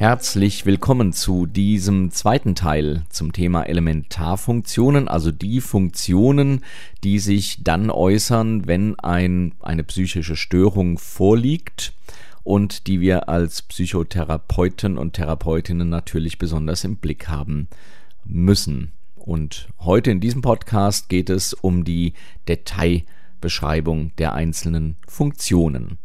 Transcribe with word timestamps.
Herzlich 0.00 0.64
willkommen 0.64 1.12
zu 1.12 1.44
diesem 1.44 2.10
zweiten 2.10 2.54
Teil 2.54 3.02
zum 3.10 3.34
Thema 3.34 3.64
Elementarfunktionen, 3.64 5.08
also 5.08 5.30
die 5.30 5.60
Funktionen, 5.60 6.64
die 7.04 7.18
sich 7.18 7.62
dann 7.64 7.90
äußern, 7.90 8.66
wenn 8.66 8.98
ein, 8.98 9.52
eine 9.60 9.84
psychische 9.84 10.36
Störung 10.36 10.96
vorliegt 10.96 11.92
und 12.44 12.86
die 12.86 13.02
wir 13.02 13.28
als 13.28 13.60
Psychotherapeuten 13.60 14.96
und 14.96 15.12
Therapeutinnen 15.12 15.90
natürlich 15.90 16.38
besonders 16.38 16.82
im 16.84 16.96
Blick 16.96 17.28
haben 17.28 17.68
müssen. 18.24 18.92
Und 19.16 19.68
heute 19.80 20.10
in 20.10 20.20
diesem 20.20 20.40
Podcast 20.40 21.10
geht 21.10 21.28
es 21.28 21.52
um 21.52 21.84
die 21.84 22.14
Detailbeschreibung 22.48 24.16
der 24.16 24.32
einzelnen 24.32 24.96
Funktionen. 25.06 25.98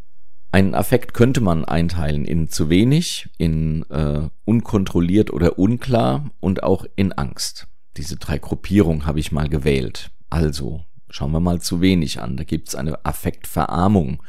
Einen 0.56 0.74
Affekt 0.74 1.14
könnte 1.14 1.42
man 1.42 1.66
einteilen 1.66 2.24
in 2.24 2.48
zu 2.48 2.70
wenig, 2.70 3.28
in 3.38 3.84
äh, 3.90 4.30
unkontrolliert 4.46 5.34
oder 5.34 5.60
unklar 5.60 6.32
und 6.40 6.64
auch 6.64 6.86
in 6.96 7.12
Angst. 7.12 7.68
Diese 7.98 8.16
drei 8.16 8.38
Gruppierungen 8.38 9.06
habe 9.06 9.20
ich 9.20 9.34
mal 9.34 9.50
gewählt. 9.50 10.12
Also 10.30 10.86
schauen 11.10 11.34
wir 11.34 11.42
mal 11.42 11.60
zu 11.60 11.82
wenig 11.82 12.22
an. 12.22 12.38
Da 12.38 12.46
gibt 12.46 12.70
es 12.70 12.76
eine 12.76 13.04
Affektverarmung. 13.04 14.24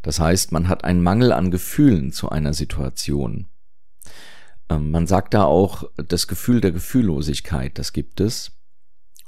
Das 0.00 0.20
heißt, 0.20 0.52
man 0.52 0.68
hat 0.68 0.84
einen 0.84 1.02
Mangel 1.02 1.32
an 1.32 1.50
Gefühlen 1.50 2.12
zu 2.12 2.30
einer 2.30 2.54
Situation. 2.54 3.48
Ähm, 4.70 4.90
man 4.90 5.06
sagt 5.06 5.34
da 5.34 5.44
auch 5.44 5.84
das 5.96 6.28
Gefühl 6.28 6.62
der 6.62 6.72
Gefühllosigkeit, 6.72 7.78
das 7.78 7.92
gibt 7.92 8.20
es. 8.20 8.57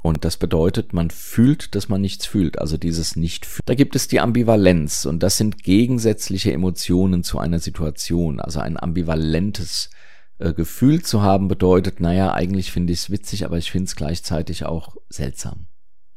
Und 0.01 0.25
das 0.25 0.37
bedeutet, 0.37 0.93
man 0.93 1.11
fühlt, 1.11 1.75
dass 1.75 1.87
man 1.87 2.01
nichts 2.01 2.25
fühlt, 2.25 2.57
also 2.57 2.77
dieses 2.77 3.15
nicht 3.15 3.45
fühlen. 3.45 3.61
Da 3.65 3.75
gibt 3.75 3.95
es 3.95 4.07
die 4.07 4.19
Ambivalenz 4.19 5.05
und 5.05 5.21
das 5.21 5.37
sind 5.37 5.63
gegensätzliche 5.63 6.51
Emotionen 6.51 7.23
zu 7.23 7.37
einer 7.37 7.59
Situation. 7.59 8.39
Also 8.39 8.59
ein 8.59 8.81
ambivalentes 8.81 9.91
äh, 10.39 10.53
Gefühl 10.53 11.03
zu 11.03 11.21
haben 11.21 11.47
bedeutet, 11.47 11.99
naja, 11.99 12.33
eigentlich 12.33 12.71
finde 12.71 12.93
ich 12.93 12.99
es 12.99 13.09
witzig, 13.11 13.45
aber 13.45 13.59
ich 13.59 13.69
finde 13.69 13.85
es 13.85 13.95
gleichzeitig 13.95 14.65
auch 14.65 14.95
seltsam. 15.09 15.67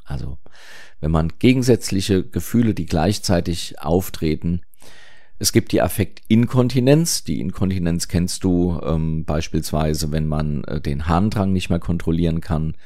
Also 0.04 0.38
wenn 1.00 1.10
man 1.10 1.32
gegensätzliche 1.38 2.24
Gefühle, 2.24 2.72
die 2.72 2.86
gleichzeitig 2.86 3.80
auftreten, 3.80 4.62
es 5.38 5.52
gibt 5.52 5.72
die 5.72 5.82
Affektinkontinenz. 5.82 7.24
Die 7.24 7.40
Inkontinenz 7.40 8.08
kennst 8.08 8.44
du 8.44 8.80
ähm, 8.82 9.26
beispielsweise, 9.26 10.10
wenn 10.12 10.26
man 10.26 10.64
äh, 10.64 10.80
den 10.80 11.06
Harndrang 11.06 11.52
nicht 11.52 11.68
mehr 11.68 11.80
kontrollieren 11.80 12.40
kann 12.40 12.76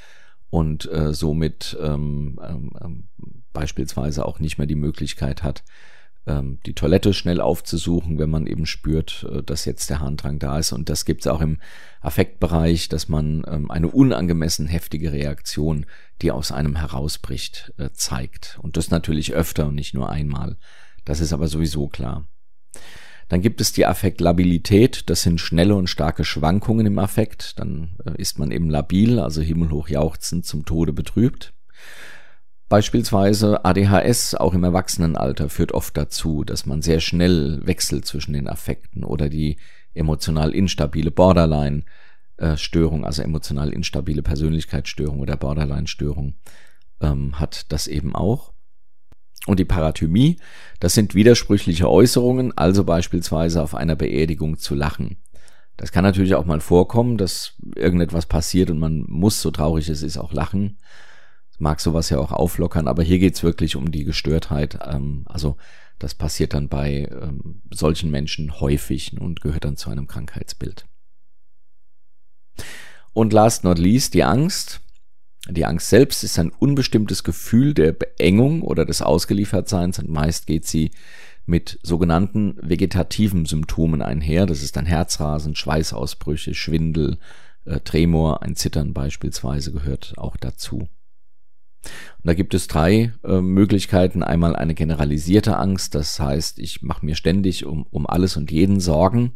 und 0.51 0.91
äh, 0.91 1.13
somit 1.13 1.77
ähm, 1.81 2.39
ähm, 2.43 2.71
ähm, 2.81 3.09
beispielsweise 3.53 4.25
auch 4.25 4.39
nicht 4.39 4.59
mehr 4.59 4.67
die 4.67 4.75
Möglichkeit 4.75 5.43
hat, 5.43 5.63
ähm, 6.29 6.59
die 6.67 6.75
Toilette 6.75 7.15
schnell 7.15 7.41
aufzusuchen, 7.41 8.19
wenn 8.19 8.31
man 8.31 8.47
eben 8.47 8.67
spürt, 8.67 9.27
äh, 9.31 9.43
dass 9.43 9.65
jetzt 9.65 9.91
der 9.91 10.01
Harndrang 10.01 10.39
da 10.39 10.59
ist. 10.59 10.73
Und 10.73 10.89
das 10.89 11.05
gibt 11.05 11.23
es 11.23 11.27
auch 11.27 11.41
im 11.41 11.59
Affektbereich, 12.01 12.89
dass 12.89 13.09
man 13.09 13.45
ähm, 13.49 13.71
eine 13.71 13.89
unangemessen 13.89 14.67
heftige 14.67 15.13
Reaktion, 15.13 15.87
die 16.23 16.31
aus 16.31 16.53
einem 16.53 16.77
herausbricht, 16.77 17.73
äh, 17.79 17.91
zeigt. 17.93 18.59
Und 18.63 18.77
das 18.77 18.91
natürlich 18.91 19.35
öfter 19.35 19.67
und 19.67 19.75
nicht 19.75 19.95
nur 19.95 20.11
einmal. 20.11 20.57
Das 21.05 21.21
ist 21.21 21.33
aber 21.33 21.49
sowieso 21.49 21.89
klar. 21.89 22.27
Dann 23.29 23.43
gibt 23.43 23.61
es 23.61 23.73
die 23.73 23.87
Affektlabilität, 23.87 25.11
das 25.11 25.23
sind 25.23 25.41
schnelle 25.41 25.75
und 25.75 25.89
starke 25.89 26.25
Schwankungen 26.25 26.87
im 26.87 26.99
Affekt. 26.99 27.59
Dann 27.59 27.97
äh, 28.05 28.21
ist 28.21 28.39
man 28.39 28.51
eben 28.51 28.71
labil, 28.71 29.19
also 29.19 29.43
himmelhoch 29.43 29.89
jauchzend, 29.89 30.47
zum 30.47 30.65
Tode 30.65 30.93
betrübt. 30.93 31.53
Beispielsweise 32.69 33.65
ADHS 33.65 34.35
auch 34.35 34.53
im 34.53 34.65
Erwachsenenalter 34.65 35.49
führt 35.49 35.73
oft 35.73 35.97
dazu, 35.97 36.45
dass 36.45 36.67
man 36.67 36.83
sehr 36.83 37.01
schnell 37.01 37.61
wechselt 37.65 38.05
zwischen 38.05 38.35
den 38.35 38.49
Affekten 38.49 39.05
oder 39.05 39.31
die 39.31 39.57
emotional 39.95 40.55
instabile 40.55 41.11
Borderline 41.11 41.85
Störung, 42.55 43.05
also 43.05 43.23
emotional 43.23 43.73
instabile 43.73 44.23
Persönlichkeitsstörung 44.23 45.19
oder 45.19 45.37
Borderline-Störung 45.37 46.35
ähm, 47.01 47.39
hat 47.41 47.73
das 47.73 47.87
eben 47.87 48.15
auch. 48.15 48.53
Und 49.49 49.59
die 49.59 49.65
Parathymie, 49.65 50.37
das 50.79 50.93
sind 50.93 51.15
widersprüchliche 51.15 51.89
Äußerungen, 51.89 52.53
also 52.59 52.85
beispielsweise 52.85 53.63
auf 53.63 53.75
einer 53.75 53.97
Beerdigung 53.97 54.59
zu 54.59 54.75
lachen. 54.75 55.17
Das 55.79 55.91
kann 55.91 56.05
natürlich 56.05 56.35
auch 56.35 56.45
mal 56.45 56.61
vorkommen, 56.61 57.17
dass 57.17 57.55
irgendetwas 57.75 58.27
passiert 58.27 58.69
und 58.69 58.79
man 58.79 59.07
muss, 59.09 59.41
so 59.41 59.51
traurig 59.51 59.89
es 59.89 60.03
ist, 60.03 60.19
auch 60.19 60.35
lachen. 60.35 60.77
Mag 61.59 61.81
sowas 61.81 62.11
ja 62.11 62.19
auch 62.19 62.31
auflockern, 62.31 62.89
aber 62.89 63.03
hier 63.03 63.19
geht's 63.19 63.43
wirklich 63.43 63.75
um 63.75 63.91
die 63.91 64.05
Gestörtheit. 64.05 64.81
Ähm, 64.87 65.25
also 65.25 65.57
das 65.99 66.15
passiert 66.15 66.53
dann 66.53 66.69
bei 66.69 67.09
ähm, 67.11 67.63
solchen 67.73 68.11
Menschen 68.11 68.61
häufig 68.61 69.19
und 69.19 69.41
gehört 69.41 69.65
dann 69.65 69.79
zu 69.79 69.89
einem 69.89 70.09
Krankheitsbild. 70.09 70.85
Und 73.15 73.33
last 73.33 73.65
not 73.65 73.79
least 73.79 74.13
die 74.13 74.25
Angst. 74.25 74.83
Die 75.51 75.65
Angst 75.65 75.89
selbst 75.89 76.25
ist 76.25 76.39
ein 76.39 76.51
unbestimmtes 76.51 77.25
Gefühl 77.25 77.73
der 77.73 77.93
Beengung 77.93 78.63
oder 78.63 78.85
des 78.85 79.01
Ausgeliefertseins 79.01 79.99
und 79.99 80.11
meist 80.11 80.47
geht 80.47 80.67
sie 80.67 80.91
mit 81.47 81.79
sogenannten 81.83 82.57
vegetativen 82.61 83.47
Symptomen 83.47 84.03
einher. 84.03 84.45
Das 84.45 84.63
ist 84.63 84.77
dann 84.77 84.85
Herzrasen, 84.85 85.57
Schweißausbrüche, 85.57 86.55
Schwindel, 86.55 87.19
äh, 87.65 87.81
Tremor, 87.81 88.43
ein 88.43 88.57
Zittern 88.57 88.93
beispielsweise 88.93 89.73
gehört 89.73 90.13
auch 90.19 90.37
dazu. 90.37 90.89
Und 91.83 92.25
da 92.25 92.35
gibt 92.35 92.53
es 92.53 92.67
drei 92.67 93.15
äh, 93.25 93.41
Möglichkeiten. 93.41 94.23
Einmal 94.23 94.55
eine 94.55 94.75
generalisierte 94.75 95.57
Angst, 95.57 95.95
das 95.95 96.21
heißt, 96.21 96.59
ich 96.59 96.83
mache 96.83 97.07
mir 97.07 97.15
ständig 97.15 97.65
um, 97.65 97.85
um 97.85 98.07
alles 98.07 98.37
und 98.37 98.51
jeden 98.51 98.81
Sorgen. 98.81 99.33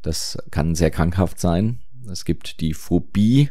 Das 0.00 0.38
kann 0.50 0.74
sehr 0.74 0.90
krankhaft 0.90 1.38
sein. 1.38 1.80
Es 2.10 2.24
gibt 2.24 2.60
die 2.60 2.72
Phobie, 2.72 3.50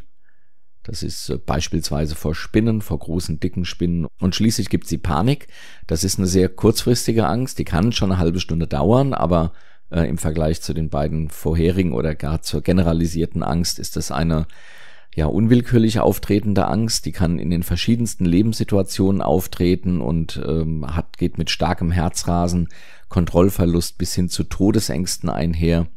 das 0.84 1.02
ist 1.02 1.30
äh, 1.30 1.38
beispielsweise 1.38 2.16
vor 2.16 2.36
Spinnen, 2.36 2.82
vor 2.82 3.00
großen, 3.00 3.40
dicken 3.40 3.66
Spinnen. 3.66 4.08
Und 4.20 4.36
schließlich 4.36 4.70
gibt 4.70 4.84
es 4.84 4.90
die 4.90 4.98
Panik. 4.98 5.48
Das 5.88 6.04
ist 6.04 6.20
eine 6.20 6.28
sehr 6.28 6.50
kurzfristige 6.50 7.26
Angst. 7.26 7.58
Die 7.60 7.66
kann 7.66 7.92
schon 7.92 8.12
eine 8.12 8.20
halbe 8.20 8.40
Stunde 8.40 8.68
dauern, 8.68 9.14
aber 9.14 9.54
äh, 9.90 10.08
im 10.08 10.18
Vergleich 10.18 10.62
zu 10.62 10.74
den 10.74 10.90
beiden 10.90 11.30
vorherigen 11.30 11.94
oder 11.94 12.16
gar 12.16 12.42
zur 12.42 12.62
generalisierten 12.62 13.44
Angst 13.44 13.80
ist 13.80 13.96
das 13.96 14.12
eine 14.12 14.46
ja 15.16 15.28
unwillkürlich 15.28 16.00
auftretende 16.00 16.68
Angst. 16.68 17.06
Die 17.06 17.12
kann 17.12 17.40
in 17.40 17.50
den 17.50 17.64
verschiedensten 17.64 18.26
Lebenssituationen 18.26 19.22
auftreten 19.22 20.02
und 20.02 20.42
ähm, 20.46 20.86
hat 20.96 21.18
geht 21.18 21.38
mit 21.38 21.50
starkem 21.50 21.92
Herzrasen, 21.92 22.70
Kontrollverlust 23.10 23.98
bis 23.98 24.16
hin 24.16 24.28
zu 24.28 24.44
Todesängsten 24.44 25.30
einher 25.30 25.88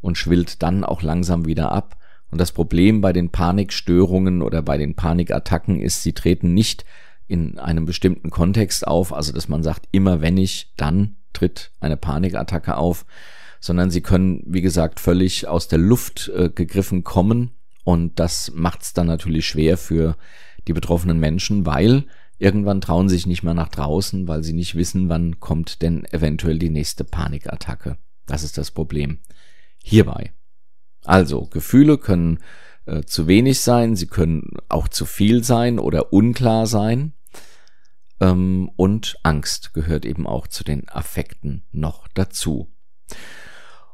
und 0.00 0.18
schwillt 0.18 0.62
dann 0.62 0.84
auch 0.84 1.02
langsam 1.02 1.46
wieder 1.46 1.70
ab. 1.70 1.96
Und 2.30 2.40
das 2.40 2.52
Problem 2.52 3.00
bei 3.00 3.12
den 3.12 3.30
Panikstörungen 3.30 4.42
oder 4.42 4.62
bei 4.62 4.78
den 4.78 4.94
Panikattacken 4.94 5.80
ist, 5.80 6.02
sie 6.02 6.12
treten 6.12 6.54
nicht 6.54 6.84
in 7.28 7.58
einem 7.58 7.86
bestimmten 7.86 8.30
Kontext 8.30 8.86
auf, 8.86 9.12
also 9.12 9.32
dass 9.32 9.48
man 9.48 9.62
sagt, 9.62 9.88
immer 9.92 10.20
wenn 10.20 10.36
ich, 10.36 10.72
dann 10.76 11.16
tritt 11.32 11.72
eine 11.80 11.96
Panikattacke 11.96 12.76
auf, 12.76 13.04
sondern 13.60 13.90
sie 13.90 14.00
können, 14.00 14.42
wie 14.46 14.60
gesagt, 14.60 15.00
völlig 15.00 15.48
aus 15.48 15.68
der 15.68 15.78
Luft 15.78 16.30
äh, 16.34 16.50
gegriffen 16.50 17.04
kommen 17.04 17.52
und 17.84 18.18
das 18.18 18.52
macht 18.54 18.82
es 18.82 18.92
dann 18.92 19.06
natürlich 19.06 19.46
schwer 19.46 19.78
für 19.78 20.16
die 20.66 20.72
betroffenen 20.72 21.18
Menschen, 21.18 21.66
weil 21.66 22.04
irgendwann 22.38 22.80
trauen 22.80 23.08
sie 23.08 23.16
sich 23.16 23.26
nicht 23.26 23.42
mehr 23.42 23.54
nach 23.54 23.68
draußen, 23.68 24.28
weil 24.28 24.42
sie 24.42 24.52
nicht 24.52 24.74
wissen, 24.74 25.08
wann 25.08 25.40
kommt 25.40 25.82
denn 25.82 26.04
eventuell 26.06 26.58
die 26.58 26.70
nächste 26.70 27.04
Panikattacke. 27.04 27.96
Das 28.26 28.42
ist 28.42 28.58
das 28.58 28.70
Problem 28.70 29.18
hierbei. 29.82 30.32
Also, 31.06 31.46
Gefühle 31.46 31.98
können 31.98 32.40
äh, 32.86 33.02
zu 33.02 33.26
wenig 33.26 33.60
sein, 33.60 33.96
sie 33.96 34.06
können 34.06 34.56
auch 34.68 34.88
zu 34.88 35.04
viel 35.04 35.44
sein 35.44 35.78
oder 35.78 36.12
unklar 36.12 36.66
sein. 36.66 37.12
Ähm, 38.20 38.70
und 38.76 39.16
Angst 39.22 39.74
gehört 39.74 40.04
eben 40.04 40.26
auch 40.26 40.46
zu 40.46 40.64
den 40.64 40.88
Affekten 40.88 41.64
noch 41.72 42.08
dazu. 42.08 42.70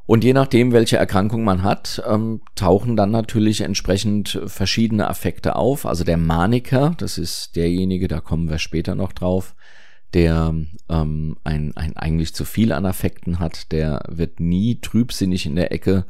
Und 0.05 0.25
je 0.25 0.33
nachdem, 0.33 0.73
welche 0.73 0.97
Erkrankung 0.97 1.45
man 1.45 1.63
hat, 1.63 2.03
ähm, 2.07 2.43
tauchen 2.55 2.97
dann 2.97 3.11
natürlich 3.11 3.61
entsprechend 3.61 4.41
verschiedene 4.47 5.09
Affekte 5.09 5.57
auf. 5.57 5.87
Also 5.87 6.05
der 6.05 6.17
Maniker, 6.17 6.95
das 6.99 7.19
ist 7.19 7.57
derjenige, 7.57 8.09
da 8.09 8.21
kommen 8.21 8.51
wir 8.51 8.59
später 8.59 8.95
noch 8.95 9.13
drauf, 9.13 9.55
der 10.13 10.55
ähm, 10.89 11.37
ein, 11.45 11.73
ein 11.77 11.97
eigentlich 11.97 12.35
zu 12.35 12.45
viel 12.45 12.73
an 12.73 12.85
Affekten 12.85 13.39
hat, 13.39 13.73
der 13.73 14.03
wird 14.09 14.41
nie 14.41 14.81
trübsinnig 14.81 15.47
in 15.47 15.57
der 15.57 15.73
Ecke 15.73 16.05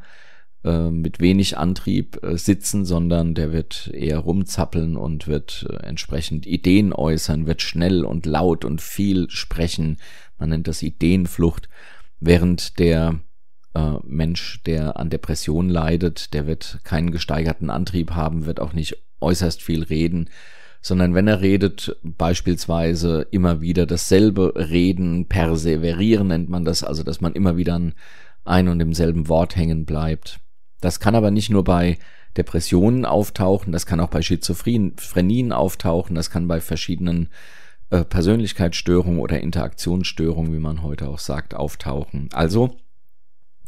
äh, 0.63 0.89
mit 0.89 1.19
wenig 1.19 1.57
Antrieb 1.57 2.23
äh, 2.23 2.37
sitzen, 2.37 2.85
sondern 2.85 3.33
der 3.35 3.51
wird 3.51 3.91
eher 3.93 4.19
rumzappeln 4.19 4.95
und 4.95 5.27
wird 5.27 5.67
äh, 5.69 5.85
entsprechend 5.85 6.45
Ideen 6.45 6.93
äußern, 6.93 7.47
wird 7.47 7.61
schnell 7.61 8.05
und 8.05 8.25
laut 8.25 8.63
und 8.63 8.81
viel 8.81 9.29
sprechen. 9.29 9.97
Man 10.37 10.49
nennt 10.49 10.67
das 10.67 10.81
Ideenflucht, 10.81 11.69
während 12.19 12.79
der 12.79 13.19
äh, 13.73 13.93
Mensch, 14.03 14.61
der 14.63 14.97
an 14.97 15.09
Depressionen 15.09 15.69
leidet, 15.69 16.33
der 16.33 16.47
wird 16.47 16.79
keinen 16.83 17.11
gesteigerten 17.11 17.69
Antrieb 17.69 18.11
haben, 18.11 18.45
wird 18.45 18.59
auch 18.59 18.73
nicht 18.73 18.97
äußerst 19.19 19.61
viel 19.61 19.83
reden, 19.83 20.29
sondern 20.81 21.13
wenn 21.13 21.27
er 21.27 21.41
redet, 21.41 21.97
beispielsweise 22.03 23.25
immer 23.31 23.61
wieder 23.61 23.85
dasselbe 23.85 24.53
reden, 24.55 25.27
perseverieren 25.27 26.27
nennt 26.27 26.49
man 26.49 26.65
das, 26.65 26.83
also 26.83 27.03
dass 27.03 27.21
man 27.21 27.33
immer 27.33 27.57
wieder 27.57 27.79
ein 28.45 28.67
und 28.67 28.79
demselben 28.79 29.29
Wort 29.29 29.55
hängen 29.55 29.85
bleibt. 29.85 30.39
Das 30.83 30.99
kann 30.99 31.15
aber 31.15 31.31
nicht 31.31 31.49
nur 31.49 31.63
bei 31.63 31.97
Depressionen 32.35 33.05
auftauchen, 33.05 33.71
das 33.71 33.85
kann 33.85 34.01
auch 34.01 34.09
bei 34.09 34.21
Schizophrenien 34.21 35.53
auftauchen, 35.53 36.13
das 36.13 36.29
kann 36.29 36.47
bei 36.49 36.59
verschiedenen 36.59 37.29
äh, 37.89 38.03
Persönlichkeitsstörungen 38.03 39.19
oder 39.19 39.39
Interaktionsstörungen, 39.39 40.53
wie 40.53 40.59
man 40.59 40.83
heute 40.83 41.07
auch 41.07 41.19
sagt, 41.19 41.53
auftauchen. 41.53 42.27
Also, 42.33 42.75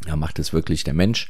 ja, 0.05 0.17
macht 0.17 0.39
es 0.39 0.51
wirklich 0.51 0.83
der 0.83 0.93
Mensch, 0.93 1.29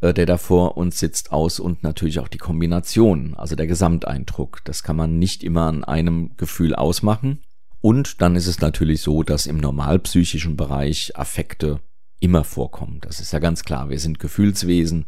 äh, 0.00 0.14
der 0.14 0.24
da 0.24 0.38
vor 0.38 0.78
uns 0.78 0.98
sitzt, 0.98 1.32
aus 1.32 1.60
und 1.60 1.82
natürlich 1.82 2.18
auch 2.18 2.28
die 2.28 2.38
Kombination, 2.38 3.34
also 3.34 3.56
der 3.56 3.66
Gesamteindruck. 3.66 4.62
Das 4.64 4.82
kann 4.82 4.96
man 4.96 5.18
nicht 5.18 5.44
immer 5.44 5.66
an 5.66 5.84
einem 5.84 6.34
Gefühl 6.38 6.74
ausmachen. 6.74 7.42
Und 7.82 8.22
dann 8.22 8.36
ist 8.36 8.46
es 8.46 8.60
natürlich 8.60 9.02
so, 9.02 9.22
dass 9.22 9.44
im 9.44 9.58
normalpsychischen 9.58 10.56
Bereich 10.56 11.14
Affekte 11.14 11.80
immer 12.20 12.44
vorkommen. 12.44 12.98
Das 13.00 13.20
ist 13.20 13.32
ja 13.32 13.38
ganz 13.38 13.64
klar. 13.64 13.88
Wir 13.90 13.98
sind 13.98 14.18
Gefühlswesen 14.18 15.06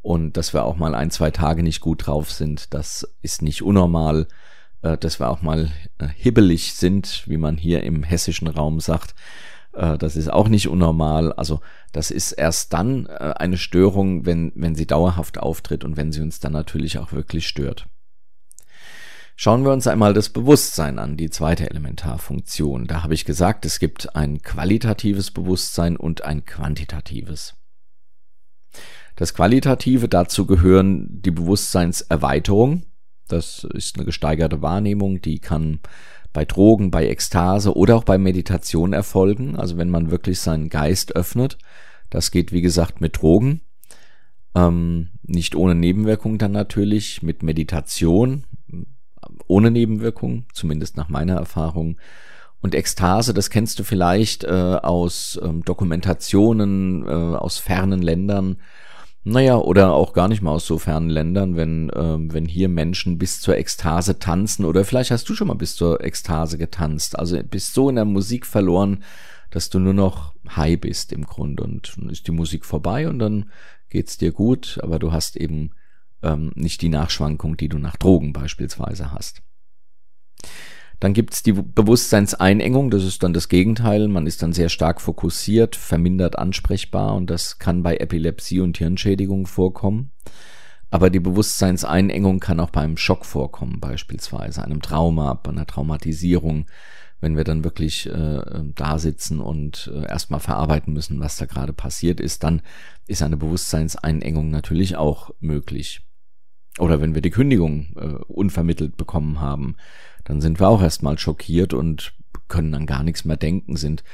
und 0.00 0.36
dass 0.36 0.54
wir 0.54 0.64
auch 0.64 0.76
mal 0.76 0.94
ein, 0.94 1.10
zwei 1.10 1.30
Tage 1.30 1.62
nicht 1.62 1.80
gut 1.80 2.06
drauf 2.06 2.30
sind, 2.30 2.72
das 2.74 3.06
ist 3.20 3.42
nicht 3.42 3.62
unnormal. 3.62 4.26
Äh, 4.82 4.98
dass 4.98 5.20
wir 5.20 5.28
auch 5.28 5.42
mal 5.42 5.70
äh, 5.98 6.08
hibbelig 6.16 6.74
sind, 6.74 7.22
wie 7.26 7.36
man 7.36 7.56
hier 7.56 7.84
im 7.84 8.02
hessischen 8.02 8.48
Raum 8.48 8.80
sagt, 8.80 9.14
äh, 9.72 9.96
das 9.96 10.16
ist 10.16 10.30
auch 10.30 10.48
nicht 10.48 10.68
unnormal. 10.68 11.32
Also 11.32 11.60
das 11.92 12.10
ist 12.10 12.32
erst 12.32 12.72
dann 12.72 13.06
eine 13.06 13.58
Störung, 13.58 14.26
wenn, 14.26 14.52
wenn 14.54 14.74
sie 14.74 14.86
dauerhaft 14.86 15.38
auftritt 15.38 15.84
und 15.84 15.96
wenn 15.96 16.10
sie 16.10 16.20
uns 16.20 16.40
dann 16.40 16.52
natürlich 16.52 16.98
auch 16.98 17.12
wirklich 17.12 17.46
stört. 17.46 17.86
Schauen 19.36 19.64
wir 19.64 19.72
uns 19.72 19.86
einmal 19.86 20.14
das 20.14 20.28
Bewusstsein 20.28 20.98
an, 20.98 21.16
die 21.16 21.30
zweite 21.30 21.68
Elementarfunktion. 21.68 22.86
Da 22.86 23.02
habe 23.02 23.14
ich 23.14 23.24
gesagt, 23.24 23.64
es 23.64 23.78
gibt 23.78 24.14
ein 24.14 24.42
qualitatives 24.42 25.30
Bewusstsein 25.30 25.96
und 25.96 26.24
ein 26.24 26.44
quantitatives. 26.44 27.54
Das 29.16 29.34
Qualitative, 29.34 30.08
dazu 30.08 30.46
gehören 30.46 31.20
die 31.22 31.30
Bewusstseinserweiterung. 31.30 32.84
Das 33.28 33.64
ist 33.64 33.96
eine 33.96 34.04
gesteigerte 34.04 34.62
Wahrnehmung, 34.62 35.20
die 35.20 35.38
kann 35.38 35.80
bei 36.32 36.44
Drogen, 36.44 36.90
bei 36.90 37.06
Ekstase 37.06 37.76
oder 37.76 37.96
auch 37.96 38.04
bei 38.04 38.18
Meditation 38.18 38.92
erfolgen. 38.92 39.56
Also 39.56 39.76
wenn 39.76 39.90
man 39.90 40.10
wirklich 40.10 40.40
seinen 40.40 40.68
Geist 40.68 41.14
öffnet. 41.14 41.58
Das 42.10 42.30
geht, 42.30 42.52
wie 42.52 42.62
gesagt, 42.62 43.00
mit 43.00 43.20
Drogen. 43.20 43.62
Ähm, 44.54 45.10
nicht 45.22 45.54
ohne 45.54 45.74
Nebenwirkung 45.74 46.38
dann 46.38 46.52
natürlich, 46.52 47.22
mit 47.22 47.42
Meditation, 47.42 48.44
ohne 49.46 49.70
Nebenwirkung, 49.70 50.46
zumindest 50.52 50.96
nach 50.96 51.08
meiner 51.08 51.36
Erfahrung. 51.36 51.96
Und 52.60 52.74
Ekstase, 52.74 53.34
das 53.34 53.50
kennst 53.50 53.78
du 53.78 53.84
vielleicht 53.84 54.44
äh, 54.44 54.48
aus 54.82 55.38
ähm, 55.42 55.64
Dokumentationen 55.64 57.04
äh, 57.06 57.10
aus 57.10 57.58
fernen 57.58 58.02
Ländern. 58.02 58.58
Naja, 59.24 59.56
oder 59.56 59.92
auch 59.92 60.12
gar 60.12 60.28
nicht 60.28 60.42
mal 60.42 60.52
aus 60.52 60.66
so 60.66 60.78
fernen 60.78 61.10
Ländern, 61.10 61.56
wenn, 61.56 61.90
äh, 61.90 62.18
wenn 62.18 62.46
hier 62.46 62.68
Menschen 62.68 63.18
bis 63.18 63.40
zur 63.40 63.56
Ekstase 63.56 64.18
tanzen 64.18 64.64
oder 64.64 64.84
vielleicht 64.84 65.10
hast 65.10 65.28
du 65.28 65.34
schon 65.34 65.48
mal 65.48 65.54
bis 65.54 65.76
zur 65.76 66.02
Ekstase 66.04 66.56
getanzt. 66.56 67.18
Also 67.18 67.40
bist 67.42 67.74
so 67.74 67.88
in 67.88 67.96
der 67.96 68.04
Musik 68.04 68.46
verloren, 68.46 69.02
dass 69.50 69.68
du 69.68 69.78
nur 69.78 69.94
noch 69.94 70.34
high 70.56 70.80
bist 70.80 71.12
im 71.12 71.24
Grunde 71.24 71.62
und 71.62 71.94
dann 71.96 72.10
ist 72.10 72.26
die 72.26 72.32
Musik 72.32 72.64
vorbei 72.64 73.08
und 73.08 73.18
dann 73.18 73.50
geht's 73.90 74.18
dir 74.18 74.32
gut, 74.32 74.78
aber 74.82 74.98
du 74.98 75.12
hast 75.12 75.36
eben 75.36 75.70
ähm, 76.22 76.52
nicht 76.54 76.82
die 76.82 76.88
Nachschwankung, 76.88 77.56
die 77.56 77.68
du 77.68 77.78
nach 77.78 77.96
Drogen 77.96 78.32
beispielsweise 78.32 79.12
hast. 79.12 79.42
Dann 81.02 81.14
gibt's 81.14 81.42
die 81.42 81.52
Bewusstseinseinengung, 81.52 82.88
das 82.88 83.02
ist 83.02 83.24
dann 83.24 83.32
das 83.32 83.48
Gegenteil. 83.48 84.06
Man 84.06 84.28
ist 84.28 84.40
dann 84.40 84.52
sehr 84.52 84.68
stark 84.68 85.00
fokussiert, 85.00 85.74
vermindert 85.74 86.38
ansprechbar 86.38 87.16
und 87.16 87.28
das 87.28 87.58
kann 87.58 87.82
bei 87.82 87.96
Epilepsie 87.96 88.60
und 88.60 88.78
Hirnschädigung 88.78 89.48
vorkommen. 89.48 90.12
Aber 90.92 91.10
die 91.10 91.18
Bewusstseinseinengung 91.18 92.38
kann 92.38 92.60
auch 92.60 92.70
beim 92.70 92.96
Schock 92.96 93.26
vorkommen, 93.26 93.80
beispielsweise 93.80 94.62
einem 94.62 94.80
Trauma, 94.80 95.34
bei 95.34 95.50
einer 95.50 95.66
Traumatisierung, 95.66 96.66
wenn 97.20 97.36
wir 97.36 97.42
dann 97.42 97.64
wirklich 97.64 98.08
äh, 98.08 98.42
da 98.74 98.98
sitzen 99.00 99.40
und 99.40 99.90
äh, 99.92 100.06
erstmal 100.08 100.38
verarbeiten 100.38 100.92
müssen, 100.92 101.18
was 101.18 101.36
da 101.36 101.46
gerade 101.46 101.72
passiert 101.72 102.20
ist, 102.20 102.44
dann 102.44 102.62
ist 103.08 103.22
eine 103.22 103.36
Bewusstseinseinengung 103.36 104.50
natürlich 104.50 104.94
auch 104.94 105.30
möglich. 105.40 106.02
Oder 106.78 107.00
wenn 107.00 107.14
wir 107.14 107.22
die 107.22 107.30
Kündigung 107.30 107.94
äh, 107.96 108.06
unvermittelt 108.32 108.96
bekommen 108.96 109.40
haben, 109.40 109.76
dann 110.24 110.40
sind 110.40 110.60
wir 110.60 110.68
auch 110.68 110.82
erstmal 110.82 111.18
schockiert 111.18 111.74
und 111.74 112.14
können 112.48 112.74
an 112.74 112.86
gar 112.86 113.02
nichts 113.02 113.24
mehr 113.24 113.36
denken, 113.36 113.76
sind 113.76 114.04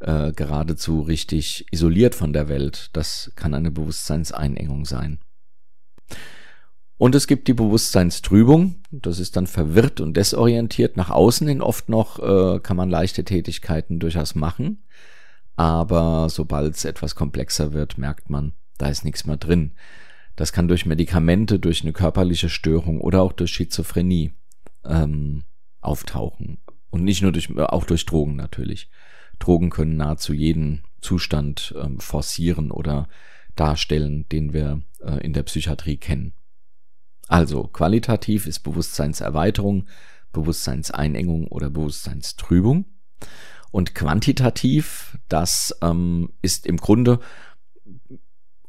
äh, 0.00 0.32
geradezu 0.32 1.00
richtig 1.00 1.66
isoliert 1.70 2.14
von 2.14 2.32
der 2.32 2.48
Welt. 2.48 2.90
Das 2.92 3.32
kann 3.36 3.54
eine 3.54 3.70
Bewusstseinseinengung 3.70 4.84
sein. 4.84 5.18
Und 6.96 7.14
es 7.14 7.28
gibt 7.28 7.46
die 7.46 7.54
Bewusstseinstrübung, 7.54 8.82
das 8.90 9.20
ist 9.20 9.36
dann 9.36 9.46
verwirrt 9.46 10.00
und 10.00 10.16
desorientiert. 10.16 10.96
Nach 10.96 11.10
außen 11.10 11.46
hin 11.46 11.62
oft 11.62 11.88
noch 11.88 12.18
äh, 12.18 12.58
kann 12.58 12.76
man 12.76 12.90
leichte 12.90 13.22
Tätigkeiten 13.22 14.00
durchaus 14.00 14.34
machen, 14.34 14.82
aber 15.54 16.28
sobald 16.28 16.74
es 16.74 16.84
etwas 16.84 17.14
komplexer 17.14 17.72
wird, 17.72 17.98
merkt 17.98 18.30
man, 18.30 18.52
da 18.78 18.88
ist 18.88 19.04
nichts 19.04 19.26
mehr 19.26 19.36
drin. 19.36 19.74
Das 20.38 20.52
kann 20.52 20.68
durch 20.68 20.86
Medikamente, 20.86 21.58
durch 21.58 21.82
eine 21.82 21.92
körperliche 21.92 22.48
Störung 22.48 23.00
oder 23.00 23.22
auch 23.22 23.32
durch 23.32 23.50
Schizophrenie 23.50 24.34
ähm, 24.84 25.42
auftauchen. 25.80 26.58
Und 26.90 27.02
nicht 27.02 27.22
nur 27.22 27.32
durch, 27.32 27.50
auch 27.58 27.84
durch 27.84 28.06
Drogen 28.06 28.36
natürlich. 28.36 28.88
Drogen 29.40 29.68
können 29.68 29.96
nahezu 29.96 30.32
jeden 30.32 30.84
Zustand 31.00 31.74
ähm, 31.76 31.98
forcieren 31.98 32.70
oder 32.70 33.08
darstellen, 33.56 34.28
den 34.28 34.52
wir 34.52 34.82
äh, 35.00 35.18
in 35.24 35.32
der 35.32 35.42
Psychiatrie 35.42 35.96
kennen. 35.96 36.34
Also 37.26 37.64
qualitativ 37.64 38.46
ist 38.46 38.60
Bewusstseinserweiterung, 38.60 39.88
Bewusstseinseinengung 40.32 41.48
oder 41.48 41.68
Bewusstseinstrübung. 41.68 42.84
Und 43.72 43.96
quantitativ, 43.96 45.18
das 45.28 45.76
ähm, 45.82 46.32
ist 46.42 46.64
im 46.64 46.76
Grunde 46.76 47.18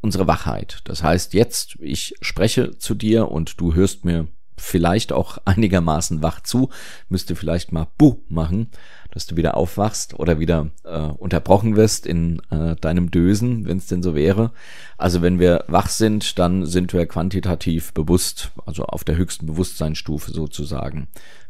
unsere 0.02 0.28
Wachheit. 0.28 0.80
Das 0.86 1.04
heißt, 1.04 1.34
jetzt, 1.34 1.78
ich 1.80 2.16
spreche 2.22 2.78
zu 2.78 2.96
dir 2.96 3.30
und 3.30 3.60
du 3.60 3.74
hörst 3.74 4.06
mir 4.06 4.28
vielleicht 4.60 5.12
auch 5.12 5.38
einigermaßen 5.46 6.22
wach 6.22 6.42
zu, 6.42 6.70
müsste 7.08 7.36
vielleicht 7.36 7.72
mal 7.72 7.88
Buh 7.98 8.18
machen, 8.28 8.70
dass 9.12 9.26
du 9.26 9.36
wieder 9.36 9.58
aufwachst 9.58 10.20
oder 10.20 10.40
wieder 10.40 10.70
äh, 10.84 11.00
unterbrochen 11.00 11.76
wirst 11.76 12.06
in 12.06 12.42
äh, 12.52 12.76
deinem 12.76 13.10
Dösen, 13.10 13.66
wenn 13.66 13.78
es 13.78 13.88
denn 13.88 14.04
so 14.04 14.14
wäre. 14.14 14.52
Also 14.98 15.22
wenn 15.22 15.40
wir 15.40 15.66
wach 15.68 15.90
sind, 15.90 16.38
dann 16.38 16.66
sind 16.66 16.94
wir 16.94 17.06
quantitativ 17.08 17.94
bewusst, 17.94 18.52
also 18.66 18.84
auf 18.84 19.04
der 19.04 19.16
höchsten 19.16 19.48
Bewusstseinsstufe 19.48 20.32
sozusagen. 20.32 21.08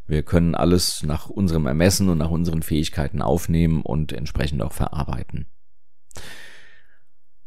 Wir 0.07 0.23
können 0.23 0.55
alles 0.55 1.03
nach 1.03 1.29
unserem 1.29 1.67
Ermessen 1.67 2.09
und 2.09 2.17
nach 2.17 2.31
unseren 2.31 2.63
Fähigkeiten 2.63 3.21
aufnehmen 3.21 3.81
und 3.81 4.11
entsprechend 4.11 4.61
auch 4.63 4.73
verarbeiten. 4.73 5.45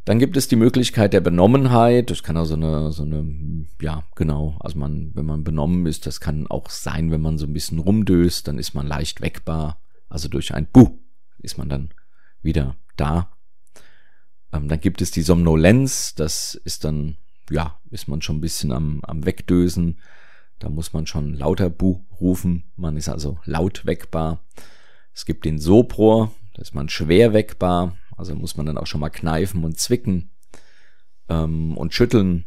Dann 0.05 0.19
gibt 0.19 0.37
es 0.37 0.49
die 0.49 0.57
Möglichkeit 0.57 1.13
der 1.13 1.21
Benommenheit. 1.21 2.11
Das 2.11 2.23
kann 2.23 2.37
auch 2.37 2.45
so 2.45 2.55
eine, 2.55 2.91
so 2.91 3.05
eine, 3.05 3.67
ja, 3.81 4.03
genau. 4.17 4.57
Also 4.61 4.77
man, 4.79 5.13
wenn 5.15 5.27
man 5.27 5.45
benommen 5.45 5.87
ist, 5.87 6.07
das 6.07 6.21
kann 6.21 6.49
auch 6.49 6.71
sein, 6.71 7.13
wenn 7.13 7.21
man 7.21 7.39
so 7.39 7.47
ein 7.47 7.53
bisschen 7.53 7.79
rumdöst, 7.79 8.49
dann 8.49 8.59
ist 8.59 8.75
man 8.75 8.87
leicht 8.87 9.21
wegbar. 9.21 9.81
Also 10.09 10.29
durch 10.29 10.55
ein 10.55 10.67
Buh 10.67 10.99
ist 11.39 11.57
man 11.57 11.69
dann 11.69 11.91
wieder 12.43 12.77
da. 12.97 13.31
Ähm, 14.53 14.69
dann 14.69 14.81
gibt 14.81 15.03
es 15.03 15.13
die 15.13 15.23
Somnolenz. 15.23 16.17
Das 16.17 16.55
ist 16.55 16.85
dann, 16.85 17.17
ja, 17.51 17.79
ist 17.91 18.09
man 18.09 18.23
schon 18.23 18.39
ein 18.39 18.43
bisschen 18.43 18.73
am, 18.73 19.01
am 19.05 19.25
Wegdösen. 19.25 20.01
Da 20.59 20.69
muss 20.69 20.93
man 20.93 21.07
schon 21.07 21.35
lauter 21.35 21.71
Buh 21.71 22.05
rufen. 22.21 22.73
Man 22.77 22.97
ist 22.97 23.09
also 23.09 23.39
laut 23.45 23.87
wegbar. 23.87 24.45
Es 25.15 25.27
gibt 25.27 25.45
den 25.45 25.61
Sopror. 25.61 26.33
Da 26.55 26.63
ist 26.63 26.75
man 26.75 26.89
schwer 26.89 27.33
wegbar. 27.33 27.97
Also 28.17 28.35
muss 28.35 28.57
man 28.57 28.67
dann 28.67 28.79
auch 28.79 28.87
schon 28.87 29.01
mal 29.01 29.11
kneifen 29.11 29.65
und 29.65 29.79
zwicken 29.79 30.31
ähm, 31.29 31.77
und 31.77 31.95
schütteln. 31.95 32.45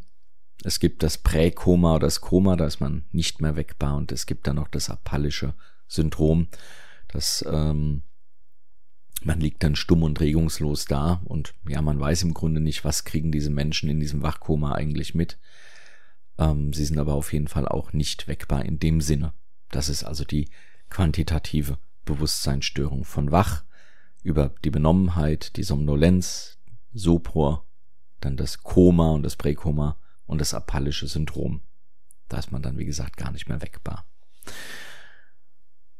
Es 0.63 0.79
gibt 0.79 1.03
das 1.03 1.17
Präkoma 1.17 1.95
oder 1.95 2.07
das 2.07 2.21
Koma, 2.21 2.55
da 2.55 2.65
ist 2.65 2.79
man 2.79 3.05
nicht 3.11 3.41
mehr 3.41 3.55
wegbar. 3.55 3.95
Und 3.95 4.11
es 4.11 4.25
gibt 4.25 4.47
dann 4.47 4.55
noch 4.55 4.67
das 4.67 4.89
apallische 4.89 5.53
Syndrom, 5.87 6.47
das 7.07 7.45
ähm, 7.47 8.03
man 9.25 9.39
liegt 9.39 9.63
dann 9.63 9.75
stumm 9.75 10.03
und 10.03 10.19
regungslos 10.19 10.85
da 10.85 11.21
und 11.25 11.55
ja, 11.67 11.81
man 11.81 11.99
weiß 11.99 12.23
im 12.23 12.33
Grunde 12.33 12.61
nicht, 12.61 12.85
was 12.85 13.05
kriegen 13.05 13.31
diese 13.31 13.49
Menschen 13.49 13.89
in 13.89 13.99
diesem 13.99 14.21
Wachkoma 14.21 14.73
eigentlich 14.73 15.15
mit. 15.15 15.39
Ähm, 16.37 16.73
sie 16.73 16.85
sind 16.85 16.99
aber 16.99 17.13
auf 17.13 17.33
jeden 17.33 17.47
Fall 17.47 17.67
auch 17.67 17.91
nicht 17.91 18.27
wegbar 18.27 18.63
in 18.65 18.77
dem 18.77 19.01
Sinne. 19.01 19.33
Das 19.71 19.89
ist 19.89 20.03
also 20.03 20.25
die 20.25 20.49
quantitative 20.89 21.79
Bewusstseinsstörung 22.05 23.03
von 23.03 23.31
Wach 23.31 23.63
über 24.25 24.51
die 24.63 24.71
Benommenheit, 24.71 25.55
die 25.55 25.63
Somnolenz, 25.63 26.57
Sopor, 26.93 27.63
dann 28.21 28.37
das 28.37 28.63
Koma 28.63 29.11
und 29.11 29.23
das 29.23 29.35
Präkoma 29.35 29.97
und 30.25 30.41
das 30.41 30.55
apallische 30.55 31.07
Syndrom. 31.07 31.61
Da 32.27 32.39
ist 32.39 32.51
man 32.51 32.63
dann, 32.63 32.79
wie 32.79 32.85
gesagt, 32.85 33.17
gar 33.17 33.31
nicht 33.31 33.47
mehr 33.47 33.61
wegbar. 33.61 34.05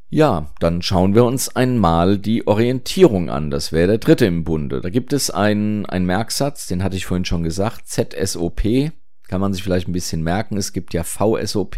Ja, 0.10 0.52
dann 0.60 0.82
schauen 0.82 1.14
wir 1.14 1.24
uns 1.24 1.56
einmal 1.56 2.18
die 2.18 2.48
Orientierung 2.48 3.30
an. 3.30 3.52
Das 3.52 3.72
wäre 3.72 3.88
der 3.88 3.98
dritte 4.00 4.26
im 4.26 4.44
Bunde. 4.44 4.82
Da 4.82 4.90
gibt 4.90 5.14
es 5.14 5.30
einen, 5.30 5.86
einen 5.86 6.06
Merksatz, 6.08 6.66
den 6.66 6.84
hatte 6.84 6.96
ich 6.96 7.06
vorhin 7.06 7.26
schon 7.26 7.44
gesagt, 7.44 7.88
ZSOP. 7.88 8.92
Kann 9.28 9.42
man 9.42 9.54
sich 9.54 9.62
vielleicht 9.62 9.88
ein 9.88 9.94
bisschen 9.94 10.24
merken. 10.24 10.58
Es 10.58 10.74
gibt 10.74 10.96
ja 10.96 11.04
VSOP, 11.04 11.78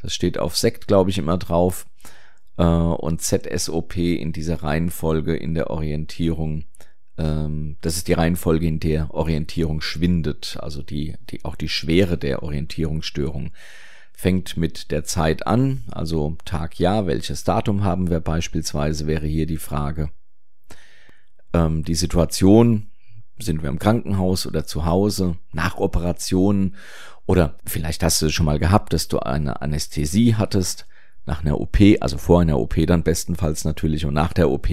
das 0.00 0.12
steht 0.12 0.38
auf 0.38 0.56
Sekt, 0.56 0.88
glaube 0.88 1.10
ich, 1.10 1.18
immer 1.18 1.38
drauf. 1.38 1.86
Äh, 2.62 2.64
und 2.64 3.20
ZSOP 3.20 3.96
in 3.96 4.32
dieser 4.32 4.62
Reihenfolge 4.62 5.34
in 5.34 5.54
der 5.54 5.70
Orientierung. 5.70 6.64
Ähm, 7.18 7.76
das 7.80 7.96
ist 7.96 8.06
die 8.06 8.12
Reihenfolge, 8.12 8.68
in 8.68 8.78
der 8.78 9.12
Orientierung 9.12 9.80
schwindet, 9.80 10.56
also 10.60 10.82
die, 10.82 11.16
die, 11.30 11.44
auch 11.44 11.56
die 11.56 11.68
Schwere 11.68 12.16
der 12.16 12.44
Orientierungsstörung 12.44 13.50
fängt 14.14 14.56
mit 14.56 14.92
der 14.92 15.02
Zeit 15.02 15.46
an, 15.46 15.82
also 15.90 16.36
Tag, 16.44 16.78
Jahr, 16.78 17.08
welches 17.08 17.42
Datum 17.42 17.82
haben 17.82 18.08
wir 18.10 18.20
beispielsweise, 18.20 19.08
wäre 19.08 19.26
hier 19.26 19.46
die 19.46 19.56
Frage. 19.56 20.10
Ähm, 21.52 21.82
die 21.82 21.96
Situation, 21.96 22.90
sind 23.40 23.62
wir 23.62 23.70
im 23.70 23.80
Krankenhaus 23.80 24.46
oder 24.46 24.64
zu 24.64 24.86
Hause, 24.86 25.36
nach 25.52 25.78
Operationen 25.78 26.76
oder 27.26 27.58
vielleicht 27.66 28.04
hast 28.04 28.22
du 28.22 28.26
es 28.26 28.32
schon 28.32 28.46
mal 28.46 28.60
gehabt, 28.60 28.92
dass 28.92 29.08
du 29.08 29.18
eine 29.18 29.62
Anästhesie 29.62 30.36
hattest, 30.36 30.86
nach 31.26 31.42
einer 31.42 31.60
OP, 31.60 31.78
also 32.00 32.18
vor 32.18 32.40
einer 32.40 32.58
OP 32.58 32.74
dann 32.86 33.02
bestenfalls 33.02 33.64
natürlich 33.64 34.04
und 34.06 34.14
nach 34.14 34.32
der 34.32 34.50
OP, 34.50 34.68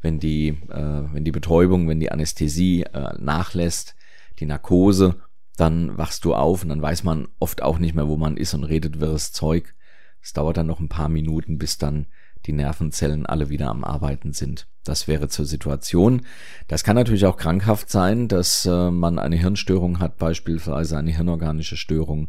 wenn 0.00 0.20
die, 0.20 0.48
äh, 0.48 1.12
wenn 1.12 1.24
die 1.24 1.32
Betäubung, 1.32 1.88
wenn 1.88 2.00
die 2.00 2.12
Anästhesie 2.12 2.82
äh, 2.82 3.14
nachlässt, 3.18 3.94
die 4.38 4.46
Narkose 4.46 5.16
dann 5.58 5.98
wachst 5.98 6.24
du 6.24 6.34
auf 6.34 6.62
und 6.62 6.68
dann 6.68 6.82
weiß 6.82 7.02
man 7.02 7.28
oft 7.40 7.62
auch 7.62 7.78
nicht 7.78 7.94
mehr, 7.94 8.08
wo 8.08 8.16
man 8.16 8.36
ist 8.36 8.54
und 8.54 8.64
redet 8.64 9.00
wirres 9.00 9.32
Zeug. 9.32 9.74
Es 10.22 10.32
dauert 10.32 10.56
dann 10.56 10.68
noch 10.68 10.78
ein 10.78 10.88
paar 10.88 11.08
Minuten, 11.08 11.58
bis 11.58 11.78
dann 11.78 12.06
die 12.46 12.52
Nervenzellen 12.52 13.26
alle 13.26 13.48
wieder 13.48 13.68
am 13.68 13.82
Arbeiten 13.82 14.32
sind. 14.32 14.68
Das 14.84 15.08
wäre 15.08 15.28
zur 15.28 15.44
Situation. 15.44 16.22
Das 16.68 16.84
kann 16.84 16.94
natürlich 16.94 17.26
auch 17.26 17.36
krankhaft 17.36 17.90
sein, 17.90 18.28
dass 18.28 18.64
äh, 18.66 18.90
man 18.90 19.18
eine 19.18 19.36
Hirnstörung 19.36 19.98
hat, 19.98 20.16
beispielsweise 20.16 20.96
eine 20.96 21.10
hirnorganische 21.10 21.76
Störung. 21.76 22.28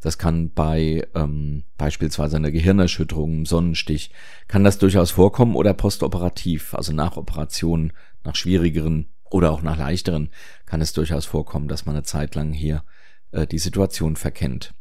Das 0.00 0.18
kann 0.18 0.52
bei 0.52 1.06
ähm, 1.14 1.64
beispielsweise 1.78 2.36
einer 2.36 2.50
Gehirnerschütterung, 2.50 3.32
einem 3.32 3.46
Sonnenstich, 3.46 4.10
kann 4.46 4.64
das 4.64 4.78
durchaus 4.78 5.10
vorkommen 5.10 5.56
oder 5.56 5.74
postoperativ, 5.74 6.74
also 6.74 6.92
nach 6.92 7.16
Operationen, 7.16 7.92
nach 8.24 8.36
schwierigeren 8.36 9.08
oder 9.30 9.52
auch 9.52 9.62
nach 9.62 9.78
leichteren 9.78 10.30
kann 10.66 10.80
es 10.80 10.92
durchaus 10.92 11.26
vorkommen, 11.26 11.68
dass 11.68 11.86
man 11.86 11.96
eine 11.96 12.04
Zeit 12.04 12.34
lang 12.34 12.52
hier 12.52 12.84
äh, 13.32 13.46
die 13.46 13.58
Situation 13.58 14.16
verkennt. 14.16 14.74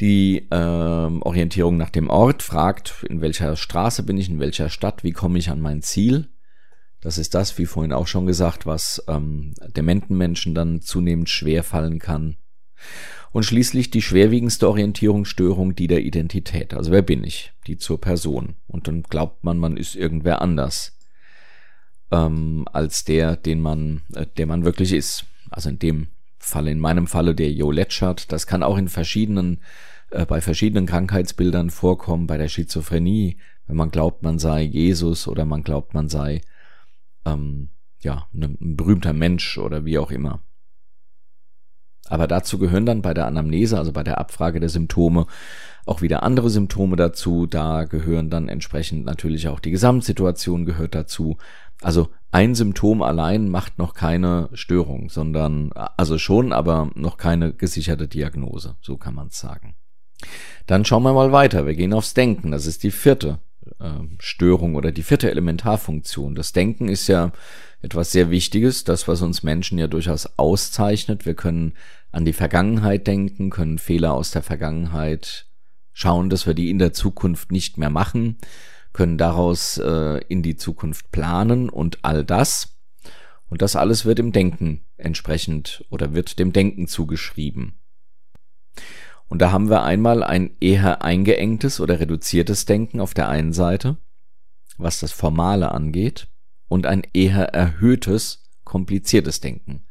Die 0.00 0.46
äh, 0.50 0.54
Orientierung 0.54 1.76
nach 1.76 1.90
dem 1.90 2.10
Ort 2.10 2.42
fragt, 2.42 3.04
in 3.08 3.20
welcher 3.22 3.56
Straße 3.56 4.02
bin 4.02 4.18
ich, 4.18 4.28
in 4.28 4.38
welcher 4.38 4.68
Stadt, 4.68 5.04
wie 5.04 5.12
komme 5.12 5.38
ich 5.38 5.50
an 5.50 5.60
mein 5.60 5.80
Ziel. 5.82 6.28
Das 7.00 7.18
ist 7.18 7.34
das, 7.34 7.56
wie 7.56 7.66
vorhin 7.66 7.92
auch 7.92 8.06
schon 8.06 8.26
gesagt, 8.26 8.66
was 8.66 9.02
ähm, 9.08 9.54
dementen 9.74 10.16
Menschen 10.16 10.54
dann 10.54 10.82
zunehmend 10.82 11.30
schwer 11.30 11.62
fallen 11.62 11.98
kann. 11.98 12.36
Und 13.32 13.44
schließlich 13.44 13.90
die 13.90 14.02
schwerwiegendste 14.02 14.68
Orientierungsstörung, 14.68 15.74
die 15.74 15.88
der 15.88 16.02
Identität. 16.02 16.74
Also 16.74 16.90
wer 16.90 17.02
bin 17.02 17.22
ich? 17.24 17.52
Die 17.66 17.76
zur 17.76 18.00
Person. 18.00 18.54
Und 18.66 18.88
dann 18.88 19.02
glaubt 19.02 19.44
man, 19.44 19.58
man 19.58 19.76
ist 19.76 19.94
irgendwer 19.94 20.40
anders 20.40 20.96
ähm, 22.10 22.66
als 22.72 23.04
der, 23.04 23.36
den 23.36 23.60
man, 23.60 24.02
äh, 24.14 24.26
der 24.36 24.46
man 24.46 24.64
wirklich 24.64 24.92
ist. 24.92 25.26
Also 25.50 25.68
in 25.68 25.78
dem 25.78 26.08
Fall, 26.38 26.68
in 26.68 26.78
meinem 26.78 27.06
Falle 27.06 27.34
der 27.34 27.52
Joe 27.52 27.74
Letschert. 27.74 28.30
Das 28.32 28.46
kann 28.46 28.62
auch 28.62 28.78
in 28.78 28.88
verschiedenen, 28.88 29.60
äh, 30.10 30.24
bei 30.26 30.40
verschiedenen 30.40 30.86
Krankheitsbildern 30.86 31.70
vorkommen, 31.70 32.26
bei 32.26 32.38
der 32.38 32.48
Schizophrenie, 32.48 33.38
wenn 33.66 33.76
man 33.76 33.90
glaubt, 33.90 34.22
man 34.22 34.38
sei 34.38 34.62
Jesus 34.62 35.26
oder 35.26 35.44
man 35.44 35.62
glaubt, 35.62 35.94
man 35.94 36.08
sei 36.08 36.40
ähm, 37.24 37.70
ja 38.00 38.28
ein 38.32 38.76
berühmter 38.76 39.12
Mensch 39.12 39.58
oder 39.58 39.84
wie 39.84 39.98
auch 39.98 40.10
immer. 40.10 40.42
Aber 42.10 42.26
dazu 42.26 42.58
gehören 42.58 42.86
dann 42.86 43.02
bei 43.02 43.14
der 43.14 43.26
Anamnese, 43.26 43.78
also 43.78 43.92
bei 43.92 44.02
der 44.02 44.18
Abfrage 44.18 44.60
der 44.60 44.68
Symptome, 44.68 45.26
auch 45.84 46.02
wieder 46.02 46.22
andere 46.22 46.50
Symptome 46.50 46.96
dazu. 46.96 47.46
Da 47.46 47.84
gehören 47.84 48.30
dann 48.30 48.48
entsprechend 48.48 49.04
natürlich 49.04 49.48
auch 49.48 49.60
die 49.60 49.70
Gesamtsituation 49.70 50.64
gehört 50.64 50.94
dazu. 50.94 51.36
Also 51.82 52.08
ein 52.32 52.54
Symptom 52.54 53.02
allein 53.02 53.48
macht 53.48 53.78
noch 53.78 53.94
keine 53.94 54.48
Störung, 54.52 55.08
sondern 55.08 55.70
also 55.72 56.18
schon, 56.18 56.52
aber 56.52 56.90
noch 56.94 57.16
keine 57.16 57.52
gesicherte 57.52 58.08
Diagnose, 58.08 58.76
so 58.80 58.96
kann 58.96 59.14
man 59.14 59.28
es 59.28 59.38
sagen. 59.38 59.74
Dann 60.66 60.84
schauen 60.84 61.02
wir 61.02 61.12
mal 61.12 61.32
weiter. 61.32 61.66
Wir 61.66 61.74
gehen 61.74 61.92
aufs 61.92 62.14
Denken. 62.14 62.50
Das 62.50 62.66
ist 62.66 62.82
die 62.82 62.90
vierte 62.90 63.38
äh, 63.78 63.90
Störung 64.18 64.74
oder 64.74 64.92
die 64.92 65.02
vierte 65.02 65.30
Elementarfunktion. 65.30 66.34
Das 66.34 66.52
Denken 66.52 66.88
ist 66.88 67.06
ja 67.08 67.32
etwas 67.82 68.12
sehr 68.12 68.30
Wichtiges, 68.30 68.84
das, 68.84 69.06
was 69.06 69.22
uns 69.22 69.42
Menschen 69.42 69.78
ja 69.78 69.86
durchaus 69.86 70.38
auszeichnet. 70.38 71.26
Wir 71.26 71.34
können 71.34 71.74
an 72.16 72.24
die 72.24 72.32
Vergangenheit 72.32 73.06
denken, 73.06 73.50
können 73.50 73.78
Fehler 73.78 74.14
aus 74.14 74.30
der 74.30 74.42
Vergangenheit 74.42 75.46
schauen, 75.92 76.30
dass 76.30 76.46
wir 76.46 76.54
die 76.54 76.70
in 76.70 76.78
der 76.78 76.94
Zukunft 76.94 77.52
nicht 77.52 77.76
mehr 77.76 77.90
machen 77.90 78.38
können 78.94 79.18
daraus 79.18 79.76
äh, 79.76 80.24
in 80.28 80.42
die 80.42 80.56
Zukunft 80.56 81.10
planen 81.12 81.68
und 81.68 82.02
all 82.06 82.24
das. 82.24 82.78
Und 83.50 83.60
das 83.60 83.76
alles 83.76 84.06
wird 84.06 84.18
im 84.18 84.32
Denken 84.32 84.86
entsprechend 84.96 85.84
oder 85.90 86.14
wird 86.14 86.38
dem 86.38 86.54
Denken 86.54 86.88
zugeschrieben. 86.88 87.78
Und 89.28 89.42
da 89.42 89.52
haben 89.52 89.68
wir 89.68 89.82
einmal 89.82 90.22
ein 90.22 90.56
eher 90.58 91.02
eingeengtes 91.02 91.80
oder 91.80 92.00
reduziertes 92.00 92.64
Denken 92.64 93.00
auf 93.00 93.12
der 93.12 93.28
einen 93.28 93.52
Seite, 93.52 93.98
was 94.78 95.00
das 95.00 95.12
Formale 95.12 95.70
angeht, 95.72 96.28
und 96.68 96.86
ein 96.86 97.02
eher 97.12 97.52
erhöhtes, 97.52 98.48
kompliziertes 98.64 99.40
Denken. 99.40 99.85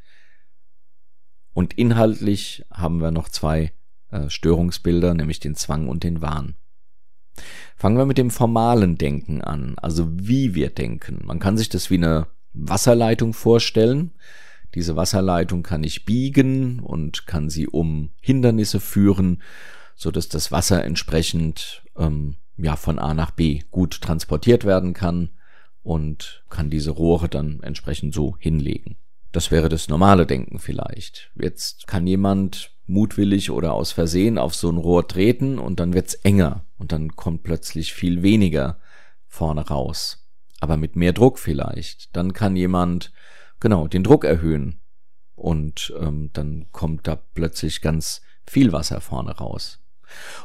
Und 1.55 1.73
inhaltlich 1.73 2.65
haben 2.69 2.99
wir 2.99 3.11
noch 3.11 3.29
zwei 3.29 3.71
äh, 4.11 4.29
Störungsbilder, 4.29 5.13
nämlich 5.13 5.39
den 5.39 5.55
Zwang 5.55 5.87
und 5.87 6.03
den 6.03 6.21
Wahn. 6.21 6.55
Fangen 7.77 7.97
wir 7.97 8.05
mit 8.05 8.17
dem 8.17 8.29
formalen 8.29 8.97
Denken 8.97 9.41
an, 9.41 9.75
also 9.77 10.09
wie 10.11 10.53
wir 10.53 10.69
denken. 10.69 11.21
Man 11.23 11.39
kann 11.39 11.57
sich 11.57 11.69
das 11.69 11.89
wie 11.89 11.95
eine 11.95 12.27
Wasserleitung 12.51 13.33
vorstellen. 13.33 14.11
Diese 14.73 14.97
Wasserleitung 14.97 15.63
kann 15.63 15.85
ich 15.85 16.03
biegen 16.03 16.81
und 16.81 17.25
kann 17.25 17.49
sie 17.49 17.67
um 17.67 18.11
Hindernisse 18.19 18.81
führen, 18.81 19.41
so 19.95 20.11
dass 20.11 20.27
das 20.27 20.51
Wasser 20.51 20.83
entsprechend 20.83 21.83
ähm, 21.97 22.35
ja 22.57 22.75
von 22.75 22.99
A 22.99 23.13
nach 23.13 23.31
B 23.31 23.61
gut 23.71 24.01
transportiert 24.01 24.65
werden 24.65 24.93
kann 24.93 25.29
und 25.83 26.43
kann 26.49 26.69
diese 26.69 26.91
Rohre 26.91 27.29
dann 27.29 27.61
entsprechend 27.63 28.13
so 28.13 28.35
hinlegen. 28.39 28.97
Das 29.35 29.51
wäre 29.51 29.67
das 29.67 29.89
normale 29.89 30.25
Denken 30.25 30.59
vielleicht. 30.59 31.29
Jetzt 31.35 31.87
kann 31.87 32.07
jemand 32.07 32.71
mutwillig 32.87 33.51
oder 33.51 33.73
aus 33.73 33.91
Versehen 33.91 34.37
auf 34.37 34.55
so 34.55 34.69
ein 34.69 34.77
Rohr 34.77 35.09
treten 35.09 35.59
und 35.59 35.81
dann 35.81 35.93
wird's 35.93 36.13
enger 36.13 36.63
und 36.77 36.93
dann 36.93 37.17
kommt 37.17 37.43
plötzlich 37.43 37.93
viel 37.93 38.23
weniger 38.23 38.79
vorne 39.27 39.67
raus. 39.67 40.25
Aber 40.61 40.77
mit 40.77 40.95
mehr 40.95 41.11
Druck 41.11 41.37
vielleicht. 41.37 42.15
Dann 42.15 42.31
kann 42.31 42.55
jemand 42.55 43.11
genau 43.59 43.89
den 43.89 44.05
Druck 44.05 44.23
erhöhen 44.23 44.79
und 45.35 45.93
ähm, 45.99 46.29
dann 46.31 46.67
kommt 46.71 47.05
da 47.05 47.17
plötzlich 47.17 47.81
ganz 47.81 48.21
viel 48.47 48.71
Wasser 48.71 49.01
vorne 49.01 49.31
raus. 49.31 49.81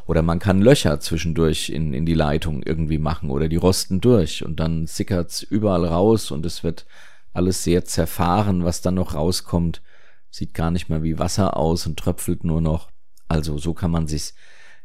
Oder 0.07 0.23
man 0.23 0.41
kann 0.41 0.63
Löcher 0.63 0.99
zwischendurch 0.99 1.69
in, 1.69 1.95
in 1.95 2.07
die 2.07 2.15
Leitung 2.15 2.65
irgendwie 2.65 2.99
machen 2.99 3.31
oder 3.31 3.49
die 3.49 3.55
rosten 3.55 4.01
durch 4.01 4.45
und 4.45 4.59
dann 4.59 4.89
sickert's 4.89 5.43
überall 5.43 5.85
raus 5.85 6.33
und 6.33 6.45
es 6.45 6.65
wird 6.65 6.87
alles 7.33 7.65
sehr 7.65 7.85
zerfahren, 7.85 8.65
was 8.65 8.83
dann 8.83 8.95
noch 8.95 9.15
rauskommt, 9.15 9.83
sieht 10.31 10.55
gar 10.55 10.71
nicht 10.71 10.89
mehr 10.89 11.03
wie 11.03 11.19
Wasser 11.19 11.57
aus 11.57 11.87
und 11.87 11.99
tröpfelt 11.99 12.45
nur 12.45 12.61
noch. 12.61 12.91
Also 13.29 13.59
so 13.59 13.75
kann 13.75 13.91
man 13.91 14.07
sich's 14.07 14.35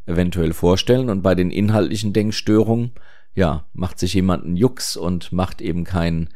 eventuell 0.06 0.54
vorstellen. 0.54 1.10
Und 1.10 1.22
bei 1.22 1.36
den 1.36 1.52
inhaltlichen 1.52 2.14
Denkstörungen, 2.14 2.94
ja, 3.34 3.66
macht 3.74 4.00
sich 4.00 4.14
jemand 4.14 4.46
einen 4.46 4.56
Jux 4.56 4.96
und 4.96 5.32
macht 5.32 5.62
eben 5.62 5.84
kein 5.84 6.30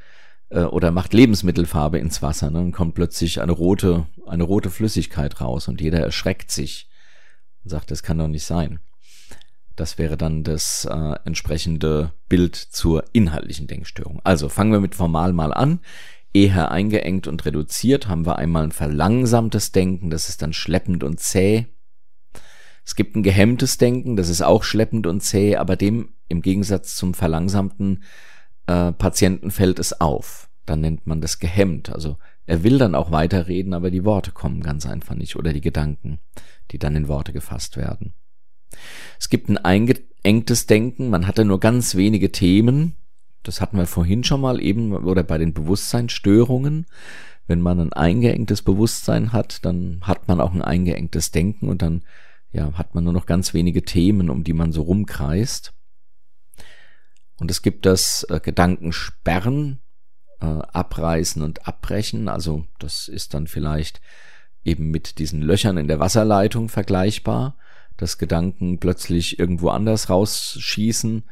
äh, 0.49 0.63
oder 0.63 0.91
macht 0.91 1.13
Lebensmittelfarbe 1.13 1.97
ins 1.99 2.21
Wasser. 2.21 2.49
Ne? 2.49 2.59
Dann 2.59 2.71
kommt 2.71 2.95
plötzlich 2.95 3.41
eine 3.41 3.51
rote, 3.51 4.05
eine 4.25 4.43
rote 4.43 4.69
Flüssigkeit 4.69 5.39
raus 5.41 5.67
und 5.67 5.81
jeder 5.81 5.99
erschreckt 5.99 6.51
sich 6.51 6.89
und 7.63 7.69
sagt, 7.69 7.91
das 7.91 8.03
kann 8.03 8.17
doch 8.17 8.27
nicht 8.27 8.45
sein. 8.45 8.79
Das 9.79 9.97
wäre 9.97 10.17
dann 10.17 10.43
das 10.43 10.83
äh, 10.91 11.15
entsprechende 11.23 12.11
Bild 12.27 12.57
zur 12.57 13.05
inhaltlichen 13.13 13.65
Denkstörung. 13.65 14.19
Also 14.25 14.49
fangen 14.49 14.73
wir 14.73 14.81
mit 14.81 14.93
formal 14.93 15.31
mal 15.31 15.53
an. 15.53 15.79
Eher 16.33 16.69
eingeengt 16.71 17.27
und 17.27 17.45
reduziert 17.45 18.09
haben 18.09 18.25
wir 18.25 18.37
einmal 18.37 18.65
ein 18.65 18.73
verlangsamtes 18.73 19.71
Denken, 19.71 20.09
das 20.09 20.27
ist 20.27 20.41
dann 20.41 20.51
schleppend 20.51 21.05
und 21.05 21.21
zäh. 21.21 21.67
Es 22.83 22.95
gibt 22.95 23.15
ein 23.15 23.23
gehemmtes 23.23 23.77
Denken, 23.77 24.17
das 24.17 24.27
ist 24.27 24.41
auch 24.41 24.63
schleppend 24.63 25.07
und 25.07 25.21
zäh, 25.21 25.55
aber 25.55 25.77
dem 25.77 26.09
im 26.27 26.41
Gegensatz 26.41 26.97
zum 26.97 27.13
verlangsamten 27.13 28.03
äh, 28.67 28.91
Patienten 28.91 29.49
fällt 29.49 29.79
es 29.79 30.01
auf. 30.01 30.49
Dann 30.65 30.81
nennt 30.81 31.07
man 31.07 31.21
das 31.21 31.39
gehemmt. 31.39 31.89
Also 31.89 32.17
er 32.45 32.63
will 32.63 32.79
dann 32.79 32.95
auch 32.95 33.11
weiterreden, 33.11 33.73
aber 33.73 33.91
die 33.91 34.03
Worte 34.03 34.31
kommen 34.31 34.59
ganz 34.59 34.85
einfach 34.85 35.15
nicht 35.15 35.37
oder 35.37 35.53
die 35.53 35.61
Gedanken, 35.61 36.19
die 36.71 36.79
dann 36.79 36.97
in 36.97 37.07
Worte 37.07 37.31
gefasst 37.31 37.77
werden. 37.77 38.13
Es 39.19 39.29
gibt 39.29 39.49
ein 39.49 39.57
eingeengtes 39.57 40.67
Denken, 40.67 41.09
man 41.09 41.27
hatte 41.27 41.45
nur 41.45 41.59
ganz 41.59 41.95
wenige 41.95 42.31
Themen. 42.31 42.95
Das 43.43 43.61
hatten 43.61 43.77
wir 43.77 43.87
vorhin 43.87 44.23
schon 44.23 44.41
mal 44.41 44.61
eben 44.61 44.93
oder 44.93 45.23
bei 45.23 45.37
den 45.37 45.53
Bewusstseinsstörungen. 45.53 46.85
Wenn 47.47 47.61
man 47.61 47.79
ein 47.79 47.93
eingeengtes 47.93 48.61
Bewusstsein 48.61 49.33
hat, 49.33 49.65
dann 49.65 50.01
hat 50.03 50.27
man 50.27 50.39
auch 50.39 50.53
ein 50.53 50.61
eingeengtes 50.61 51.31
Denken 51.31 51.69
und 51.69 51.81
dann 51.81 52.03
ja, 52.51 52.73
hat 52.73 52.95
man 52.95 53.03
nur 53.03 53.13
noch 53.13 53.25
ganz 53.25 53.53
wenige 53.53 53.83
Themen, 53.83 54.29
um 54.29 54.43
die 54.43 54.53
man 54.53 54.71
so 54.71 54.83
rumkreist. 54.83 55.73
Und 57.39 57.49
es 57.49 57.61
gibt 57.61 57.85
das 57.85 58.25
äh, 58.29 58.39
Gedankensperren, 58.39 59.79
äh, 60.41 60.45
Abreißen 60.45 61.41
und 61.41 61.67
Abbrechen. 61.67 62.27
Also 62.27 62.65
das 62.79 63.07
ist 63.07 63.33
dann 63.33 63.47
vielleicht 63.47 64.01
eben 64.63 64.91
mit 64.91 65.19
diesen 65.19 65.41
Löchern 65.41 65.77
in 65.77 65.87
der 65.87 65.99
Wasserleitung 65.99 66.69
vergleichbar, 66.69 67.57
dass 67.99 68.17
Gedanken 68.17 68.79
plötzlich 68.79 69.39
irgendwo 69.39 69.69
anders 69.69 70.09
rausschießen, 70.09 71.23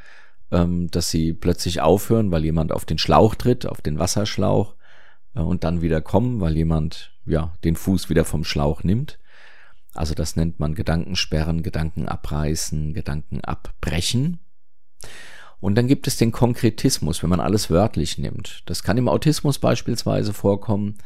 ähm, 0.51 0.91
dass 0.91 1.09
sie 1.09 1.33
plötzlich 1.33 1.79
aufhören, 1.81 2.29
weil 2.31 2.43
jemand 2.43 2.73
auf 2.73 2.83
den 2.83 2.97
Schlauch 2.97 3.35
tritt, 3.35 3.65
auf 3.65 3.81
den 3.81 3.99
Wasserschlauch 3.99 4.75
äh, 5.35 5.39
und 5.39 5.63
dann 5.63 5.81
wieder 5.81 6.01
kommen, 6.01 6.41
weil 6.41 6.57
jemand 6.57 7.13
ja 7.25 7.53
den 7.63 7.77
Fuß 7.77 8.09
wieder 8.09 8.25
vom 8.25 8.43
Schlauch 8.43 8.83
nimmt. 8.83 9.17
Also 9.93 10.13
das 10.13 10.35
nennt 10.35 10.59
man 10.59 10.75
Gedankensperren, 10.75 11.63
Gedanken 11.63 12.07
abreißen, 12.07 12.93
Gedanken 12.93 13.41
abbrechen. 13.41 14.39
Und 15.59 15.75
dann 15.75 15.87
gibt 15.87 16.05
es 16.05 16.17
den 16.17 16.31
Konkretismus, 16.31 17.23
wenn 17.23 17.29
man 17.29 17.39
alles 17.39 17.69
wörtlich 17.69 18.17
nimmt. 18.17 18.61
Das 18.65 18.83
kann 18.83 18.97
im 18.97 19.07
Autismus 19.07 19.57
beispielsweise 19.57 20.33
vorkommen, 20.33 20.97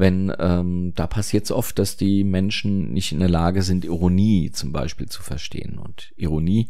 wenn 0.00 0.32
ähm, 0.38 0.92
da 0.96 1.06
passiert 1.06 1.44
es 1.44 1.52
oft, 1.52 1.78
dass 1.78 1.96
die 1.96 2.24
Menschen 2.24 2.92
nicht 2.92 3.12
in 3.12 3.20
der 3.20 3.28
Lage 3.28 3.62
sind, 3.62 3.84
Ironie 3.84 4.50
zum 4.50 4.72
Beispiel 4.72 5.08
zu 5.08 5.22
verstehen. 5.22 5.78
Und 5.78 6.12
Ironie 6.16 6.68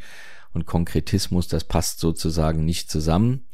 und 0.52 0.66
Konkretismus, 0.66 1.48
das 1.48 1.64
passt 1.64 2.00
sozusagen 2.00 2.64
nicht 2.64 2.90
zusammen. 2.90 3.44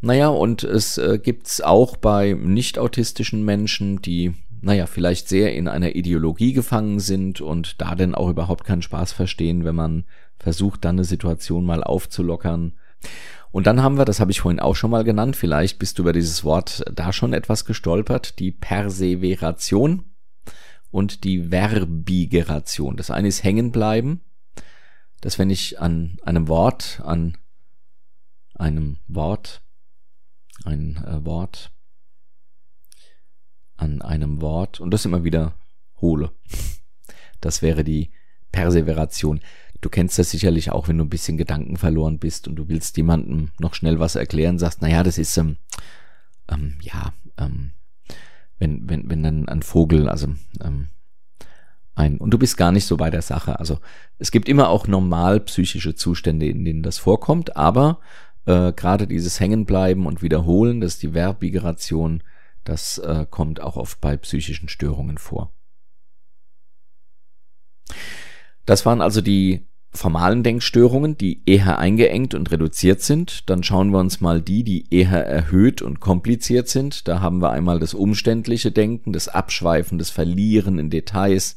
Naja, 0.00 0.28
und 0.28 0.62
es 0.62 0.96
äh, 0.96 1.18
gibt's 1.22 1.60
auch 1.60 1.96
bei 1.96 2.32
nicht-autistischen 2.32 3.44
Menschen, 3.44 4.00
die, 4.00 4.34
naja, 4.60 4.86
vielleicht 4.86 5.28
sehr 5.28 5.54
in 5.54 5.68
einer 5.68 5.94
Ideologie 5.94 6.52
gefangen 6.52 6.98
sind 6.98 7.40
und 7.40 7.80
da 7.80 7.94
denn 7.94 8.14
auch 8.14 8.30
überhaupt 8.30 8.64
keinen 8.64 8.82
Spaß 8.82 9.12
verstehen, 9.12 9.64
wenn 9.64 9.74
man 9.74 10.04
versucht, 10.38 10.84
dann 10.84 10.96
eine 10.96 11.04
Situation 11.04 11.66
mal 11.66 11.82
aufzulockern. 11.82 12.74
Und 13.50 13.66
dann 13.66 13.82
haben 13.82 13.96
wir, 13.96 14.04
das 14.04 14.20
habe 14.20 14.30
ich 14.30 14.40
vorhin 14.40 14.60
auch 14.60 14.76
schon 14.76 14.90
mal 14.90 15.04
genannt, 15.04 15.36
vielleicht 15.36 15.78
bist 15.78 15.98
du 15.98 16.02
über 16.02 16.12
dieses 16.12 16.44
Wort 16.44 16.84
da 16.92 17.12
schon 17.12 17.32
etwas 17.32 17.64
gestolpert, 17.64 18.38
die 18.38 18.50
Perseveration 18.50 20.04
und 20.90 21.24
die 21.24 21.48
Verbigeration. 21.48 22.96
Das 22.96 23.10
eine 23.10 23.28
ist 23.28 23.44
hängen 23.44 23.72
bleiben, 23.72 24.22
dass 25.20 25.38
wenn 25.38 25.50
ich 25.50 25.80
an 25.80 26.18
einem 26.22 26.48
Wort, 26.48 27.00
an 27.04 27.36
einem 28.54 28.98
Wort, 29.08 29.62
ein 30.64 30.96
äh, 31.04 31.24
Wort, 31.24 31.70
an 33.76 34.02
einem 34.02 34.40
Wort 34.40 34.80
und 34.80 34.90
das 34.90 35.04
immer 35.04 35.24
wieder 35.24 35.54
hole. 36.00 36.32
Das 37.40 37.62
wäre 37.62 37.84
die 37.84 38.10
Perseveration. 38.50 39.40
Du 39.80 39.88
kennst 39.88 40.18
das 40.18 40.30
sicherlich 40.30 40.72
auch, 40.72 40.88
wenn 40.88 40.98
du 40.98 41.04
ein 41.04 41.10
bisschen 41.10 41.36
Gedanken 41.36 41.76
verloren 41.76 42.18
bist 42.18 42.48
und 42.48 42.56
du 42.56 42.68
willst 42.68 42.96
jemandem 42.96 43.52
noch 43.58 43.74
schnell 43.74 44.00
was 44.00 44.16
erklären, 44.16 44.58
sagst, 44.58 44.82
naja, 44.82 45.02
das 45.02 45.18
ist, 45.18 45.36
ähm, 45.36 45.56
ähm, 46.48 46.78
ja, 46.80 47.12
ähm, 47.36 47.72
wenn, 48.58 48.88
wenn, 48.88 49.08
wenn 49.08 49.22
dann 49.22 49.48
ein 49.48 49.62
Vogel, 49.62 50.08
also 50.08 50.28
ähm, 50.60 50.88
ein, 51.94 52.18
und 52.18 52.30
du 52.30 52.38
bist 52.38 52.56
gar 52.56 52.72
nicht 52.72 52.86
so 52.86 52.96
bei 52.96 53.10
der 53.10 53.22
Sache. 53.22 53.58
Also 53.58 53.78
es 54.18 54.30
gibt 54.30 54.48
immer 54.48 54.68
auch 54.68 54.88
normal 54.88 55.40
psychische 55.40 55.94
Zustände, 55.94 56.46
in 56.46 56.64
denen 56.64 56.82
das 56.82 56.98
vorkommt, 56.98 57.56
aber 57.56 58.00
äh, 58.46 58.72
gerade 58.72 59.06
dieses 59.06 59.38
Hängenbleiben 59.38 60.06
und 60.06 60.22
Wiederholen, 60.22 60.80
das 60.80 60.94
ist 60.94 61.02
die 61.02 61.14
Verbigration, 61.14 62.22
das 62.64 62.98
äh, 62.98 63.26
kommt 63.28 63.60
auch 63.60 63.76
oft 63.76 64.00
bei 64.00 64.16
psychischen 64.16 64.68
Störungen 64.68 65.18
vor. 65.18 65.52
Das 68.64 68.84
waren 68.84 69.00
also 69.00 69.20
die 69.20 69.67
formalen 69.90 70.42
Denkstörungen, 70.42 71.16
die 71.16 71.42
eher 71.46 71.78
eingeengt 71.78 72.34
und 72.34 72.50
reduziert 72.50 73.00
sind. 73.00 73.48
Dann 73.48 73.62
schauen 73.62 73.90
wir 73.90 73.98
uns 73.98 74.20
mal 74.20 74.40
die, 74.40 74.62
die 74.62 74.84
eher 74.90 75.26
erhöht 75.26 75.82
und 75.82 76.00
kompliziert 76.00 76.68
sind. 76.68 77.08
Da 77.08 77.20
haben 77.20 77.40
wir 77.40 77.50
einmal 77.50 77.78
das 77.78 77.94
umständliche 77.94 78.70
Denken, 78.70 79.12
das 79.12 79.28
Abschweifen, 79.28 79.98
das 79.98 80.10
Verlieren 80.10 80.78
in 80.78 80.90
Details. 80.90 81.56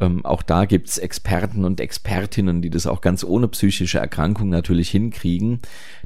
Ähm, 0.00 0.24
auch 0.24 0.42
da 0.42 0.64
gibt's 0.64 0.98
Experten 0.98 1.64
und 1.64 1.80
Expertinnen, 1.80 2.60
die 2.60 2.70
das 2.70 2.86
auch 2.86 3.00
ganz 3.00 3.22
ohne 3.22 3.46
psychische 3.48 3.98
Erkrankung 3.98 4.48
natürlich 4.48 4.90
hinkriegen, 4.90 5.60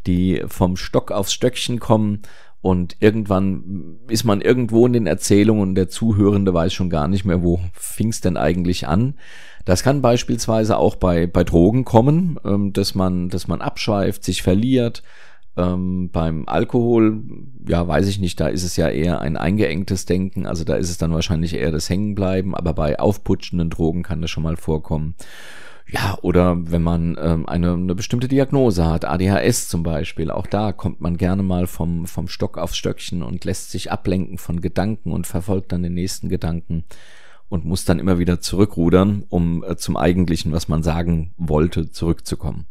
die 0.06 0.42
vom 0.46 0.76
Stock 0.76 1.10
aufs 1.10 1.32
Stöckchen 1.32 1.80
kommen 1.80 2.22
und 2.60 2.96
irgendwann 3.00 3.98
ist 4.08 4.24
man 4.24 4.40
irgendwo 4.40 4.84
in 4.86 4.92
den 4.92 5.06
Erzählungen 5.06 5.62
und 5.62 5.74
der 5.76 5.88
Zuhörende 5.88 6.52
weiß 6.52 6.72
schon 6.72 6.90
gar 6.90 7.06
nicht 7.06 7.24
mehr, 7.24 7.42
wo 7.42 7.60
fing's 7.98 8.20
denn 8.20 8.36
eigentlich 8.36 8.86
an. 8.86 9.14
Das 9.64 9.82
kann 9.82 10.00
beispielsweise 10.00 10.78
auch 10.78 10.94
bei, 10.94 11.26
bei 11.26 11.44
Drogen 11.44 11.84
kommen, 11.84 12.38
ähm, 12.44 12.72
dass 12.72 12.94
man, 12.94 13.28
dass 13.28 13.48
man 13.48 13.60
abschweift, 13.60 14.24
sich 14.24 14.42
verliert. 14.42 15.02
Ähm, 15.56 16.10
beim 16.12 16.48
Alkohol, 16.48 17.22
ja, 17.66 17.86
weiß 17.86 18.06
ich 18.06 18.20
nicht, 18.20 18.38
da 18.38 18.46
ist 18.46 18.62
es 18.62 18.76
ja 18.76 18.88
eher 18.88 19.20
ein 19.20 19.36
eingeengtes 19.36 20.06
Denken, 20.06 20.46
also 20.46 20.62
da 20.62 20.76
ist 20.76 20.88
es 20.88 20.98
dann 20.98 21.12
wahrscheinlich 21.12 21.54
eher 21.54 21.72
das 21.72 21.90
Hängenbleiben, 21.90 22.54
aber 22.54 22.72
bei 22.72 23.00
aufputschenden 23.00 23.68
Drogen 23.68 24.04
kann 24.04 24.22
das 24.22 24.30
schon 24.30 24.44
mal 24.44 24.56
vorkommen. 24.56 25.16
Ja, 25.90 26.18
oder 26.22 26.70
wenn 26.70 26.82
man 26.82 27.18
ähm, 27.20 27.48
eine, 27.48 27.72
eine 27.72 27.94
bestimmte 27.94 28.28
Diagnose 28.28 28.86
hat, 28.86 29.04
ADHS 29.04 29.68
zum 29.68 29.82
Beispiel, 29.82 30.30
auch 30.30 30.46
da 30.46 30.72
kommt 30.72 31.00
man 31.00 31.16
gerne 31.16 31.42
mal 31.42 31.66
vom, 31.66 32.06
vom 32.06 32.28
Stock 32.28 32.58
aufs 32.58 32.76
Stöckchen 32.76 33.22
und 33.22 33.44
lässt 33.44 33.70
sich 33.70 33.90
ablenken 33.90 34.38
von 34.38 34.60
Gedanken 34.60 35.12
und 35.12 35.26
verfolgt 35.26 35.72
dann 35.72 35.82
den 35.82 35.94
nächsten 35.94 36.28
Gedanken 36.28 36.84
und 37.48 37.64
muss 37.64 37.84
dann 37.84 37.98
immer 37.98 38.18
wieder 38.18 38.40
zurückrudern, 38.40 39.24
um 39.28 39.64
äh, 39.64 39.76
zum 39.76 39.96
eigentlichen, 39.96 40.52
was 40.52 40.68
man 40.68 40.82
sagen 40.82 41.32
wollte, 41.36 41.90
zurückzukommen. 41.90 42.66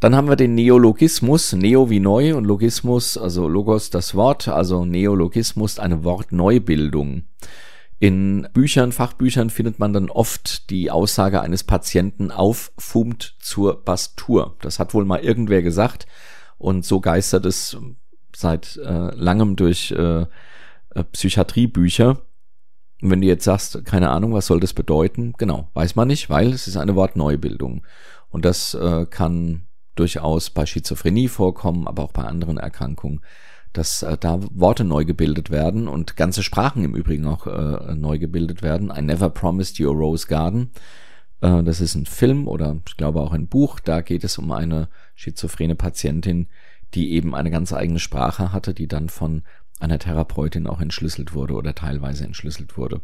Dann 0.00 0.16
haben 0.16 0.28
wir 0.28 0.36
den 0.36 0.56
Neologismus, 0.56 1.52
Neo 1.52 1.88
wie 1.88 2.00
neu 2.00 2.34
und 2.34 2.44
Logismus, 2.44 3.16
also 3.16 3.46
Logos 3.46 3.90
das 3.90 4.16
Wort, 4.16 4.48
also 4.48 4.84
Neologismus 4.84 5.78
eine 5.78 6.02
Wortneubildung. 6.02 7.22
In 8.00 8.48
Büchern, 8.52 8.90
Fachbüchern 8.90 9.48
findet 9.48 9.78
man 9.78 9.92
dann 9.92 10.10
oft 10.10 10.70
die 10.70 10.90
Aussage 10.90 11.40
eines 11.40 11.62
Patienten 11.62 12.32
auffumt 12.32 13.36
zur 13.38 13.84
Bastur. 13.84 14.56
Das 14.60 14.80
hat 14.80 14.92
wohl 14.92 15.04
mal 15.04 15.20
irgendwer 15.20 15.62
gesagt 15.62 16.08
und 16.58 16.84
so 16.84 17.00
geistert 17.00 17.46
es 17.46 17.76
seit 18.34 18.76
äh, 18.78 19.14
langem 19.14 19.54
durch 19.54 19.92
äh, 19.92 20.22
äh 20.22 21.04
Psychiatriebücher. 21.12 22.20
Und 23.02 23.10
wenn 23.10 23.20
du 23.20 23.26
jetzt 23.26 23.44
sagst, 23.44 23.84
keine 23.84 24.10
Ahnung, 24.10 24.32
was 24.32 24.46
soll 24.46 24.60
das 24.60 24.72
bedeuten? 24.72 25.34
Genau, 25.36 25.68
weiß 25.74 25.96
man 25.96 26.08
nicht, 26.08 26.30
weil 26.30 26.52
es 26.52 26.68
ist 26.68 26.76
eine 26.76 26.94
Wortneubildung. 26.94 27.82
Und 28.30 28.44
das 28.44 28.74
äh, 28.74 29.06
kann 29.06 29.62
durchaus 29.96 30.50
bei 30.50 30.64
Schizophrenie 30.64 31.28
vorkommen, 31.28 31.86
aber 31.88 32.04
auch 32.04 32.12
bei 32.12 32.22
anderen 32.22 32.58
Erkrankungen, 32.58 33.20
dass 33.72 34.02
äh, 34.02 34.16
da 34.16 34.38
Worte 34.54 34.84
neu 34.84 35.04
gebildet 35.04 35.50
werden 35.50 35.88
und 35.88 36.16
ganze 36.16 36.44
Sprachen 36.44 36.84
im 36.84 36.94
Übrigen 36.94 37.26
auch 37.26 37.46
äh, 37.48 37.94
neu 37.94 38.18
gebildet 38.18 38.62
werden. 38.62 38.92
I 38.96 39.02
Never 39.02 39.30
Promised 39.30 39.78
You 39.78 39.90
a 39.90 39.94
Rose 39.94 40.28
Garden. 40.28 40.70
Äh, 41.40 41.64
das 41.64 41.80
ist 41.80 41.96
ein 41.96 42.06
Film 42.06 42.46
oder 42.46 42.76
ich 42.86 42.96
glaube 42.96 43.20
auch 43.20 43.32
ein 43.32 43.48
Buch. 43.48 43.80
Da 43.80 44.00
geht 44.00 44.22
es 44.22 44.38
um 44.38 44.52
eine 44.52 44.88
schizophrene 45.16 45.74
Patientin, 45.74 46.46
die 46.94 47.12
eben 47.12 47.34
eine 47.34 47.50
ganz 47.50 47.72
eigene 47.72 47.98
Sprache 47.98 48.52
hatte, 48.52 48.74
die 48.74 48.86
dann 48.86 49.08
von 49.08 49.42
einer 49.82 49.98
Therapeutin 49.98 50.66
auch 50.66 50.80
entschlüsselt 50.80 51.34
wurde 51.34 51.54
oder 51.54 51.74
teilweise 51.74 52.24
entschlüsselt 52.24 52.76
wurde. 52.76 53.02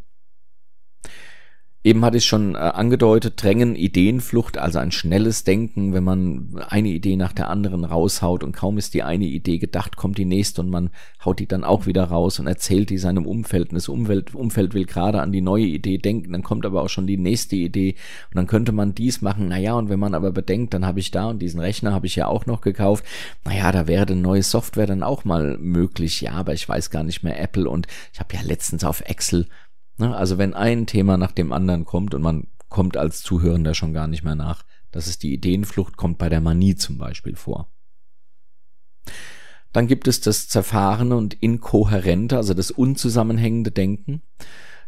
Eben 1.85 2.05
hatte 2.05 2.17
ich 2.17 2.25
schon 2.25 2.57
äh, 2.57 2.59
angedeutet, 2.59 3.41
Drängen, 3.41 3.77
Ideenflucht, 3.77 4.59
also 4.59 4.81
ein 4.81 4.91
schnelles 4.91 5.45
Denken, 5.45 5.93
wenn 5.95 6.03
man 6.03 6.61
eine 6.69 6.89
Idee 6.89 7.15
nach 7.15 7.33
der 7.33 7.49
anderen 7.49 7.85
raushaut 7.85 8.43
und 8.43 8.51
kaum 8.51 8.79
ist 8.79 8.95
die 8.95 9.05
eine 9.05 9.27
Idee 9.27 9.59
gedacht, 9.59 9.97
kommt 9.97 10.19
die 10.19 10.25
nächste 10.25 10.61
und 10.63 10.71
man 10.71 10.91
haut 11.25 11.39
die 11.39 11.47
dann 11.47 11.63
auch 11.63 11.87
wieder 11.87 12.03
raus 12.03 12.41
und 12.41 12.49
erzählt 12.49 12.91
die 12.91 12.99
seinem 12.99 13.27
Umfeld. 13.27 13.71
Und 13.71 13.77
das 13.77 13.89
Umfeld, 13.89 14.35
Umfeld 14.35 14.75
will 14.75 14.87
gerade 14.87 15.23
an 15.23 15.31
die 15.31 15.41
neue 15.41 15.67
Idee 15.67 15.99
denken, 15.99 16.33
dann 16.33 16.43
kommt 16.43 16.67
aber 16.67 16.83
auch 16.83 16.89
schon 16.89 17.07
die 17.07 17.17
nächste 17.17 17.55
Idee 17.55 17.95
und 18.31 18.37
dann 18.37 18.49
könnte 18.49 18.73
man 18.73 18.97
dies 18.97 19.23
machen, 19.23 19.47
naja, 19.47 19.75
und 19.75 19.89
wenn 19.89 20.01
man 20.01 20.15
aber 20.15 20.33
bedenkt, 20.33 20.75
dann 20.75 20.85
habe 20.85 20.99
ich 20.99 21.13
da 21.13 21.27
und 21.31 21.39
diesen 21.39 21.61
Rechner 21.61 21.93
habe 21.93 22.07
ich 22.07 22.17
ja 22.17 22.27
auch 22.27 22.45
noch 22.47 22.61
gekauft, 22.61 23.05
naja, 23.45 23.71
da 23.71 23.87
wäre 23.87 24.05
eine 24.07 24.21
neue 24.21 24.43
Software 24.43 24.89
dann 24.89 25.05
auch 25.05 25.25
mal 25.25 25.57
möglich, 25.59 26.23
ja, 26.23 26.33
aber 26.33 26.55
ich 26.55 26.69
weiß 26.69 26.91
gar 26.91 27.05
nicht 27.05 27.23
mehr 27.23 27.41
Apple 27.41 27.71
und 27.71 27.87
ich 28.13 28.19
habe 28.19 28.35
ja 28.35 28.43
letztens 28.43 28.83
auf 28.83 29.01
Excel? 29.03 29.47
Also 29.99 30.39
wenn 30.39 30.55
ein 30.55 30.87
Thema 30.87 31.17
nach 31.17 31.33
dem 31.33 31.53
anderen 31.53 31.85
kommt 31.85 32.15
und 32.15 32.23
man 32.23 32.47
kommt 32.69 32.97
als 32.97 33.23
Zuhörender 33.23 33.75
schon 33.75 33.93
gar 33.93 34.07
nicht 34.07 34.23
mehr 34.23 34.35
nach, 34.35 34.65
das 34.91 35.07
ist 35.07 35.23
die 35.23 35.35
Ideenflucht, 35.35 35.97
kommt 35.97 36.19
bei 36.19 36.29
der 36.29 36.41
Manie 36.41 36.77
zum 36.77 36.99
Beispiel 36.99 37.37
vor. 37.37 37.69
Dann 39.73 39.87
gibt 39.87 40.09
es 40.09 40.21
das 40.21 40.49
zerfahrene 40.49 41.17
und 41.17 41.35
inkohärente, 41.35 42.37
also 42.37 42.55
das 42.55 42.71
unzusammenhängende 42.71 43.71
Denken. 43.71 44.23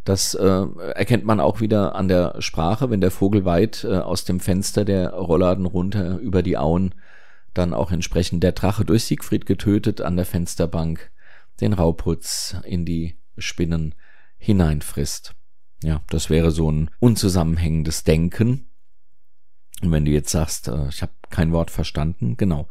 Das 0.04 0.34
äh, 0.34 0.66
erkennt 0.94 1.26
man 1.26 1.40
auch 1.40 1.60
wieder 1.60 1.94
an 1.94 2.08
der 2.08 2.40
Sprache, 2.40 2.90
wenn 2.90 3.02
der 3.02 3.10
Vogel 3.10 3.44
weit 3.44 3.84
äh, 3.84 3.98
aus 3.98 4.24
dem 4.24 4.40
Fenster 4.40 4.86
der 4.86 5.10
Rollladen 5.10 5.66
runter 5.66 6.18
über 6.18 6.42
die 6.42 6.56
Auen 6.56 6.94
dann 7.52 7.74
auch 7.74 7.90
entsprechend 7.90 8.42
der 8.42 8.52
Drache 8.52 8.84
durch 8.84 9.04
Siegfried 9.04 9.44
getötet 9.44 10.00
an 10.00 10.16
der 10.16 10.24
Fensterbank 10.24 11.10
den 11.60 11.72
Rauputz 11.72 12.56
in 12.64 12.86
die 12.86 13.18
Spinnen 13.36 13.94
hineinfrisst. 14.40 15.34
Ja, 15.82 16.02
das 16.10 16.28
wäre 16.28 16.50
so 16.50 16.70
ein 16.70 16.90
unzusammenhängendes 16.98 18.02
Denken. 18.02 18.66
Und 19.82 19.92
wenn 19.92 20.04
du 20.04 20.10
jetzt 20.10 20.30
sagst, 20.30 20.68
äh, 20.68 20.88
ich 20.88 21.02
habe 21.02 21.12
kein 21.30 21.52
Wort 21.52 21.70
verstanden, 21.70 22.36
genau, 22.36 22.68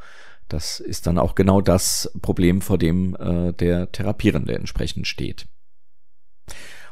das 0.49 0.79
ist 0.79 1.07
dann 1.07 1.17
auch 1.17 1.35
genau 1.35 1.61
das 1.61 2.11
Problem, 2.21 2.61
vor 2.61 2.77
dem 2.77 3.15
äh, 3.15 3.53
der 3.53 3.91
Therapierende 3.91 4.55
entsprechend 4.55 5.07
steht. 5.07 5.47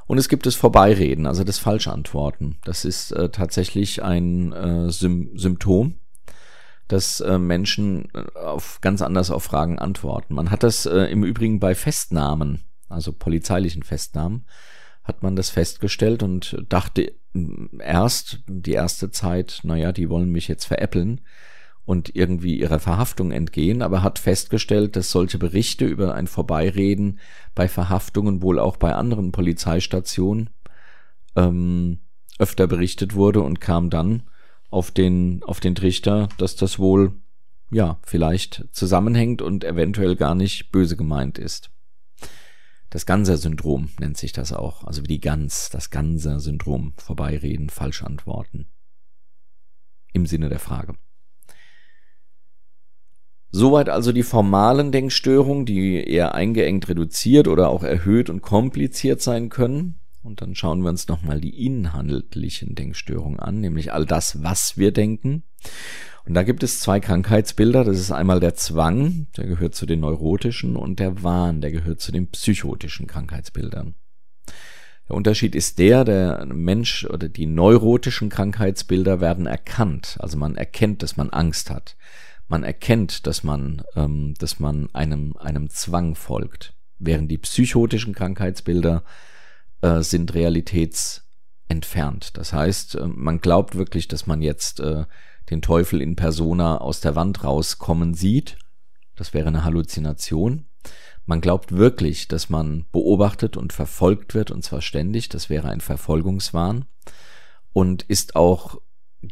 Und 0.06 0.18
es 0.18 0.30
gibt 0.30 0.46
das 0.46 0.56
Vorbeireden, 0.56 1.26
also 1.26 1.44
das 1.44 1.60
Falschantworten. 1.60 2.60
Das 2.64 2.86
ist 2.86 3.12
äh, 3.12 3.30
tatsächlich 3.30 4.02
ein 4.04 4.54
äh, 4.54 4.90
Sym 4.90 5.38
Symptom, 5.38 5.96
dass 6.88 7.20
äh, 7.20 7.38
Menschen 7.38 8.10
äh, 8.14 8.40
auf 8.40 8.80
ganz 8.80 9.02
anders 9.02 9.32
auf 9.32 9.44
Fragen 9.44 9.80
antworten. 9.80 10.34
Man 10.34 10.50
hat 10.50 10.64
das 10.64 10.86
äh, 10.86 11.12
im 11.12 11.24
Übrigen 11.24 11.60
bei 11.60 11.76
Festnahmen, 11.76 12.64
also 12.90 13.14
polizeilichen 13.14 13.84
Festnahmen, 13.84 14.46
hat 15.04 15.24
man 15.24 15.36
das 15.36 15.50
festgestellt 15.50 16.24
und 16.24 16.58
dachte 16.70 17.14
erst 17.80 18.40
die 18.48 18.74
erste 18.74 19.12
Zeit, 19.12 19.62
naja, 19.64 19.92
die 19.92 20.10
wollen 20.10 20.32
mich 20.32 20.48
jetzt 20.48 20.66
veräppeln 20.66 21.22
und 21.86 22.16
irgendwie 22.16 22.60
ihrer 22.60 22.80
Verhaftung 22.80 23.32
entgehen, 23.32 23.82
aber 23.82 24.04
hat 24.04 24.20
festgestellt, 24.20 24.98
dass 24.98 25.12
solche 25.12 25.38
Berichte 25.38 25.86
über 25.86 26.16
ein 26.16 26.28
Vorbeireden 26.28 27.20
bei 27.56 27.70
Verhaftungen 27.70 28.42
wohl 28.42 28.60
auch 28.60 28.76
bei 28.76 28.94
anderen 28.94 29.32
Polizeistationen 29.32 30.50
ähm, 31.38 32.00
öfter 32.40 32.68
berichtet 32.68 33.16
wurde 33.16 33.42
und 33.42 33.62
kam 33.62 33.90
dann 33.90 34.24
auf 34.70 34.92
den, 34.92 35.42
auf 35.44 35.62
den 35.62 35.76
Trichter, 35.76 36.28
dass 36.38 36.58
das 36.58 36.78
wohl, 36.78 37.14
ja, 37.72 38.00
vielleicht 38.04 38.66
zusammenhängt 38.72 39.42
und 39.42 39.64
eventuell 39.64 40.18
gar 40.18 40.36
nicht 40.36 40.72
böse 40.72 40.98
gemeint 40.98 41.38
ist. 41.38 41.72
Das 42.90 43.06
Ganser-Syndrom 43.06 43.90
nennt 44.00 44.18
sich 44.18 44.32
das 44.32 44.54
auch, 44.54 44.86
also 44.86 45.04
wie 45.04 45.08
die 45.08 45.20
Gans, 45.20 45.70
das 45.70 45.90
Ganser-Syndrom, 45.90 46.94
vorbeireden, 46.98 47.70
falsch 47.70 48.04
antworten. 48.04 48.70
Im 50.14 50.26
Sinne 50.26 50.50
der 50.50 50.60
Frage. 50.60 50.96
Soweit 53.52 53.90
also 53.90 54.12
die 54.12 54.24
formalen 54.24 54.92
Denkstörungen, 54.92 55.66
die 55.66 56.04
eher 56.04 56.36
eingeengt 56.36 56.88
reduziert 56.90 57.48
oder 57.48 57.70
auch 57.70 57.84
erhöht 57.84 58.30
und 58.30 58.42
kompliziert 58.42 59.22
sein 59.22 59.50
können. 59.50 60.00
Und 60.24 60.42
dann 60.42 60.56
schauen 60.56 60.82
wir 60.82 60.90
uns 60.90 61.08
nochmal 61.08 61.40
die 61.40 61.66
inhaltlichen 61.66 62.76
Denkstörungen 62.76 63.40
an, 63.40 63.62
nämlich 63.62 63.94
all 63.94 64.06
das, 64.06 64.44
was 64.44 64.78
wir 64.78 64.92
denken. 64.92 65.44
Und 66.26 66.34
da 66.34 66.44
gibt 66.44 66.64
es 66.64 66.80
zwei 66.80 67.00
Krankheitsbilder. 67.00 67.84
Das 67.86 67.98
ist 67.98 68.12
einmal 68.12 68.40
der 68.40 68.56
Zwang, 68.56 69.28
der 69.38 69.46
gehört 69.48 69.76
zu 69.76 69.86
den 69.86 70.02
neurotischen, 70.02 70.76
und 70.76 71.00
der 71.00 71.24
Wahn, 71.24 71.62
der 71.62 71.72
gehört 71.72 72.02
zu 72.02 72.12
den 72.12 72.30
psychotischen 72.30 73.08
Krankheitsbildern. 73.08 73.96
Der 75.08 75.16
Unterschied 75.16 75.56
ist 75.56 75.80
der, 75.80 76.04
der 76.04 76.46
Mensch 76.48 77.06
oder 77.06 77.30
die 77.30 77.46
neurotischen 77.46 78.30
Krankheitsbilder 78.30 79.22
werden 79.22 79.46
erkannt. 79.46 80.18
Also 80.20 80.38
man 80.38 80.58
erkennt, 80.58 81.02
dass 81.02 81.16
man 81.16 81.30
Angst 81.30 81.70
hat 81.70 81.96
man 82.48 82.64
erkennt, 82.64 83.28
dass 83.28 83.44
man, 83.44 83.84
ähm, 83.96 84.34
dass 84.40 84.60
man 84.60 84.90
einem, 84.94 85.36
einem 85.38 85.70
Zwang 85.70 86.16
folgt. 86.16 86.74
Während 87.00 87.30
die 87.30 87.38
psychotischen 87.38 88.14
Krankheitsbilder 88.14 89.04
äh, 89.82 90.02
sind 90.02 90.34
realitätsentfernt. 90.34 92.38
Das 92.38 92.54
heißt, 92.54 92.96
äh, 92.96 93.08
man 93.08 93.40
glaubt 93.40 93.76
wirklich, 93.76 94.08
dass 94.08 94.28
man 94.28 94.42
jetzt 94.42 94.80
äh, 94.80 95.06
den 95.50 95.62
Teufel 95.62 96.02
in 96.02 96.16
Persona 96.16 96.80
aus 96.80 97.02
der 97.02 97.16
Wand 97.16 97.44
rauskommen 97.44 98.14
sieht. 98.14 98.58
Das 99.16 99.34
wäre 99.34 99.48
eine 99.48 99.64
Halluzination. 99.64 100.66
Man 101.26 101.42
glaubt 101.42 101.74
wirklich, 101.74 102.28
dass 102.28 102.50
man 102.50 102.86
beobachtet 102.92 103.58
und 103.58 103.74
verfolgt 103.74 104.34
wird, 104.34 104.52
und 104.52 104.64
zwar 104.64 104.82
ständig. 104.82 105.30
Das 105.30 105.50
wäre 105.50 105.70
ein 105.70 105.82
Verfolgungswahn. 105.82 106.86
Und 107.74 108.04
ist 108.04 108.36
auch 108.36 108.80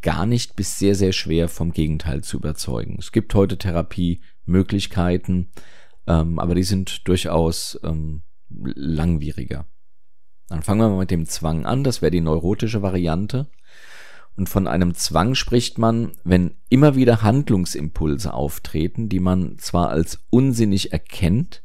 gar 0.01 0.25
nicht 0.25 0.55
bis 0.55 0.77
sehr, 0.77 0.95
sehr 0.95 1.13
schwer 1.13 1.47
vom 1.47 1.71
Gegenteil 1.71 2.23
zu 2.23 2.37
überzeugen. 2.37 2.97
Es 2.99 3.11
gibt 3.11 3.33
heute 3.33 3.57
Therapiemöglichkeiten, 3.57 5.51
ähm, 6.07 6.39
aber 6.39 6.55
die 6.55 6.63
sind 6.63 7.07
durchaus 7.07 7.79
ähm, 7.83 8.23
langwieriger. 8.49 9.65
Dann 10.47 10.61
fangen 10.61 10.81
wir 10.81 10.89
mal 10.89 10.99
mit 10.99 11.11
dem 11.11 11.25
Zwang 11.25 11.65
an, 11.65 11.83
das 11.83 12.01
wäre 12.01 12.11
die 12.11 12.21
neurotische 12.21 12.81
Variante. 12.81 13.47
Und 14.35 14.49
von 14.49 14.67
einem 14.67 14.93
Zwang 14.93 15.33
spricht 15.33 15.77
man, 15.77 16.11
wenn 16.23 16.55
immer 16.69 16.95
wieder 16.95 17.21
Handlungsimpulse 17.21 18.33
auftreten, 18.33 19.07
die 19.07 19.19
man 19.19 19.57
zwar 19.59 19.89
als 19.89 20.19
unsinnig 20.29 20.91
erkennt, 20.91 21.63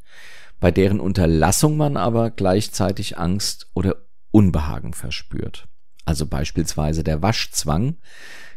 bei 0.60 0.70
deren 0.70 1.00
Unterlassung 1.00 1.76
man 1.76 1.96
aber 1.96 2.30
gleichzeitig 2.30 3.18
Angst 3.18 3.68
oder 3.74 3.96
Unbehagen 4.30 4.94
verspürt 4.94 5.68
also 6.10 6.26
beispielsweise 6.26 7.04
der 7.04 7.22
Waschzwang. 7.22 7.96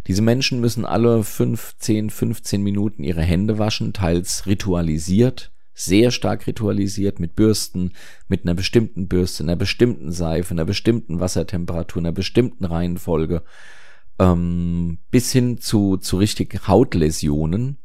Diese 0.07 0.21
Menschen 0.21 0.59
müssen 0.59 0.85
alle 0.85 1.23
5, 1.23 1.77
10, 1.77 2.09
15 2.09 2.61
Minuten 2.61 3.03
ihre 3.03 3.21
Hände 3.21 3.57
waschen, 3.57 3.93
teils 3.93 4.45
ritualisiert, 4.47 5.51
sehr 5.73 6.11
stark 6.11 6.45
ritualisiert 6.47 7.19
mit 7.19 7.35
Bürsten, 7.35 7.93
mit 8.27 8.43
einer 8.43 8.53
bestimmten 8.53 9.07
Bürste, 9.07 9.43
einer 9.43 9.55
bestimmten 9.55 10.11
Seife, 10.11 10.51
einer 10.51 10.65
bestimmten 10.65 11.19
Wassertemperatur, 11.19 12.01
einer 12.01 12.11
bestimmten 12.11 12.65
Reihenfolge, 12.65 13.43
ähm, 14.19 14.99
bis 15.09 15.31
hin 15.31 15.59
zu, 15.59 15.97
zu 15.97 16.17
richtig 16.17 16.67
Hautläsionen. 16.67 17.77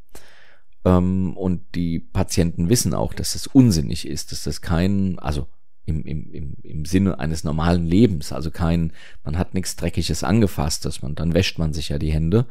Ähm, 0.85 1.37
und 1.37 1.74
die 1.74 1.98
Patienten 1.98 2.68
wissen 2.68 2.94
auch, 2.94 3.14
dass 3.14 3.33
das 3.33 3.46
unsinnig 3.46 4.07
ist, 4.07 4.33
dass 4.33 4.44
das 4.44 4.61
kein, 4.61 5.18
also 5.18 5.46
im, 5.88 6.05
im, 6.05 6.31
im, 6.31 6.57
im 6.62 6.85
Sinne 6.85 7.18
eines 7.18 7.44
normalen 7.44 7.87
Lebens, 7.87 8.33
also 8.33 8.51
kein, 8.51 8.92
man 9.24 9.38
hat 9.38 9.55
nichts 9.55 9.74
Dreckiges 9.74 10.22
angefasstes, 10.22 11.01
man, 11.01 11.14
dann 11.14 11.33
wäscht 11.33 11.59
man 11.59 11.72
sich 11.72 11.88
ja 11.88 11.98
die 11.98 12.12
Hände. 12.12 12.46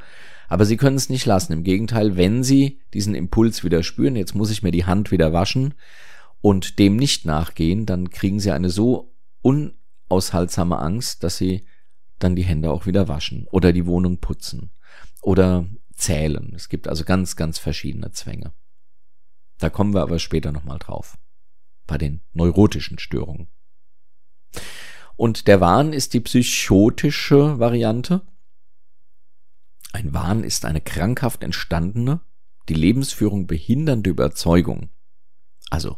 Aber 0.49 0.65
sie 0.65 0.77
können 0.77 0.95
es 0.95 1.09
nicht 1.09 1.25
lassen. 1.25 1.53
Im 1.53 1.63
Gegenteil, 1.63 2.17
wenn 2.17 2.43
sie 2.43 2.79
diesen 2.93 3.13
Impuls 3.13 3.63
wieder 3.63 3.83
spüren, 3.83 4.15
jetzt 4.15 4.33
muss 4.33 4.49
ich 4.49 4.63
mir 4.63 4.71
die 4.71 4.85
Hand 4.85 5.11
wieder 5.11 5.33
waschen 5.33 5.75
und 6.41 6.79
dem 6.79 6.95
nicht 6.95 7.25
nachgehen, 7.25 7.85
dann 7.85 8.09
kriegen 8.09 8.39
sie 8.39 8.51
eine 8.51 8.69
so 8.69 9.13
unaushaltsame 9.41 10.79
Angst, 10.79 11.23
dass 11.23 11.37
sie 11.37 11.67
dann 12.17 12.35
die 12.35 12.45
Hände 12.45 12.71
auch 12.71 12.87
wieder 12.87 13.07
waschen 13.07 13.45
oder 13.51 13.71
die 13.71 13.85
Wohnung 13.85 14.17
putzen 14.17 14.71
oder 15.21 15.67
zählen. 15.93 16.53
Es 16.55 16.69
gibt 16.69 16.87
also 16.87 17.03
ganz, 17.03 17.35
ganz 17.35 17.59
verschiedene 17.59 18.11
Zwänge. 18.11 18.53
Da 19.59 19.69
kommen 19.69 19.93
wir 19.93 20.01
aber 20.01 20.17
später 20.17 20.51
nochmal 20.51 20.79
drauf 20.79 21.17
bei 21.87 21.97
den 21.97 22.21
neurotischen 22.33 22.99
Störungen. 22.99 23.47
Und 25.15 25.47
der 25.47 25.59
Wahn 25.59 25.93
ist 25.93 26.13
die 26.13 26.19
psychotische 26.19 27.57
Variante. 27.57 28.21
Ein 29.93 30.13
Wahn 30.13 30.43
ist 30.43 30.65
eine 30.65 30.81
krankhaft 30.81 31.43
entstandene, 31.43 32.21
die 32.69 32.75
Lebensführung 32.75 33.47
behindernde 33.47 34.11
Überzeugung. 34.11 34.89
Also 35.71 35.97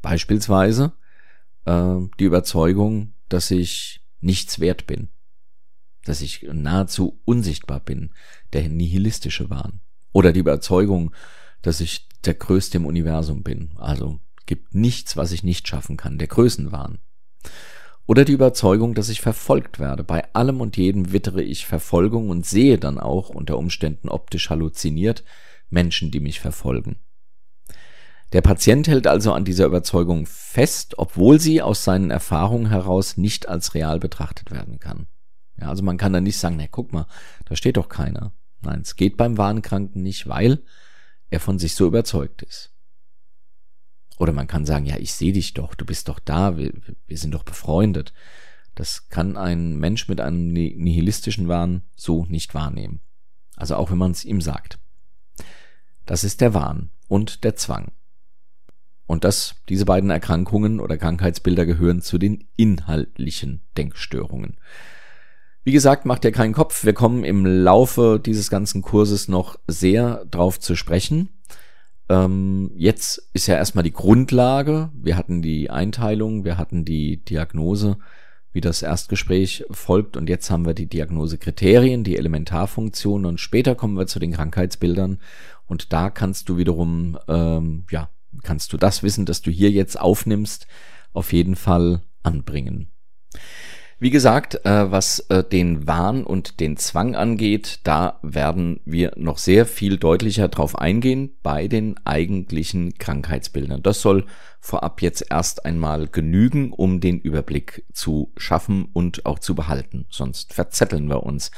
beispielsweise 0.00 0.94
äh, 1.66 1.96
die 2.18 2.24
Überzeugung, 2.24 3.12
dass 3.28 3.50
ich 3.50 4.00
nichts 4.20 4.58
wert 4.58 4.86
bin, 4.86 5.08
dass 6.04 6.22
ich 6.22 6.46
nahezu 6.50 7.20
unsichtbar 7.24 7.80
bin, 7.80 8.14
der 8.52 8.68
nihilistische 8.68 9.50
Wahn. 9.50 9.80
Oder 10.12 10.32
die 10.32 10.40
Überzeugung, 10.40 11.14
dass 11.60 11.80
ich 11.80 12.08
der 12.24 12.34
Größte 12.34 12.78
im 12.78 12.86
Universum 12.86 13.42
bin, 13.42 13.72
also 13.76 14.20
gibt 14.46 14.74
nichts, 14.74 15.16
was 15.16 15.32
ich 15.32 15.42
nicht 15.42 15.68
schaffen 15.68 15.96
kann, 15.96 16.18
der 16.18 16.28
Größenwahn. 16.28 16.98
Oder 18.06 18.24
die 18.24 18.32
Überzeugung, 18.32 18.94
dass 18.94 19.08
ich 19.08 19.20
verfolgt 19.20 19.80
werde. 19.80 20.04
Bei 20.04 20.32
allem 20.32 20.60
und 20.60 20.76
jedem 20.76 21.12
wittere 21.12 21.42
ich 21.42 21.66
Verfolgung 21.66 22.30
und 22.30 22.46
sehe 22.46 22.78
dann 22.78 23.00
auch, 23.00 23.30
unter 23.30 23.58
Umständen 23.58 24.08
optisch 24.08 24.48
halluziniert, 24.48 25.24
Menschen, 25.70 26.12
die 26.12 26.20
mich 26.20 26.38
verfolgen. 26.38 27.00
Der 28.32 28.42
Patient 28.42 28.86
hält 28.88 29.06
also 29.06 29.32
an 29.32 29.44
dieser 29.44 29.66
Überzeugung 29.66 30.26
fest, 30.26 30.98
obwohl 30.98 31.40
sie 31.40 31.62
aus 31.62 31.84
seinen 31.84 32.10
Erfahrungen 32.10 32.70
heraus 32.70 33.16
nicht 33.16 33.48
als 33.48 33.74
real 33.74 33.98
betrachtet 33.98 34.50
werden 34.50 34.78
kann. 34.78 35.06
Ja, 35.58 35.68
also 35.68 35.82
man 35.82 35.96
kann 35.96 36.12
da 36.12 36.20
nicht 36.20 36.38
sagen, 36.38 36.56
na 36.58 36.66
guck 36.70 36.92
mal, 36.92 37.06
da 37.46 37.56
steht 37.56 37.76
doch 37.76 37.88
keiner. 37.88 38.32
Nein, 38.62 38.80
es 38.82 38.96
geht 38.96 39.16
beim 39.16 39.38
Wahnkranken 39.38 40.02
nicht, 40.02 40.28
weil 40.28 40.62
er 41.30 41.40
von 41.40 41.58
sich 41.58 41.74
so 41.74 41.86
überzeugt 41.86 42.42
ist. 42.42 42.75
Oder 44.16 44.32
man 44.32 44.46
kann 44.46 44.64
sagen, 44.64 44.86
ja, 44.86 44.96
ich 44.96 45.12
sehe 45.12 45.32
dich 45.32 45.54
doch, 45.54 45.74
du 45.74 45.84
bist 45.84 46.08
doch 46.08 46.18
da, 46.18 46.56
wir, 46.56 46.72
wir 47.06 47.18
sind 47.18 47.32
doch 47.32 47.42
befreundet. 47.42 48.12
Das 48.74 49.08
kann 49.08 49.36
ein 49.36 49.76
Mensch 49.76 50.08
mit 50.08 50.20
einem 50.20 50.52
nihilistischen 50.52 51.48
Wahn 51.48 51.82
so 51.96 52.26
nicht 52.26 52.54
wahrnehmen. 52.54 53.00
Also 53.56 53.76
auch 53.76 53.90
wenn 53.90 53.98
man 53.98 54.10
es 54.10 54.24
ihm 54.24 54.40
sagt. 54.40 54.78
Das 56.04 56.24
ist 56.24 56.40
der 56.40 56.54
Wahn 56.54 56.90
und 57.08 57.44
der 57.44 57.56
Zwang. 57.56 57.92
Und 59.06 59.24
das, 59.24 59.54
diese 59.68 59.84
beiden 59.84 60.10
Erkrankungen 60.10 60.80
oder 60.80 60.98
Krankheitsbilder 60.98 61.64
gehören 61.64 62.02
zu 62.02 62.18
den 62.18 62.48
inhaltlichen 62.56 63.62
Denkstörungen. 63.76 64.58
Wie 65.62 65.72
gesagt, 65.72 66.04
macht 66.04 66.24
ihr 66.24 66.32
keinen 66.32 66.52
Kopf. 66.52 66.84
Wir 66.84 66.92
kommen 66.92 67.24
im 67.24 67.44
Laufe 67.44 68.20
dieses 68.24 68.50
ganzen 68.50 68.82
Kurses 68.82 69.26
noch 69.26 69.58
sehr 69.66 70.24
drauf 70.26 70.60
zu 70.60 70.76
sprechen. 70.76 71.30
Ähm, 72.08 72.70
jetzt 72.74 73.28
ist 73.32 73.46
ja 73.46 73.56
erstmal 73.56 73.84
die 73.84 73.92
Grundlage. 73.92 74.90
Wir 74.94 75.16
hatten 75.16 75.42
die 75.42 75.70
Einteilung, 75.70 76.44
wir 76.44 76.56
hatten 76.58 76.84
die 76.84 77.24
Diagnose, 77.24 77.98
wie 78.52 78.60
das 78.60 78.82
Erstgespräch 78.82 79.64
folgt 79.70 80.16
und 80.16 80.28
jetzt 80.28 80.50
haben 80.50 80.64
wir 80.64 80.74
die 80.74 80.88
Diagnosekriterien, 80.88 82.04
die 82.04 82.16
Elementarfunktionen 82.16 83.26
und 83.26 83.40
später 83.40 83.74
kommen 83.74 83.98
wir 83.98 84.06
zu 84.06 84.18
den 84.18 84.32
Krankheitsbildern 84.32 85.18
und 85.66 85.92
da 85.92 86.10
kannst 86.10 86.48
du 86.48 86.56
wiederum, 86.56 87.18
ähm, 87.28 87.84
ja, 87.90 88.08
kannst 88.42 88.72
du 88.72 88.76
das 88.76 89.02
Wissen, 89.02 89.26
das 89.26 89.42
du 89.42 89.50
hier 89.50 89.70
jetzt 89.70 90.00
aufnimmst, 90.00 90.66
auf 91.12 91.32
jeden 91.32 91.56
Fall 91.56 92.02
anbringen. 92.22 92.88
Wie 93.98 94.10
gesagt, 94.10 94.66
äh, 94.66 94.90
was 94.90 95.20
äh, 95.30 95.42
den 95.42 95.86
Wahn 95.86 96.24
und 96.24 96.60
den 96.60 96.76
Zwang 96.76 97.16
angeht, 97.16 97.80
da 97.84 98.18
werden 98.22 98.80
wir 98.84 99.12
noch 99.16 99.38
sehr 99.38 99.64
viel 99.64 99.96
deutlicher 99.96 100.48
drauf 100.48 100.78
eingehen 100.78 101.34
bei 101.42 101.66
den 101.66 101.96
eigentlichen 102.04 102.98
Krankheitsbildern. 102.98 103.82
Das 103.82 104.02
soll 104.02 104.26
vorab 104.60 105.00
jetzt 105.00 105.24
erst 105.30 105.64
einmal 105.64 106.08
genügen, 106.08 106.72
um 106.72 107.00
den 107.00 107.18
Überblick 107.18 107.86
zu 107.94 108.32
schaffen 108.36 108.90
und 108.92 109.24
auch 109.24 109.38
zu 109.38 109.54
behalten. 109.54 110.04
Sonst 110.10 110.52
verzetteln 110.52 111.08
wir 111.08 111.22
uns. 111.22 111.50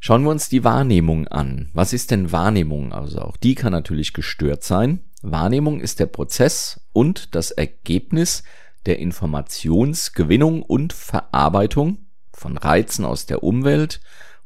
Schauen 0.00 0.24
wir 0.24 0.30
uns 0.30 0.48
die 0.48 0.64
Wahrnehmung 0.64 1.28
an. 1.28 1.70
Was 1.72 1.92
ist 1.92 2.10
denn 2.10 2.32
Wahrnehmung? 2.32 2.92
Also 2.92 3.20
auch 3.20 3.36
die 3.36 3.54
kann 3.54 3.72
natürlich 3.72 4.12
gestört 4.12 4.64
sein. 4.64 5.04
Wahrnehmung 5.22 5.80
ist 5.80 6.00
der 6.00 6.06
Prozess 6.06 6.80
und 6.92 7.36
das 7.36 7.52
Ergebnis 7.52 8.42
der 8.86 8.98
Informationsgewinnung 8.98 10.62
und 10.62 10.92
Verarbeitung 10.92 12.06
von 12.32 12.56
Reizen 12.56 13.04
aus 13.04 13.26
der 13.26 13.42
Umwelt 13.42 14.00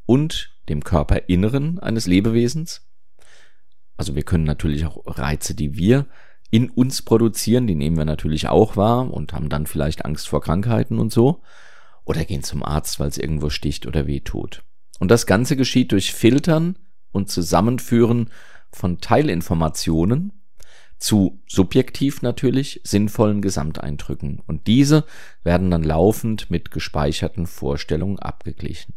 und 0.06 0.52
dem 0.68 0.82
Körperinneren 0.82 1.78
eines 1.78 2.06
Lebewesens. 2.06 2.86
Also 3.96 4.14
wir 4.14 4.22
können 4.22 4.44
natürlich 4.44 4.86
auch 4.86 5.02
Reize, 5.06 5.54
die 5.54 5.76
wir 5.76 6.06
in 6.50 6.70
uns 6.70 7.02
produzieren, 7.02 7.66
die 7.66 7.74
nehmen 7.74 7.96
wir 7.96 8.04
natürlich 8.04 8.48
auch 8.48 8.76
wahr 8.76 9.12
und 9.12 9.32
haben 9.32 9.48
dann 9.48 9.66
vielleicht 9.66 10.04
Angst 10.04 10.28
vor 10.28 10.40
Krankheiten 10.40 10.98
und 10.98 11.12
so. 11.12 11.42
Oder 12.04 12.24
gehen 12.24 12.42
zum 12.42 12.64
Arzt, 12.64 12.98
weil 12.98 13.08
es 13.08 13.18
irgendwo 13.18 13.50
sticht 13.50 13.86
oder 13.86 14.06
weh 14.06 14.20
tut. 14.20 14.64
Und 14.98 15.10
das 15.10 15.26
Ganze 15.26 15.56
geschieht 15.56 15.92
durch 15.92 16.12
Filtern 16.12 16.76
und 17.12 17.30
Zusammenführen 17.30 18.30
von 18.72 19.00
Teilinformationen 19.00 20.39
zu 21.00 21.42
subjektiv 21.48 22.22
natürlich 22.22 22.80
sinnvollen 22.84 23.42
Gesamteindrücken 23.42 24.40
und 24.46 24.66
diese 24.66 25.04
werden 25.42 25.70
dann 25.70 25.82
laufend 25.82 26.50
mit 26.50 26.70
gespeicherten 26.70 27.46
Vorstellungen 27.46 28.18
abgeglichen. 28.18 28.94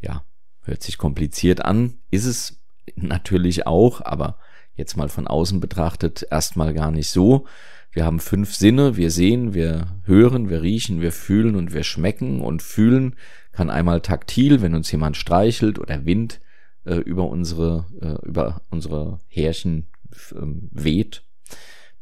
Ja, 0.00 0.24
hört 0.62 0.82
sich 0.82 0.96
kompliziert 0.96 1.64
an, 1.64 1.98
ist 2.10 2.24
es 2.24 2.60
natürlich 2.94 3.66
auch, 3.66 4.00
aber 4.00 4.38
jetzt 4.74 4.96
mal 4.96 5.08
von 5.08 5.26
außen 5.26 5.58
betrachtet 5.60 6.26
erstmal 6.30 6.72
gar 6.72 6.92
nicht 6.92 7.10
so. 7.10 7.46
Wir 7.90 8.04
haben 8.04 8.20
fünf 8.20 8.54
Sinne, 8.54 8.96
wir 8.96 9.10
sehen, 9.10 9.54
wir 9.54 9.98
hören, 10.04 10.50
wir 10.50 10.62
riechen, 10.62 11.00
wir 11.00 11.12
fühlen 11.12 11.56
und 11.56 11.72
wir 11.72 11.82
schmecken 11.82 12.42
und 12.42 12.62
fühlen 12.62 13.16
kann 13.52 13.70
einmal 13.70 14.02
taktil, 14.02 14.60
wenn 14.60 14.74
uns 14.74 14.92
jemand 14.92 15.16
streichelt 15.16 15.78
oder 15.78 16.04
Wind 16.04 16.40
äh, 16.84 16.96
über 16.96 17.26
unsere 17.26 17.86
äh, 18.00 18.28
über 18.28 18.60
unsere 18.70 19.18
Härchen 19.28 19.88
weht, 20.10 21.22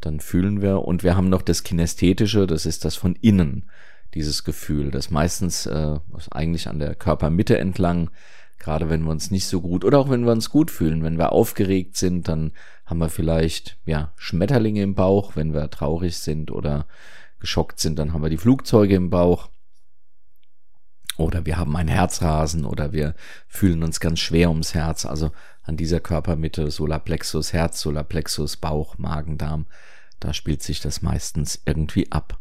dann 0.01 0.21
fühlen 0.21 0.63
wir. 0.63 0.83
Und 0.83 1.03
wir 1.03 1.17
haben 1.17 1.29
noch 1.29 1.43
das 1.43 1.63
Kinästhetische, 1.63 2.47
das 2.47 2.67
ist 2.67 2.85
das 2.85 2.97
von 2.97 3.17
innen, 3.17 3.71
dieses 4.15 4.45
Gefühl, 4.45 4.91
das 4.91 5.11
meistens 5.11 5.67
äh, 5.67 5.99
eigentlich 6.31 6.69
an 6.69 6.79
der 6.79 6.95
Körpermitte 6.95 7.59
entlang, 7.59 8.11
gerade 8.59 8.89
wenn 8.89 9.03
wir 9.03 9.11
uns 9.11 9.31
nicht 9.31 9.47
so 9.47 9.61
gut 9.61 9.85
oder 9.85 9.99
auch 9.99 10.09
wenn 10.09 10.25
wir 10.25 10.33
uns 10.33 10.51
gut 10.51 10.71
fühlen, 10.71 11.03
wenn 11.03 11.19
wir 11.19 11.33
aufgeregt 11.33 11.97
sind, 11.97 12.29
dann 12.29 12.53
haben 12.87 12.99
wir 12.99 13.09
vielleicht 13.09 13.77
ja 13.85 14.13
Schmetterlinge 14.17 14.83
im 14.83 14.95
Bauch, 14.95 15.37
wenn 15.37 15.53
wir 15.53 15.69
traurig 15.71 16.17
sind 16.19 16.51
oder 16.51 16.87
geschockt 17.41 17.81
sind, 17.81 17.99
dann 17.99 18.13
haben 18.13 18.23
wir 18.23 18.31
die 18.31 18.39
Flugzeuge 18.39 18.95
im 18.95 19.11
Bauch 19.11 19.49
oder 21.17 21.47
wir 21.47 21.57
haben 21.59 21.77
ein 21.77 21.89
Herzrasen 21.89 22.65
oder 22.65 22.93
wir 22.93 23.15
fühlen 23.47 23.83
uns 23.83 24.01
ganz 24.01 24.19
schwer 24.21 24.49
ums 24.49 24.75
Herz. 24.75 25.05
Also 25.05 25.31
an 25.65 25.77
dieser 25.77 26.01
Körpermitte, 26.01 26.71
Solarplexus, 26.71 27.53
Herz, 27.53 27.81
Solarplexus, 27.81 28.59
Bauch, 28.59 28.97
Magen, 28.99 29.39
Darm, 29.39 29.67
da 30.21 30.33
spielt 30.33 30.63
sich 30.63 30.81
das 30.81 31.03
meistens 31.03 31.61
irgendwie 31.67 32.13
ab. 32.13 32.39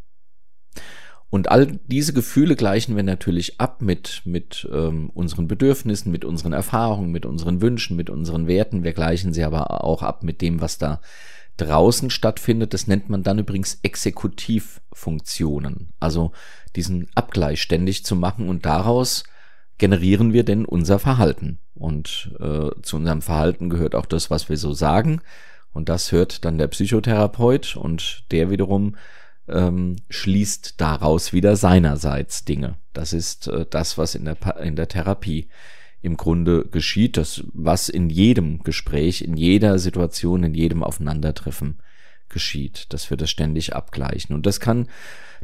Und 1.30 1.50
all 1.50 1.80
diese 1.88 2.14
Gefühle 2.14 2.56
gleichen 2.56 2.96
wir 2.96 3.02
natürlich 3.02 3.60
ab 3.60 3.82
mit, 3.82 4.22
mit 4.24 4.70
ähm, 4.72 5.10
unseren 5.16 5.48
Bedürfnissen, 5.48 6.12
mit 6.12 6.26
unseren 6.26 6.54
Erfahrungen, 6.54 7.10
mit 7.10 7.26
unseren 7.26 7.60
Wünschen, 7.60 7.98
mit 7.98 8.12
unseren 8.12 8.46
Werten. 8.46 8.84
Wir 8.84 8.94
gleichen 8.94 9.34
sie 9.34 9.44
aber 9.44 9.84
auch 9.84 10.04
ab 10.04 10.22
mit 10.22 10.42
dem, 10.42 10.62
was 10.62 10.78
da 10.78 11.02
draußen 11.58 12.12
stattfindet. 12.12 12.76
Das 12.76 12.86
nennt 12.86 13.10
man 13.10 13.24
dann 13.24 13.40
übrigens 13.40 13.80
Exekutivfunktionen. 13.82 15.94
Also 16.00 16.34
diesen 16.76 17.10
Abgleich 17.16 17.64
ständig 17.64 18.06
zu 18.06 18.16
machen 18.16 18.48
und 18.48 18.68
daraus 18.68 19.24
generieren 19.84 20.32
wir 20.32 20.46
denn 20.46 20.64
unser 20.64 20.98
Verhalten. 20.98 21.60
Und 21.76 22.32
äh, 22.40 22.70
zu 22.84 22.96
unserem 22.96 23.22
Verhalten 23.22 23.70
gehört 23.70 23.96
auch 23.96 24.06
das, 24.06 24.32
was 24.32 24.48
wir 24.48 24.56
so 24.56 24.72
sagen. 24.72 25.20
Und 25.74 25.90
das 25.90 26.14
hört 26.14 26.46
dann 26.46 26.58
der 26.58 26.70
Psychotherapeut 26.70 27.76
und 27.76 28.24
der 28.32 28.50
wiederum 28.50 28.96
ähm, 29.50 29.98
schließt 30.10 30.80
daraus 30.80 31.34
wieder 31.34 31.58
seinerseits 31.58 32.46
Dinge. 32.46 32.76
Das 32.94 33.12
ist 33.12 33.50
äh, 33.50 33.66
das, 33.70 33.98
was 33.98 34.16
in 34.16 34.24
der, 34.24 34.38
in 34.64 34.78
der 34.78 34.88
Therapie 34.88 35.50
im 36.02 36.16
Grunde 36.16 36.64
geschieht, 36.64 37.18
das, 37.18 37.44
was 37.52 37.90
in 37.90 38.10
jedem 38.10 38.64
Gespräch, 38.64 39.22
in 39.22 39.36
jeder 39.36 39.80
Situation, 39.80 40.46
in 40.46 40.54
jedem 40.54 40.82
Aufeinandertreffen 40.82 41.80
geschieht, 42.34 42.92
dass 42.92 43.10
wir 43.10 43.18
das 43.18 43.30
ständig 43.30 43.76
abgleichen. 43.76 44.36
Und 44.36 44.46
das 44.46 44.60
kann 44.60 44.90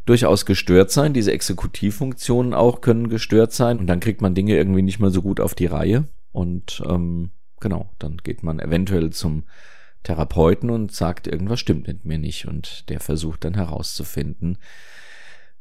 durchaus 0.06 0.46
gestört 0.46 0.92
sein. 0.92 1.14
Diese 1.14 1.32
Exekutivfunktionen 1.32 2.54
auch 2.54 2.82
können 2.82 3.10
gestört 3.10 3.54
sein. 3.54 3.80
Und 3.80 3.88
dann 3.88 4.00
kriegt 4.00 4.22
man 4.22 4.36
Dinge 4.36 4.56
irgendwie 4.56 4.82
nicht 4.82 5.00
mehr 5.00 5.12
so 5.12 5.22
gut 5.22 5.40
auf 5.40 5.56
die 5.56 5.68
Reihe. 5.68 6.06
Und 6.32 6.84
ähm, 6.88 7.32
genau, 7.60 7.90
dann 8.00 8.18
geht 8.18 8.44
man 8.44 8.60
eventuell 8.60 9.12
zum 9.12 9.44
Therapeuten 10.04 10.70
und 10.70 10.92
sagt, 10.92 11.28
irgendwas 11.28 11.60
stimmt 11.60 11.88
mit 11.88 12.06
mir 12.06 12.18
nicht. 12.18 12.48
Und 12.48 12.90
der 12.90 13.00
versucht 13.00 13.46
dann 13.46 13.54
herauszufinden, 13.54 14.58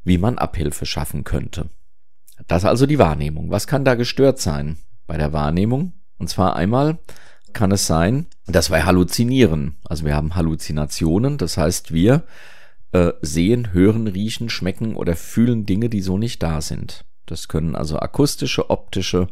wie 0.03 0.17
man 0.17 0.37
Abhilfe 0.37 0.85
schaffen 0.85 1.23
könnte. 1.23 1.69
Das 2.47 2.65
also 2.65 2.85
die 2.85 2.99
Wahrnehmung. 2.99 3.51
Was 3.51 3.67
kann 3.67 3.85
da 3.85 3.95
gestört 3.95 4.39
sein 4.39 4.77
bei 5.07 5.17
der 5.17 5.33
Wahrnehmung? 5.33 5.93
Und 6.17 6.29
zwar 6.29 6.55
einmal 6.55 6.99
kann 7.53 7.71
es 7.71 7.87
sein, 7.87 8.27
dass 8.47 8.69
wir 8.69 8.85
halluzinieren. 8.85 9.77
Also 9.83 10.05
wir 10.05 10.15
haben 10.15 10.35
Halluzinationen, 10.35 11.37
das 11.37 11.57
heißt 11.57 11.93
wir 11.93 12.23
äh, 12.91 13.11
sehen, 13.21 13.73
hören, 13.73 14.07
riechen, 14.07 14.49
schmecken 14.49 14.95
oder 14.95 15.15
fühlen 15.15 15.65
Dinge, 15.65 15.89
die 15.89 16.01
so 16.01 16.17
nicht 16.17 16.41
da 16.41 16.61
sind. 16.61 17.05
Das 17.25 17.47
können 17.47 17.75
also 17.75 17.99
akustische, 17.99 18.69
optische, 18.69 19.27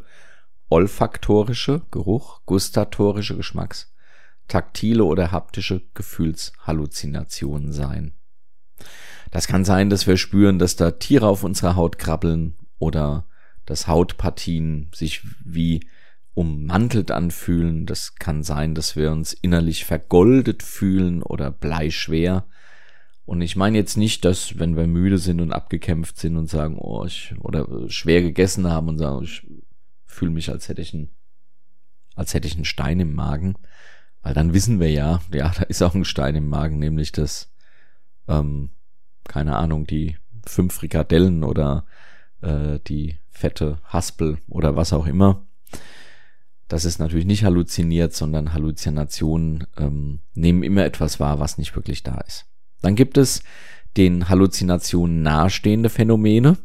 olfaktorische, 0.69 1.81
Geruch, 1.91 2.41
gustatorische 2.45 3.35
Geschmacks, 3.35 3.93
taktile 4.47 5.03
oder 5.03 5.31
haptische 5.31 5.81
Gefühlshalluzinationen 5.93 7.71
sein. 7.71 8.13
Das 9.31 9.47
kann 9.47 9.65
sein, 9.65 9.89
dass 9.89 10.07
wir 10.07 10.17
spüren, 10.17 10.59
dass 10.59 10.75
da 10.75 10.91
Tiere 10.91 11.27
auf 11.27 11.43
unserer 11.43 11.75
Haut 11.75 11.97
krabbeln 11.97 12.55
oder 12.79 13.25
dass 13.65 13.87
Hautpartien 13.87 14.89
sich 14.93 15.23
wie 15.43 15.87
ummantelt 16.37 17.09
anfühlen. 17.09 17.87
Das 17.87 18.13
kann 18.13 18.43
sein, 18.43 18.75
dass 18.75 18.95
wir 18.95 19.11
uns 19.11 19.33
innerlich 19.33 19.85
vergoldet 19.85 20.61
fühlen 20.61 21.23
oder 21.23 21.49
bleischwer. 21.49 22.45
Und 23.25 23.41
ich 23.41 23.55
meine 23.55 23.79
jetzt 23.79 23.97
nicht, 23.97 24.23
dass 24.23 24.59
wenn 24.59 24.77
wir 24.77 24.85
müde 24.85 25.17
sind 25.17 25.41
und 25.41 25.51
abgekämpft 25.51 26.19
sind 26.19 26.37
und 26.37 26.47
sagen, 26.47 26.77
oh, 26.77 27.05
ich, 27.05 27.33
oder 27.39 27.89
schwer 27.89 28.21
gegessen 28.21 28.67
haben 28.67 28.87
und 28.87 28.99
sagen, 28.99 29.23
ich 29.23 29.47
fühle 30.05 30.29
mich, 30.29 30.51
als 30.51 30.69
hätte 30.69 30.81
ich 30.83 30.93
einen, 30.93 31.09
als 32.13 32.35
hätte 32.35 32.47
ich 32.47 32.53
einen 32.53 32.65
Stein 32.65 32.99
im 32.99 33.15
Magen. 33.15 33.55
Weil 34.21 34.35
dann 34.35 34.53
wissen 34.53 34.79
wir 34.79 34.91
ja, 34.91 35.21
ja, 35.33 35.51
da 35.57 35.63
ist 35.63 35.81
auch 35.81 35.95
ein 35.95 36.05
Stein 36.05 36.35
im 36.35 36.47
Magen, 36.47 36.77
nämlich 36.77 37.11
das, 37.11 37.51
ähm, 38.27 38.69
keine 39.23 39.55
Ahnung, 39.55 39.87
die 39.87 40.17
fünf 40.45 40.75
Frikadellen 40.75 41.43
oder 41.43 41.85
äh, 42.41 42.79
die 42.87 43.17
fette 43.31 43.79
Haspel 43.85 44.37
oder 44.47 44.75
was 44.75 44.93
auch 44.93 45.07
immer. 45.07 45.46
Das 46.67 46.83
ist 46.83 46.99
natürlich 46.99 47.25
nicht 47.25 47.43
halluziniert, 47.43 48.13
sondern 48.13 48.53
Halluzinationen 48.53 49.67
ähm, 49.77 50.19
nehmen 50.33 50.63
immer 50.63 50.85
etwas 50.85 51.19
wahr, 51.19 51.39
was 51.39 51.57
nicht 51.57 51.75
wirklich 51.75 52.03
da 52.03 52.19
ist. 52.21 52.45
Dann 52.81 52.95
gibt 52.95 53.17
es 53.17 53.41
den 53.95 54.29
Halluzinationen 54.29 55.21
nahestehende 55.21 55.89
Phänomene. 55.89 56.57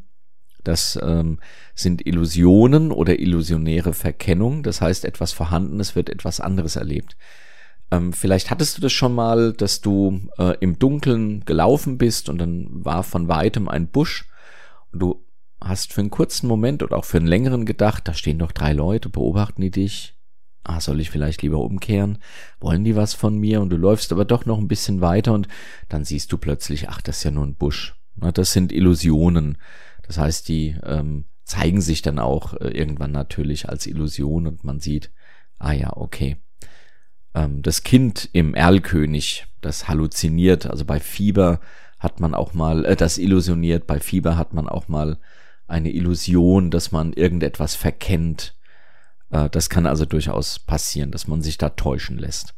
Das 0.65 0.99
ähm, 1.03 1.39
sind 1.75 2.07
Illusionen 2.07 2.93
oder 2.93 3.19
illusionäre 3.19 3.95
Verkennung. 3.95 4.63
Das 4.63 4.81
heißt, 4.81 5.05
etwas 5.05 5.33
Vorhandenes 5.33 5.97
wird 5.97 6.11
etwas 6.11 6.41
anderes 6.41 6.77
erlebt. 6.77 7.17
Ähm, 7.91 8.13
vielleicht 8.13 8.51
hattest 8.51 8.77
du 8.77 8.83
das 8.83 8.93
schon 8.93 9.15
mal, 9.15 9.53
dass 9.53 9.81
du 9.81 10.29
äh, 10.39 10.57
im 10.61 10.79
Dunkeln 10.79 11.45
gelaufen 11.45 11.99
bist 11.99 12.29
und 12.29 12.39
dann 12.39 12.85
war 12.85 13.03
von 13.03 13.29
weitem 13.29 13.69
ein 13.69 13.89
Busch 13.89 14.29
und 14.93 15.01
du 15.01 15.25
hast 15.65 15.93
für 15.93 16.01
einen 16.01 16.11
kurzen 16.11 16.47
Moment 16.47 16.83
oder 16.83 16.97
auch 16.97 17.05
für 17.05 17.19
einen 17.19 17.27
längeren 17.27 17.65
gedacht, 17.65 18.09
da 18.09 18.15
stehen 18.15 18.39
doch 18.39 18.53
drei 18.53 18.73
Leute, 18.73 19.09
beobachten 19.09 19.63
die 19.63 19.71
dich. 19.71 20.15
Ah, 20.65 20.81
soll 20.81 21.01
ich 21.01 21.11
vielleicht 21.11 21.43
lieber 21.43 21.59
umkehren? 21.59 22.19
Wollen 22.61 22.85
die 22.85 22.95
was 22.95 23.15
von 23.15 23.37
mir? 23.37 23.61
Und 23.61 23.71
du 23.71 23.77
läufst 23.77 24.13
aber 24.13 24.25
doch 24.25 24.47
noch 24.47 24.59
ein 24.59 24.69
bisschen 24.69 25.01
weiter 25.01 25.33
und 25.33 25.49
dann 25.89 26.05
siehst 26.05 26.31
du 26.33 26.39
plötzlich, 26.39 26.89
ach, 26.89 27.01
das 27.01 27.19
ist 27.19 27.25
ja 27.25 27.31
nur 27.33 27.45
ein 27.45 27.57
Busch. 27.57 27.97
Das 28.17 28.53
sind 28.53 28.73
Illusionen. 28.73 29.59
Das 30.07 30.19
heißt, 30.19 30.49
die 30.49 30.77
ähm, 30.85 31.25
zeigen 31.45 31.81
sich 31.81 32.03
dann 32.03 32.19
auch 32.19 32.55
äh, 32.55 32.69
irgendwann 32.69 33.13
natürlich 33.13 33.69
als 33.69 33.87
Illusion 33.87 34.47
und 34.47 34.65
man 34.65 34.81
sieht, 34.81 35.11
ah 35.59 35.73
ja, 35.73 35.97
okay. 35.97 36.37
Ähm, 37.35 37.63
das 37.63 37.83
Kind 37.83 38.29
im 38.33 38.55
Erlkönig, 38.55 39.47
das 39.61 39.89
halluziniert, 39.89 40.67
also 40.67 40.85
bei 40.85 41.01
Fieber 41.01 41.61
hat 41.99 42.21
man 42.21 42.35
auch 42.35 42.55
mal, 42.55 42.85
äh, 42.85 42.97
das 42.97 43.19
illusioniert, 43.19 43.87
bei 43.87 44.01
Fieber 44.01 44.37
hat 44.37 44.55
man 44.55 44.69
auch 44.69 44.89
mal 44.89 45.19
eine 45.73 45.91
Illusion, 45.91 46.71
dass 46.71 46.93
man 46.93 47.13
irgendetwas 47.13 47.75
verkennt. 47.75 48.55
Äh, 49.31 49.51
das 49.51 49.69
kann 49.69 49.87
also 49.87 50.05
durchaus 50.05 50.59
passieren, 50.59 51.11
dass 51.11 51.27
man 51.27 51.43
sich 51.43 51.59
da 51.59 51.71
täuschen 51.71 52.19
lässt. 52.19 52.55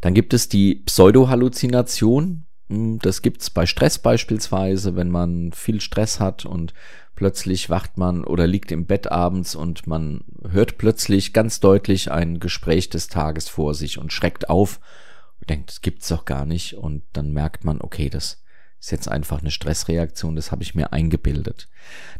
Dann 0.00 0.14
gibt 0.14 0.32
es 0.34 0.48
die 0.48 0.76
Pseudohalluzination. 0.76 2.46
Hm, 2.68 2.98
das 3.00 3.22
gibt's 3.22 3.50
bei 3.50 3.66
Stress 3.66 3.98
beispielsweise, 3.98 4.96
wenn 4.96 5.10
man 5.10 5.52
viel 5.52 5.80
Stress 5.80 6.20
hat 6.20 6.46
und 6.46 6.74
plötzlich 7.14 7.70
wacht 7.70 7.96
man 7.96 8.24
oder 8.24 8.46
liegt 8.46 8.70
im 8.72 8.86
Bett 8.86 9.10
abends 9.10 9.54
und 9.54 9.86
man 9.86 10.24
hört 10.48 10.78
plötzlich 10.78 11.32
ganz 11.32 11.60
deutlich 11.60 12.10
ein 12.12 12.40
Gespräch 12.40 12.90
des 12.90 13.08
Tages 13.08 13.48
vor 13.48 13.74
sich 13.74 13.98
und 13.98 14.12
schreckt 14.12 14.50
auf 14.50 14.80
und 15.40 15.50
denkt, 15.50 15.70
das 15.70 15.80
gibt's 15.80 16.08
doch 16.08 16.24
gar 16.24 16.44
nicht 16.44 16.74
und 16.74 17.02
dann 17.14 17.32
merkt 17.32 17.64
man, 17.64 17.80
okay, 17.80 18.10
das 18.10 18.42
ist 18.86 18.92
jetzt 18.92 19.08
einfach 19.08 19.40
eine 19.40 19.50
Stressreaktion, 19.50 20.36
das 20.36 20.52
habe 20.52 20.62
ich 20.62 20.76
mir 20.76 20.92
eingebildet. 20.92 21.68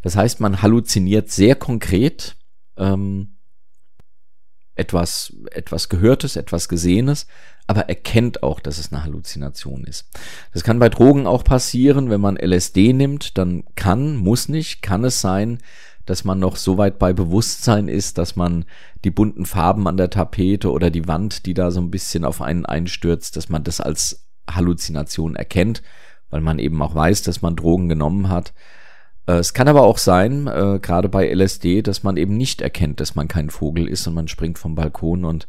Das 0.03 0.17
heißt, 0.17 0.41
man 0.41 0.63
halluziniert 0.63 1.31
sehr 1.31 1.55
konkret 1.55 2.37
ähm, 2.77 3.37
etwas, 4.75 5.33
etwas 5.53 5.89
Gehörtes, 5.89 6.35
etwas 6.35 6.69
Gesehenes, 6.69 7.29
aber 7.69 7.89
erkennt 7.89 8.43
auch, 8.43 8.59
dass 8.59 8.79
es 8.79 8.93
eine 8.93 9.05
Halluzination 9.05 9.85
ist. 9.85 10.11
Das 10.53 10.65
kann 10.65 10.81
bei 10.81 10.89
Drogen 10.89 11.29
auch 11.29 11.45
passieren, 11.45 12.11
wenn 12.11 12.21
man 12.21 12.37
LSD 12.37 12.93
nimmt, 12.93 13.39
dann 13.39 13.63
kann, 13.77 14.17
muss 14.17 14.49
nicht, 14.49 14.83
kann 14.83 15.05
es 15.05 15.21
sein, 15.21 15.59
dass 16.05 16.25
man 16.25 16.41
noch 16.41 16.57
so 16.57 16.79
weit 16.79 16.99
bei 16.99 17.13
Bewusstsein 17.13 17.87
ist, 17.87 18.19
dass 18.19 18.35
man 18.35 18.65
die 19.05 19.13
bunten 19.13 19.47
Farben 19.47 19.87
an 19.87 19.97
der 19.97 20.11
Tapete 20.11 20.73
oder 20.73 20.91
die 20.91 21.07
Wand, 21.07 21.47
die 21.47 21.55
da 21.55 21.71
so 21.71 21.81
ein 21.81 21.93
bisschen 21.93 22.25
auf 22.25 22.43
einen 22.43 22.67
einstürzt, 22.67 23.37
dass 23.37 23.49
man 23.49 23.63
das 23.63 23.81
als 23.81 24.27
Halluzination 24.51 25.37
erkennt 25.37 25.83
weil 26.37 26.43
man 26.43 26.59
eben 26.59 26.83
auch 26.83 26.95
weiß, 26.95 27.23
dass 27.23 27.41
man 27.41 27.57
Drogen 27.57 27.89
genommen 27.89 28.29
hat. 28.29 28.53
Äh, 29.27 29.37
es 29.37 29.55
kann 29.55 29.69
aber 29.69 29.85
auch 29.85 29.97
sein, 29.97 30.47
äh, 30.47 30.79
gerade 30.83 31.09
bei 31.09 31.33
LSD, 31.33 31.81
dass 31.81 32.03
man 32.03 32.19
eben 32.19 32.37
nicht 32.37 32.61
erkennt, 32.61 33.01
dass 33.01 33.15
man 33.15 33.27
kein 33.27 33.49
Vogel 33.49 33.89
ist 33.89 34.07
und 34.07 34.13
man 34.13 34.29
springt 34.29 34.59
vom 34.59 34.75
Balkon 34.75 35.25
und 35.25 35.49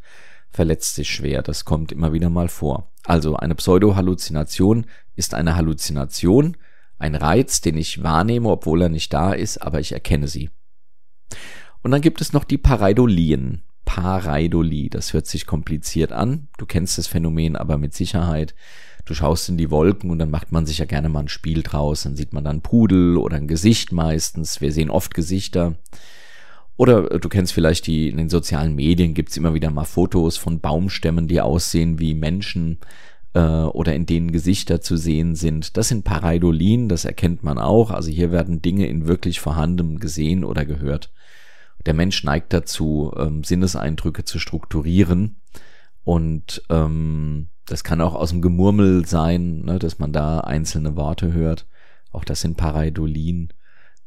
verletzt 0.49 0.95
sich 0.95 1.09
schwer. 1.09 1.41
Das 1.41 1.65
kommt 1.65 1.91
immer 1.91 2.13
wieder 2.13 2.29
mal 2.29 2.47
vor. 2.47 2.89
Also 3.03 3.35
eine 3.35 3.55
Pseudo-Halluzination 3.55 4.85
ist 5.17 5.33
eine 5.33 5.57
Halluzination, 5.57 6.55
ein 6.99 7.15
Reiz, 7.15 7.59
den 7.59 7.75
ich 7.75 8.01
wahrnehme, 8.01 8.47
obwohl 8.47 8.83
er 8.83 8.89
nicht 8.89 9.13
da 9.13 9.33
ist, 9.33 9.61
aber 9.61 9.81
ich 9.81 9.91
erkenne 9.91 10.29
sie. 10.29 10.51
Und 11.83 11.91
dann 11.91 12.01
gibt 12.01 12.21
es 12.21 12.31
noch 12.31 12.45
die 12.45 12.57
Pareidolien. 12.57 13.63
Pareidolie, 13.83 14.89
das 14.89 15.11
hört 15.11 15.27
sich 15.27 15.45
kompliziert 15.45 16.13
an. 16.13 16.47
Du 16.57 16.65
kennst 16.65 16.97
das 16.97 17.07
Phänomen 17.07 17.57
aber 17.57 17.77
mit 17.77 17.93
Sicherheit 17.93 18.55
du 19.07 19.13
schaust 19.13 19.49
in 19.49 19.57
die 19.57 19.71
Wolken 19.71 20.11
und 20.11 20.19
dann 20.19 20.29
macht 20.29 20.51
man 20.51 20.65
sich 20.65 20.77
ja 20.77 20.85
gerne 20.85 21.09
mal 21.09 21.21
ein 21.21 21.27
Spiel 21.29 21.63
draus. 21.63 22.03
Dann 22.03 22.15
sieht 22.15 22.33
man 22.33 22.43
dann 22.43 22.61
Pudel 22.61 23.17
oder 23.17 23.37
ein 23.37 23.47
Gesicht 23.47 23.91
meistens. 23.91 24.61
Wir 24.61 24.71
sehen 24.71 24.89
oft 24.89 25.13
Gesichter. 25.13 25.75
Oder 26.75 27.11
äh, 27.11 27.19
du 27.19 27.29
kennst 27.29 27.53
vielleicht 27.53 27.87
die, 27.87 28.09
in 28.09 28.17
den 28.17 28.29
sozialen 28.29 28.75
Medien 28.75 29.13
gibt's 29.13 29.37
immer 29.37 29.53
wieder 29.53 29.71
mal 29.71 29.85
Fotos 29.85 30.37
von 30.37 30.59
Baumstämmen, 30.59 31.27
die 31.27 31.41
aussehen 31.41 31.99
wie 31.99 32.13
Menschen 32.13 32.77
äh, 33.33 33.39
oder 33.39 33.95
in 33.95 34.05
denen 34.05 34.31
Gesichter 34.31 34.81
zu 34.81 34.97
sehen 34.97 35.35
sind. 35.35 35.77
Das 35.77 35.87
sind 35.87 36.03
Pareidolien, 36.03 36.89
das 36.89 37.05
erkennt 37.05 37.43
man 37.43 37.57
auch. 37.57 37.91
Also 37.91 38.09
hier 38.09 38.31
werden 38.31 38.61
Dinge 38.61 38.87
in 38.87 39.07
wirklich 39.07 39.39
vorhandenem 39.39 39.99
gesehen 39.99 40.43
oder 40.43 40.65
gehört. 40.65 41.11
Der 41.85 41.93
Mensch 41.93 42.23
neigt 42.23 42.53
dazu, 42.53 43.13
ähm, 43.17 43.43
Sinneseindrücke 43.43 44.25
zu 44.25 44.39
strukturieren 44.39 45.37
und 46.03 46.61
ähm, 46.69 47.47
das 47.67 47.83
kann 47.83 48.01
auch 48.01 48.15
aus 48.15 48.29
dem 48.29 48.41
Gemurmel 48.41 49.05
sein, 49.05 49.61
ne, 49.61 49.77
dass 49.77 49.99
man 49.99 50.13
da 50.13 50.39
einzelne 50.39 50.95
Worte 50.95 51.33
hört. 51.33 51.67
Auch 52.11 52.23
das 52.23 52.41
sind 52.41 52.57
Pareidolien. 52.57 53.53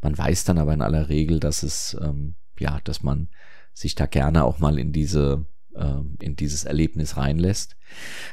Man 0.03 0.17
weiß 0.17 0.45
dann 0.45 0.59
aber 0.59 0.73
in 0.73 0.83
aller 0.83 1.09
Regel, 1.09 1.41
dass 1.41 1.63
es, 1.63 1.97
ähm, 2.01 2.35
ja, 2.59 2.81
dass 2.85 3.03
man 3.03 3.29
sich 3.75 3.95
da 3.95 4.07
gerne 4.07 4.45
auch 4.45 4.59
mal 4.59 4.79
in 4.79 4.93
diese, 4.93 5.45
äh, 5.75 6.01
in 6.21 6.37
dieses 6.37 6.65
Erlebnis 6.65 7.19
reinlässt. 7.19 7.77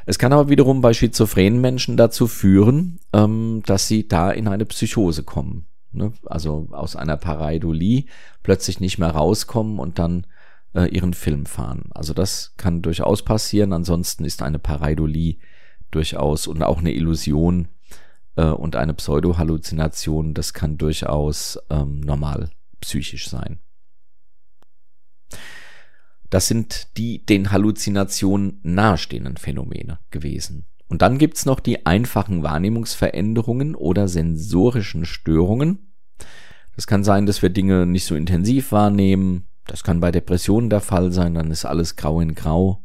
Es 0.05 0.17
kann 0.17 0.31
aber 0.31 0.49
wiederum 0.49 0.81
bei 0.81 0.93
schizophrenen 0.93 1.59
Menschen 1.59 1.97
dazu 1.97 2.27
führen, 2.27 2.99
ähm, 3.11 3.63
dass 3.65 3.87
sie 3.87 4.07
da 4.07 4.31
in 4.31 4.47
eine 4.47 4.65
Psychose 4.65 5.23
kommen. 5.23 5.65
Ne? 5.91 6.13
Also 6.25 6.69
aus 6.71 6.95
einer 6.95 7.17
Pareidolie 7.17 8.05
plötzlich 8.43 8.79
nicht 8.79 8.97
mehr 8.97 9.11
rauskommen 9.11 9.79
und 9.79 9.99
dann 9.99 10.25
äh, 10.77 10.85
ihren 10.85 11.13
Film 11.13 11.45
fahren. 11.45 11.89
Also 11.89 12.13
das 12.13 12.53
kann 12.55 12.81
durchaus 12.81 13.23
passieren. 13.23 13.73
Ansonsten 13.73 14.23
ist 14.23 14.43
eine 14.43 14.59
Pareidolie 14.59 15.37
durchaus 15.89 16.47
und 16.47 16.61
auch 16.61 16.77
eine 16.77 16.93
Illusion 16.93 17.69
äh, 18.35 18.45
und 18.45 18.75
eine 18.75 18.93
Pseudo-Halluzination, 18.93 20.33
das 20.33 20.53
kann 20.53 20.77
durchaus 20.77 21.59
ähm, 21.69 22.01
normal 22.01 22.51
psychisch 22.79 23.27
sein. 23.27 23.59
Das 26.29 26.47
sind 26.47 26.97
die 26.97 27.25
den 27.25 27.51
Halluzinationen 27.51 28.59
nahestehenden 28.61 29.37
Phänomene 29.37 29.99
gewesen. 30.11 30.67
Und 30.89 31.01
dann 31.01 31.17
gibt's 31.17 31.45
noch 31.45 31.59
die 31.59 31.85
einfachen 31.85 32.43
Wahrnehmungsveränderungen 32.43 33.75
oder 33.75 34.07
sensorischen 34.07 35.05
Störungen. 35.05 35.93
Das 36.75 36.85
kann 36.85 37.03
sein, 37.03 37.25
dass 37.25 37.41
wir 37.41 37.49
Dinge 37.49 37.85
nicht 37.85 38.05
so 38.05 38.15
intensiv 38.15 38.71
wahrnehmen, 38.71 39.47
das 39.67 39.83
kann 39.83 39.99
bei 39.99 40.11
Depressionen 40.11 40.69
der 40.69 40.81
Fall 40.81 41.11
sein, 41.11 41.35
dann 41.35 41.51
ist 41.51 41.65
alles 41.65 41.95
grau 41.95 42.19
in 42.19 42.35
grau. 42.35 42.83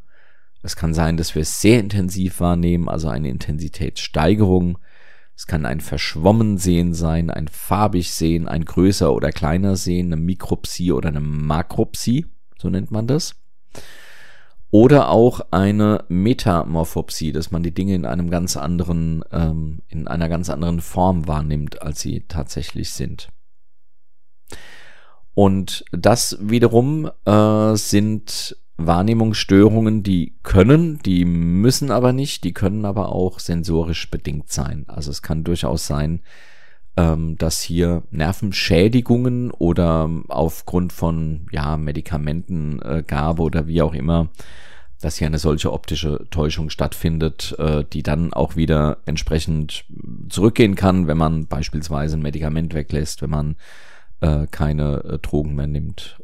Es 0.62 0.76
kann 0.76 0.94
sein, 0.94 1.16
dass 1.16 1.34
wir 1.34 1.42
es 1.42 1.60
sehr 1.60 1.80
intensiv 1.80 2.40
wahrnehmen, 2.40 2.88
also 2.88 3.08
eine 3.08 3.28
Intensitätssteigerung. 3.28 4.78
Es 5.34 5.46
kann 5.46 5.66
ein 5.66 5.80
verschwommen 5.80 6.58
Sehen 6.58 6.94
sein, 6.94 7.30
ein 7.30 7.48
farbig 7.48 8.12
Sehen, 8.12 8.46
ein 8.46 8.64
größer 8.64 9.12
oder 9.12 9.30
kleiner 9.30 9.76
Sehen, 9.76 10.12
eine 10.12 10.20
Mikropsie 10.20 10.92
oder 10.92 11.08
eine 11.08 11.20
Makropsie, 11.20 12.26
so 12.58 12.68
nennt 12.68 12.90
man 12.90 13.06
das. 13.06 13.34
Oder 14.70 15.10
auch 15.10 15.40
eine 15.50 16.04
Metamorphopsie, 16.08 17.32
dass 17.32 17.50
man 17.50 17.62
die 17.62 17.74
Dinge 17.74 17.94
in 17.94 18.06
einem 18.06 18.30
ganz 18.30 18.56
anderen, 18.56 19.22
ähm, 19.30 19.80
in 19.88 20.08
einer 20.08 20.28
ganz 20.28 20.48
anderen 20.48 20.80
Form 20.80 21.26
wahrnimmt, 21.28 21.82
als 21.82 22.00
sie 22.00 22.24
tatsächlich 22.26 22.90
sind. 22.90 23.28
Und 25.34 25.84
das 25.92 26.36
wiederum 26.40 27.10
äh, 27.24 27.76
sind 27.76 28.56
Wahrnehmungsstörungen, 28.76 30.02
die 30.02 30.34
können, 30.42 30.98
die 31.04 31.24
müssen 31.24 31.90
aber 31.90 32.12
nicht, 32.12 32.44
die 32.44 32.52
können 32.52 32.84
aber 32.84 33.12
auch 33.12 33.38
sensorisch 33.38 34.10
bedingt 34.10 34.50
sein. 34.50 34.84
Also 34.88 35.10
es 35.10 35.22
kann 35.22 35.44
durchaus 35.44 35.86
sein, 35.86 36.20
ähm, 36.96 37.36
dass 37.38 37.60
hier 37.60 38.02
Nervenschädigungen 38.10 39.50
oder 39.50 40.10
aufgrund 40.28 40.92
von 40.92 41.46
ja 41.50 41.76
Medikamentengabe 41.76 43.42
oder 43.42 43.66
wie 43.66 43.82
auch 43.82 43.94
immer, 43.94 44.28
dass 45.00 45.16
hier 45.16 45.26
eine 45.26 45.38
solche 45.38 45.72
optische 45.72 46.26
Täuschung 46.30 46.70
stattfindet, 46.70 47.56
äh, 47.58 47.84
die 47.90 48.02
dann 48.02 48.32
auch 48.32 48.56
wieder 48.56 48.98
entsprechend 49.06 49.84
zurückgehen 50.28 50.74
kann, 50.74 51.06
wenn 51.06 51.18
man 51.18 51.46
beispielsweise 51.46 52.16
ein 52.16 52.22
Medikament 52.22 52.74
weglässt, 52.74 53.22
wenn 53.22 53.30
man 53.30 53.56
äh, 54.22 54.46
keine 54.50 55.04
äh, 55.04 55.18
Drogen 55.18 55.54
mehr 55.54 55.66
nimmt. 55.66 56.22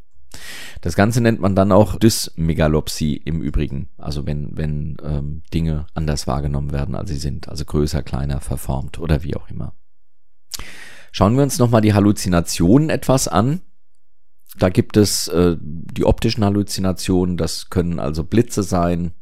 Das 0.81 0.95
Ganze 0.95 1.21
nennt 1.21 1.41
man 1.41 1.55
dann 1.55 1.73
auch 1.73 1.97
Dysmegalopsie 1.97 3.17
im 3.17 3.43
Übrigen, 3.43 3.89
also 3.99 4.27
wenn, 4.27 4.57
wenn 4.57 4.97
ähm, 5.03 5.43
Dinge 5.53 5.87
anders 5.95 6.27
wahrgenommen 6.27 6.73
werden, 6.73 6.95
als 6.95 7.11
sie 7.11 7.17
sind, 7.17 7.49
also 7.49 7.65
größer, 7.65 8.03
kleiner, 8.03 8.41
verformt 8.41 8.99
oder 8.99 9.25
wie 9.25 9.37
auch 9.37 9.51
immer. 9.51 9.75
Schauen 11.11 11.37
wir 11.37 11.43
uns 11.43 11.59
nochmal 11.59 11.81
die 11.81 11.95
Halluzinationen 11.95 12.91
etwas 12.91 13.27
an. 13.27 13.63
Da 14.59 14.69
gibt 14.69 14.97
es 14.97 15.29
äh, 15.29 15.57
die 15.61 16.05
optischen 16.05 16.45
Halluzinationen, 16.45 17.37
das 17.37 17.71
können 17.71 17.99
also 17.99 18.25
Blitze 18.25 18.63
sein, 18.63 19.13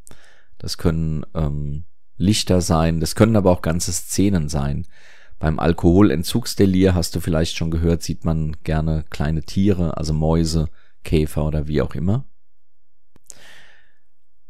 das 0.59 0.77
können 0.77 1.25
ähm, 1.35 1.85
Lichter 2.17 2.61
sein, 2.61 3.01
das 3.01 3.15
können 3.15 3.37
aber 3.37 3.51
auch 3.51 3.63
ganze 3.63 3.93
Szenen 3.93 4.49
sein. 4.49 4.87
Beim 5.39 5.59
Alkoholentzugsdelir 5.59 6.95
hast 6.95 7.15
du 7.15 7.21
vielleicht 7.21 7.57
schon 7.57 7.71
gehört, 7.71 8.03
sieht 8.03 8.25
man 8.25 8.57
gerne 8.65 9.05
kleine 9.11 9.43
Tiere, 9.43 9.97
also 9.97 10.15
Mäuse, 10.15 10.69
Käfer 11.05 11.45
oder 11.45 11.69
wie 11.69 11.83
auch 11.83 11.95
immer. 11.95 12.25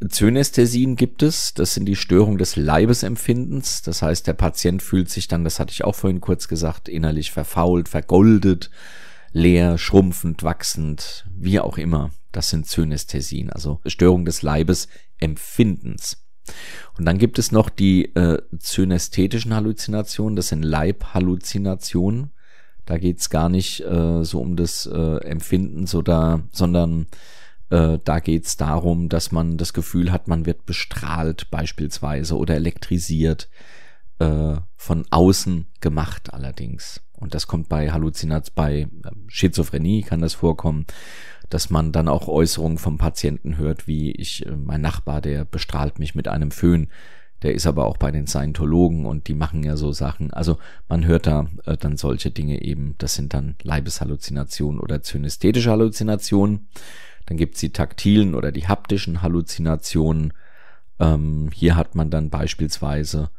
Zynästhesien 0.07 0.95
gibt 0.95 1.23
es, 1.23 1.55
das 1.55 1.75
sind 1.75 1.87
die 1.87 1.97
Störungen 1.97 2.39
des 2.39 2.57
Leibesempfindens. 2.57 3.83
Das 3.83 4.03
heißt, 4.03 4.27
der 4.27 4.35
Patient 4.35 4.83
fühlt 4.83 5.09
sich 5.09 5.27
dann, 5.27 5.43
das 5.43 5.59
hatte 5.59 5.73
ich 5.73 5.85
auch 5.85 5.95
vorhin 5.95 6.21
kurz 6.21 6.49
gesagt, 6.49 6.89
innerlich 6.89 7.31
verfault, 7.31 7.89
vergoldet, 7.89 8.71
leer, 9.33 9.79
schrumpfend, 9.79 10.43
wachsend, 10.43 11.27
wie 11.35 11.61
auch 11.61 11.79
immer. 11.79 12.11
Das 12.31 12.51
sind 12.51 12.67
Zynästhesien, 12.67 13.51
also 13.51 13.81
Störung 13.87 14.27
des 14.27 14.43
Leibesempfindens. 14.43 16.26
Und 16.97 17.05
dann 17.05 17.19
gibt 17.19 17.39
es 17.39 17.53
noch 17.53 17.69
die 17.69 18.15
äh, 18.15 18.39
zynästhetischen 18.59 19.55
Halluzinationen, 19.55 20.37
das 20.37 20.49
sind 20.49 20.63
Leibhalluzinationen. 20.63 22.31
Da 22.87 22.99
geht's 22.99 23.31
gar 23.31 23.49
nicht 23.49 23.81
äh, 23.81 24.25
so 24.25 24.41
um 24.41 24.57
das 24.57 24.87
äh, 24.87 25.17
Empfinden, 25.25 25.87
so 25.87 26.03
da, 26.03 26.43
sondern 26.53 27.07
äh, 27.71 27.99
da 28.05 28.21
geht's 28.21 28.57
darum, 28.57 29.09
dass 29.09 29.33
man 29.33 29.57
das 29.57 29.73
Gefühl 29.73 30.13
hat, 30.13 30.29
man 30.29 30.47
wird 30.47 30.67
bestrahlt 30.67 31.51
beispielsweise 31.51 32.37
oder 32.37 32.55
elektrisiert, 32.55 33.49
äh, 34.19 34.57
von 34.77 35.05
außen 35.11 35.67
gemacht 35.81 36.33
allerdings. 36.33 37.03
Und 37.13 37.35
das 37.35 37.47
kommt 37.47 37.69
bei 37.69 37.91
Halluzinat, 37.91 38.55
bei 38.55 38.81
äh, 38.81 38.89
Schizophrenie 39.29 40.03
kann 40.03 40.21
das 40.21 40.35
vorkommen, 40.35 40.87
dass 41.49 41.71
man 41.71 41.93
dann 41.93 42.09
auch 42.09 42.29
Äußerungen 42.29 42.79
vom 42.79 42.99
Patienten 42.99 43.57
hört, 43.57 43.87
wie 43.87 44.13
ich, 44.13 44.45
äh, 44.47 44.57
mein 44.57 44.81
Nachbar, 44.81 45.21
der 45.21 45.45
bestrahlt 45.45 45.99
mich 45.99 46.15
mit 46.15 46.29
einem 46.29 46.51
Föhn. 46.51 46.89
Der 47.43 47.55
ist 47.55 47.67
aber 47.67 47.85
auch 47.87 47.99
bei 47.99 48.11
den 48.11 48.27
Scientologen 48.27 49.05
und 49.05 49.29
die 49.29 49.35
machen 49.35 49.63
ja 49.63 49.77
so 49.77 49.93
Sachen. 49.93 50.33
Also 50.33 50.59
man 50.89 51.05
hört 51.05 51.27
da 51.27 51.47
äh, 51.67 51.77
dann 51.77 51.97
solche 51.97 52.31
Dinge 52.31 52.63
eben. 52.63 52.95
Das 52.99 53.15
sind 53.15 53.35
dann 53.35 53.57
Leibeshalluzinationen 53.63 54.81
oder 54.81 55.03
zynästhetische 55.03 55.71
Halluzinationen. 55.71 56.69
Dann 57.27 57.37
gibt's 57.37 57.61
die 57.61 57.73
taktilen 57.73 58.35
oder 58.35 58.53
die 58.53 58.67
haptischen 58.67 59.21
Halluzinationen. 59.23 60.33
Ähm, 60.99 61.51
hier 61.53 61.77
hat 61.77 61.95
man 61.95 62.11
dann 62.11 62.31
beispielsweise, 62.31 63.31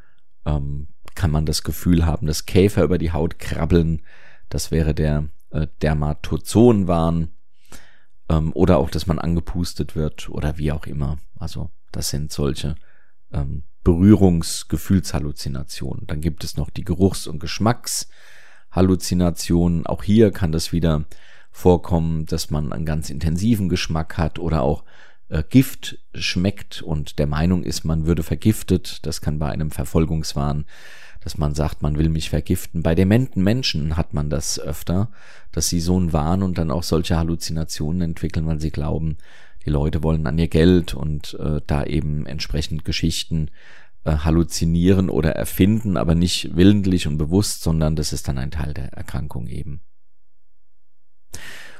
ähm, 0.47 0.87
kann 1.13 1.29
man 1.31 1.45
das 1.45 1.63
Gefühl 1.63 2.05
haben, 2.05 2.27
dass 2.27 2.45
Käfer 2.45 2.83
über 2.83 2.97
die 2.97 3.11
Haut 3.11 3.39
krabbeln. 3.39 4.03
Das 4.49 4.71
wäre 4.71 4.93
der 4.93 5.25
äh, 5.51 5.67
Dermatozonwahn. 5.81 7.29
Ähm, 8.29 8.51
oder 8.53 8.77
auch, 8.77 8.89
dass 8.89 9.07
man 9.07 9.19
angepustet 9.19 9.95
wird 9.95 10.29
oder 10.29 10.57
wie 10.57 10.71
auch 10.71 10.85
immer. 10.85 11.17
Also 11.37 11.71
das 11.91 12.07
sind 12.09 12.31
solche 12.31 12.75
ähm, 13.31 13.63
Berührungsgefühlshalluzinationen. 13.83 16.07
Dann 16.07 16.21
gibt 16.21 16.43
es 16.43 16.57
noch 16.57 16.69
die 16.69 16.83
Geruchs- 16.83 17.25
und 17.27 17.39
Geschmackshalluzinationen. 17.39 19.87
Auch 19.87 20.03
hier 20.03 20.31
kann 20.31 20.51
das 20.51 20.71
wieder 20.71 21.05
vorkommen, 21.51 22.25
dass 22.25 22.51
man 22.51 22.73
einen 22.73 22.85
ganz 22.85 23.09
intensiven 23.09 23.69
Geschmack 23.69 24.17
hat 24.17 24.39
oder 24.39 24.61
auch 24.61 24.83
äh, 25.29 25.43
Gift 25.47 25.99
schmeckt 26.13 26.81
und 26.81 27.19
der 27.19 27.27
Meinung 27.27 27.63
ist, 27.63 27.83
man 27.85 28.05
würde 28.05 28.23
vergiftet. 28.23 29.05
Das 29.05 29.21
kann 29.21 29.39
bei 29.39 29.49
einem 29.49 29.71
Verfolgungswahn, 29.71 30.65
dass 31.21 31.37
man 31.37 31.53
sagt, 31.53 31.81
man 31.81 31.97
will 31.97 32.09
mich 32.09 32.29
vergiften. 32.29 32.83
Bei 32.83 32.95
dementen 32.95 33.43
Menschen 33.43 33.97
hat 33.97 34.13
man 34.13 34.29
das 34.29 34.59
öfter, 34.59 35.11
dass 35.51 35.67
sie 35.67 35.79
so 35.79 35.97
einen 35.97 36.13
Wahn 36.13 36.43
und 36.43 36.57
dann 36.57 36.71
auch 36.71 36.83
solche 36.83 37.17
Halluzinationen 37.17 38.01
entwickeln, 38.01 38.45
weil 38.45 38.59
sie 38.59 38.71
glauben, 38.71 39.17
die 39.65 39.69
Leute 39.69 40.01
wollen 40.03 40.25
an 40.27 40.37
ihr 40.37 40.47
Geld 40.47 40.93
und 40.93 41.33
äh, 41.39 41.59
da 41.67 41.83
eben 41.83 42.25
entsprechend 42.25 42.85
Geschichten 42.85 43.49
äh, 44.05 44.19
halluzinieren 44.19 45.09
oder 45.09 45.31
erfinden, 45.31 45.97
aber 45.97 46.15
nicht 46.15 46.55
willentlich 46.55 47.07
und 47.07 47.17
bewusst, 47.17 47.61
sondern 47.63 47.97
das 47.97 48.13
ist 48.13 48.29
dann 48.29 48.37
ein 48.37 48.51
Teil 48.51 48.73
der 48.73 48.93
Erkrankung 48.93 49.47
eben. 49.47 49.81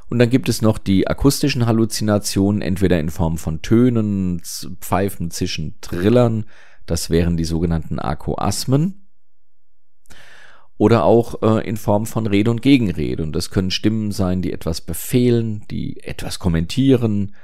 Und 0.10 0.20
dann 0.20 0.30
gibt 0.30 0.48
es 0.48 0.62
noch 0.62 0.78
die 0.78 1.08
akustischen 1.08 1.66
Halluzinationen, 1.66 2.62
entweder 2.62 3.00
in 3.00 3.10
Form 3.10 3.38
von 3.38 3.62
Tönen, 3.62 4.42
Pfeifen, 4.80 5.32
Zischen, 5.32 5.76
Trillern, 5.82 6.46
das 6.86 7.10
wären 7.10 7.36
die 7.36 7.44
sogenannten 7.44 8.00
Akoasmen, 8.00 9.08
oder 10.78 11.04
auch 11.04 11.42
äh, 11.42 11.68
in 11.68 11.76
Form 11.76 12.06
von 12.06 12.28
Rede 12.28 12.52
und 12.52 12.62
Gegenrede. 12.62 13.24
Und 13.24 13.34
das 13.34 13.50
können 13.50 13.72
Stimmen 13.72 14.12
sein, 14.12 14.42
die 14.42 14.54
etwas 14.54 14.82
befehlen, 14.82 15.66
die 15.72 16.04
etwas 16.04 16.40
kommentieren. 16.40 17.36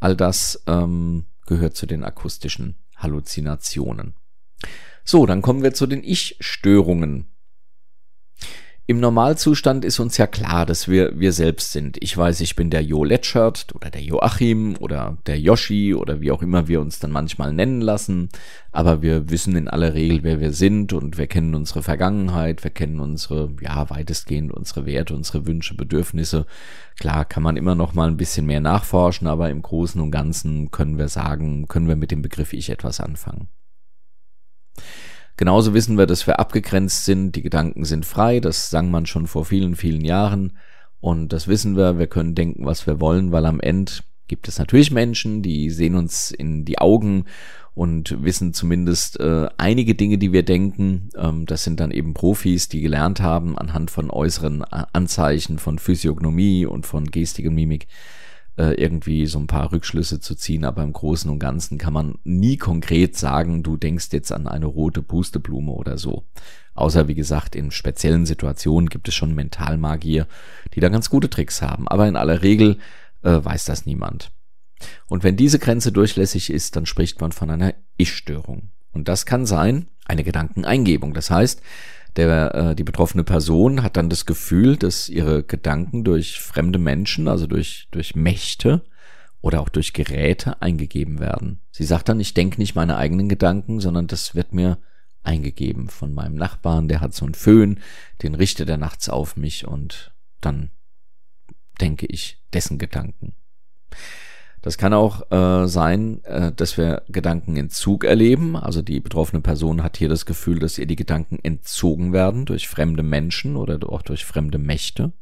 All 0.00 0.16
das 0.16 0.62
ähm, 0.66 1.26
gehört 1.46 1.76
zu 1.76 1.86
den 1.86 2.04
akustischen 2.04 2.76
Halluzinationen. 2.96 4.14
So, 5.04 5.24
dann 5.24 5.40
kommen 5.40 5.62
wir 5.62 5.72
zu 5.72 5.86
den 5.86 6.02
Ich-Störungen. 6.02 7.26
Im 8.90 8.98
Normalzustand 8.98 9.84
ist 9.84 10.00
uns 10.00 10.16
ja 10.16 10.26
klar, 10.26 10.66
dass 10.66 10.88
wir 10.88 11.12
wir 11.16 11.32
selbst 11.32 11.70
sind. 11.70 11.96
Ich 12.00 12.16
weiß, 12.16 12.40
ich 12.40 12.56
bin 12.56 12.70
der 12.70 12.82
Jo 12.82 13.04
Letschert 13.04 13.72
oder 13.72 13.88
der 13.88 14.02
Joachim 14.02 14.74
oder 14.80 15.16
der 15.26 15.38
Yoshi 15.38 15.94
oder 15.94 16.20
wie 16.20 16.32
auch 16.32 16.42
immer 16.42 16.66
wir 16.66 16.80
uns 16.80 16.98
dann 16.98 17.12
manchmal 17.12 17.52
nennen 17.52 17.82
lassen. 17.82 18.30
Aber 18.72 19.00
wir 19.00 19.30
wissen 19.30 19.54
in 19.54 19.68
aller 19.68 19.94
Regel, 19.94 20.24
wer 20.24 20.40
wir 20.40 20.52
sind 20.52 20.92
und 20.92 21.18
wir 21.18 21.28
kennen 21.28 21.54
unsere 21.54 21.84
Vergangenheit, 21.84 22.64
wir 22.64 22.72
kennen 22.72 22.98
unsere, 22.98 23.54
ja, 23.60 23.88
weitestgehend 23.90 24.52
unsere 24.52 24.86
Werte, 24.86 25.14
unsere 25.14 25.46
Wünsche, 25.46 25.76
Bedürfnisse. 25.76 26.46
Klar 26.98 27.24
kann 27.26 27.44
man 27.44 27.56
immer 27.56 27.76
noch 27.76 27.94
mal 27.94 28.08
ein 28.08 28.16
bisschen 28.16 28.46
mehr 28.46 28.60
nachforschen, 28.60 29.28
aber 29.28 29.50
im 29.50 29.62
Großen 29.62 30.00
und 30.00 30.10
Ganzen 30.10 30.72
können 30.72 30.98
wir 30.98 31.06
sagen, 31.06 31.68
können 31.68 31.86
wir 31.86 31.94
mit 31.94 32.10
dem 32.10 32.22
Begriff 32.22 32.52
Ich 32.52 32.70
etwas 32.70 32.98
anfangen. 32.98 33.46
Genauso 35.40 35.72
wissen 35.72 35.96
wir, 35.96 36.04
dass 36.04 36.26
wir 36.26 36.38
abgegrenzt 36.38 37.06
sind, 37.06 37.34
die 37.34 37.40
Gedanken 37.40 37.86
sind 37.86 38.04
frei, 38.04 38.40
das 38.40 38.68
sang 38.68 38.90
man 38.90 39.06
schon 39.06 39.26
vor 39.26 39.46
vielen, 39.46 39.74
vielen 39.74 40.04
Jahren. 40.04 40.58
Und 41.00 41.32
das 41.32 41.48
wissen 41.48 41.78
wir, 41.78 41.98
wir 41.98 42.08
können 42.08 42.34
denken, 42.34 42.66
was 42.66 42.86
wir 42.86 43.00
wollen, 43.00 43.32
weil 43.32 43.46
am 43.46 43.58
Ende 43.58 43.90
gibt 44.28 44.48
es 44.48 44.58
natürlich 44.58 44.90
Menschen, 44.90 45.40
die 45.40 45.70
sehen 45.70 45.94
uns 45.94 46.30
in 46.30 46.66
die 46.66 46.76
Augen 46.76 47.24
und 47.72 48.22
wissen 48.22 48.52
zumindest 48.52 49.18
äh, 49.18 49.48
einige 49.56 49.94
Dinge, 49.94 50.18
die 50.18 50.34
wir 50.34 50.42
denken. 50.42 51.08
Ähm, 51.16 51.46
das 51.46 51.64
sind 51.64 51.80
dann 51.80 51.90
eben 51.90 52.12
Profis, 52.12 52.68
die 52.68 52.82
gelernt 52.82 53.22
haben 53.22 53.56
anhand 53.56 53.90
von 53.90 54.10
äußeren 54.10 54.62
Anzeichen, 54.62 55.58
von 55.58 55.78
Physiognomie 55.78 56.66
und 56.66 56.84
von 56.84 57.10
Gestik 57.10 57.46
und 57.46 57.54
Mimik, 57.54 57.86
äh, 58.60 58.74
irgendwie 58.74 59.24
so 59.24 59.38
ein 59.38 59.46
paar 59.46 59.72
Rückschlüsse 59.72 60.20
zu 60.20 60.34
ziehen, 60.34 60.66
aber 60.66 60.82
im 60.82 60.92
Großen 60.92 61.30
und 61.30 61.38
Ganzen 61.38 61.78
kann 61.78 61.94
man 61.94 62.18
nie 62.24 62.58
konkret 62.58 63.16
sagen, 63.16 63.62
du 63.62 63.78
denkst 63.78 64.08
jetzt 64.12 64.32
an 64.32 64.46
eine 64.46 64.66
rote 64.66 65.02
Pusteblume 65.02 65.72
oder 65.72 65.96
so. 65.96 66.24
Außer 66.74 67.08
wie 67.08 67.14
gesagt, 67.14 67.56
in 67.56 67.70
speziellen 67.70 68.26
Situationen 68.26 68.90
gibt 68.90 69.08
es 69.08 69.14
schon 69.14 69.34
Mentalmagier, 69.34 70.26
die 70.74 70.80
da 70.80 70.90
ganz 70.90 71.08
gute 71.08 71.30
Tricks 71.30 71.62
haben, 71.62 71.88
aber 71.88 72.06
in 72.06 72.16
aller 72.16 72.42
Regel 72.42 72.76
äh, 73.22 73.38
weiß 73.42 73.64
das 73.64 73.86
niemand. 73.86 74.30
Und 75.08 75.24
wenn 75.24 75.36
diese 75.36 75.58
Grenze 75.58 75.90
durchlässig 75.90 76.50
ist, 76.50 76.76
dann 76.76 76.84
spricht 76.84 77.20
man 77.22 77.32
von 77.32 77.50
einer 77.50 77.74
Ich-Störung. 77.96 78.70
Und 78.92 79.08
das 79.08 79.24
kann 79.24 79.46
sein 79.46 79.88
eine 80.04 80.24
Gedankeneingebung. 80.24 81.14
Das 81.14 81.30
heißt, 81.30 81.62
der, 82.16 82.54
äh, 82.54 82.74
die 82.74 82.84
betroffene 82.84 83.24
Person 83.24 83.82
hat 83.82 83.96
dann 83.96 84.10
das 84.10 84.26
Gefühl, 84.26 84.76
dass 84.76 85.08
ihre 85.08 85.42
Gedanken 85.42 86.04
durch 86.04 86.40
fremde 86.40 86.78
Menschen, 86.78 87.28
also 87.28 87.46
durch, 87.46 87.88
durch 87.90 88.14
Mächte 88.14 88.82
oder 89.40 89.60
auch 89.60 89.68
durch 89.68 89.92
Geräte 89.92 90.60
eingegeben 90.60 91.18
werden. 91.18 91.60
Sie 91.70 91.84
sagt 91.84 92.08
dann, 92.08 92.20
ich 92.20 92.34
denke 92.34 92.60
nicht 92.60 92.74
meine 92.74 92.96
eigenen 92.96 93.28
Gedanken, 93.28 93.80
sondern 93.80 94.06
das 94.06 94.34
wird 94.34 94.52
mir 94.52 94.78
eingegeben 95.22 95.88
von 95.88 96.12
meinem 96.12 96.34
Nachbarn, 96.34 96.88
der 96.88 97.00
hat 97.00 97.14
so 97.14 97.24
einen 97.24 97.34
Föhn, 97.34 97.80
den 98.22 98.34
richtet 98.34 98.68
er 98.68 98.78
nachts 98.78 99.08
auf 99.08 99.36
mich 99.36 99.66
und 99.66 100.14
dann 100.40 100.70
denke 101.80 102.06
ich 102.06 102.42
dessen 102.52 102.78
Gedanken. 102.78 103.34
Das 104.62 104.76
kann 104.76 104.92
auch 104.92 105.30
äh, 105.30 105.66
sein, 105.66 106.22
äh, 106.24 106.52
dass 106.52 106.76
wir 106.76 107.02
Gedankenentzug 107.08 108.04
erleben. 108.04 108.56
Also 108.56 108.82
die 108.82 109.00
betroffene 109.00 109.40
Person 109.40 109.82
hat 109.82 109.96
hier 109.96 110.08
das 110.08 110.26
Gefühl, 110.26 110.58
dass 110.58 110.76
ihr 110.76 110.86
die 110.86 110.96
Gedanken 110.96 111.38
entzogen 111.42 112.12
werden 112.12 112.44
durch 112.44 112.68
fremde 112.68 113.02
Menschen 113.02 113.56
oder 113.56 113.78
auch 113.88 114.02
durch 114.02 114.24
fremde 114.24 114.58
Mächte. 114.58 115.12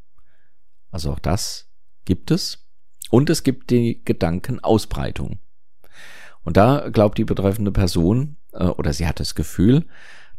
Also 0.91 1.13
auch 1.13 1.21
das 1.21 1.71
gibt 2.05 2.31
es. 2.31 2.67
Und 3.11 3.31
es 3.31 3.43
gibt 3.43 3.71
die 3.71 4.03
Gedankenausbreitung. 4.05 5.39
Und 6.43 6.57
da 6.57 6.89
glaubt 6.91 7.19
die 7.19 7.25
betreffende 7.25 7.73
Person 7.73 8.37
äh, 8.53 8.65
oder 8.65 8.93
sie 8.93 9.07
hat 9.07 9.21
das 9.21 9.35
Gefühl, 9.35 9.87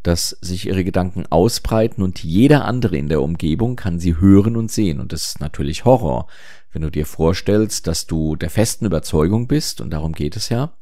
dass 0.03 0.29
sich 0.41 0.67
ihre 0.67 0.83
Gedanken 0.83 1.25
ausbreiten 1.29 2.01
und 2.01 2.23
jeder 2.23 2.65
andere 2.65 2.97
in 2.97 3.09
der 3.09 3.21
Umgebung 3.21 3.75
kann 3.75 3.99
sie 3.99 4.17
hören 4.17 4.55
und 4.55 4.71
sehen. 4.71 4.99
Und 4.99 5.11
das 5.11 5.27
ist 5.27 5.41
natürlich 5.41 5.85
Horror, 5.85 6.27
wenn 6.71 6.81
du 6.81 6.89
dir 6.89 7.05
vorstellst, 7.05 7.87
dass 7.87 8.05
du 8.05 8.35
der 8.35 8.49
festen 8.49 8.85
Überzeugung 8.85 9.47
bist, 9.47 9.81
und 9.81 9.89
darum 9.89 10.13
geht 10.13 10.35
es 10.35 10.49
ja, 10.49 10.73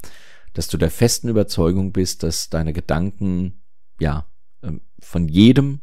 dass 0.53 0.67
du 0.67 0.77
der 0.77 0.91
festen 0.91 1.29
Überzeugung 1.29 1.91
bist, 1.91 2.23
dass 2.23 2.49
deine 2.49 2.73
Gedanken, 2.73 3.61
ja, 3.99 4.25
ähm, 4.63 4.81
von 4.99 5.27
jedem 5.27 5.81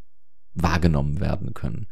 wahrgenommen 0.55 1.21
werden 1.21 1.55
können. 1.55 1.89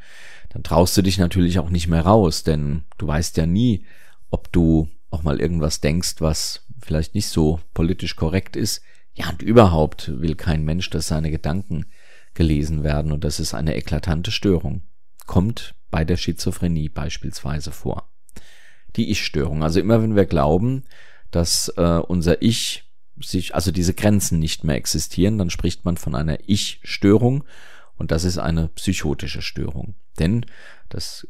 Dann 0.51 0.63
traust 0.63 0.97
du 0.97 1.03
dich 1.03 1.19
natürlich 1.19 1.59
auch 1.59 1.71
nicht 1.71 1.89
mehr 1.89 2.03
raus, 2.03 2.45
denn 2.45 2.83
du 2.99 3.07
weißt 3.07 3.37
ja 3.37 3.47
nie, 3.47 3.85
ob 4.31 4.53
du 4.53 4.89
auch 5.11 5.23
mal 5.23 5.41
irgendwas 5.41 5.81
denkst, 5.81 6.17
was 6.19 6.67
vielleicht 6.81 7.15
nicht 7.15 7.29
so 7.29 7.61
politisch 7.75 8.17
korrekt 8.17 8.57
ist. 8.57 8.83
Ja, 9.15 9.31
und 9.31 9.43
überhaupt 9.43 10.21
will 10.21 10.35
kein 10.35 10.65
Mensch, 10.65 10.89
dass 10.91 11.07
seine 11.07 11.31
Gedanken 11.31 11.87
gelesen 12.35 12.83
werden 12.83 13.13
und 13.13 13.25
das 13.25 13.41
ist 13.41 13.55
eine 13.55 13.77
eklatante 13.77 14.31
Störung. 14.31 14.83
Kommt 15.27 15.75
bei 15.91 16.05
der 16.05 16.17
Schizophrenie 16.17 16.89
beispielsweise 16.89 17.71
vor. 17.71 18.11
Die 18.97 19.11
Ich-Störung. 19.11 19.63
Also 19.63 19.81
immer 19.81 20.03
wenn 20.03 20.17
wir 20.17 20.25
glauben, 20.25 20.85
dass 21.31 21.73
äh, 21.77 21.99
unser 21.99 22.43
Ich 22.43 22.85
sich, 23.21 23.55
also 23.55 23.71
diese 23.71 23.95
Grenzen 23.95 24.39
nicht 24.39 24.65
mehr 24.65 24.77
existieren, 24.77 25.39
dann 25.39 25.51
spricht 25.51 25.85
man 25.85 25.97
von 25.97 26.15
einer 26.15 26.39
Ich-Störung 26.49 27.45
und 27.97 28.11
das 28.11 28.25
ist 28.25 28.39
eine 28.39 28.69
psychotische 28.69 29.43
Störung. 29.43 29.95
Denn 30.19 30.47
das 30.89 31.27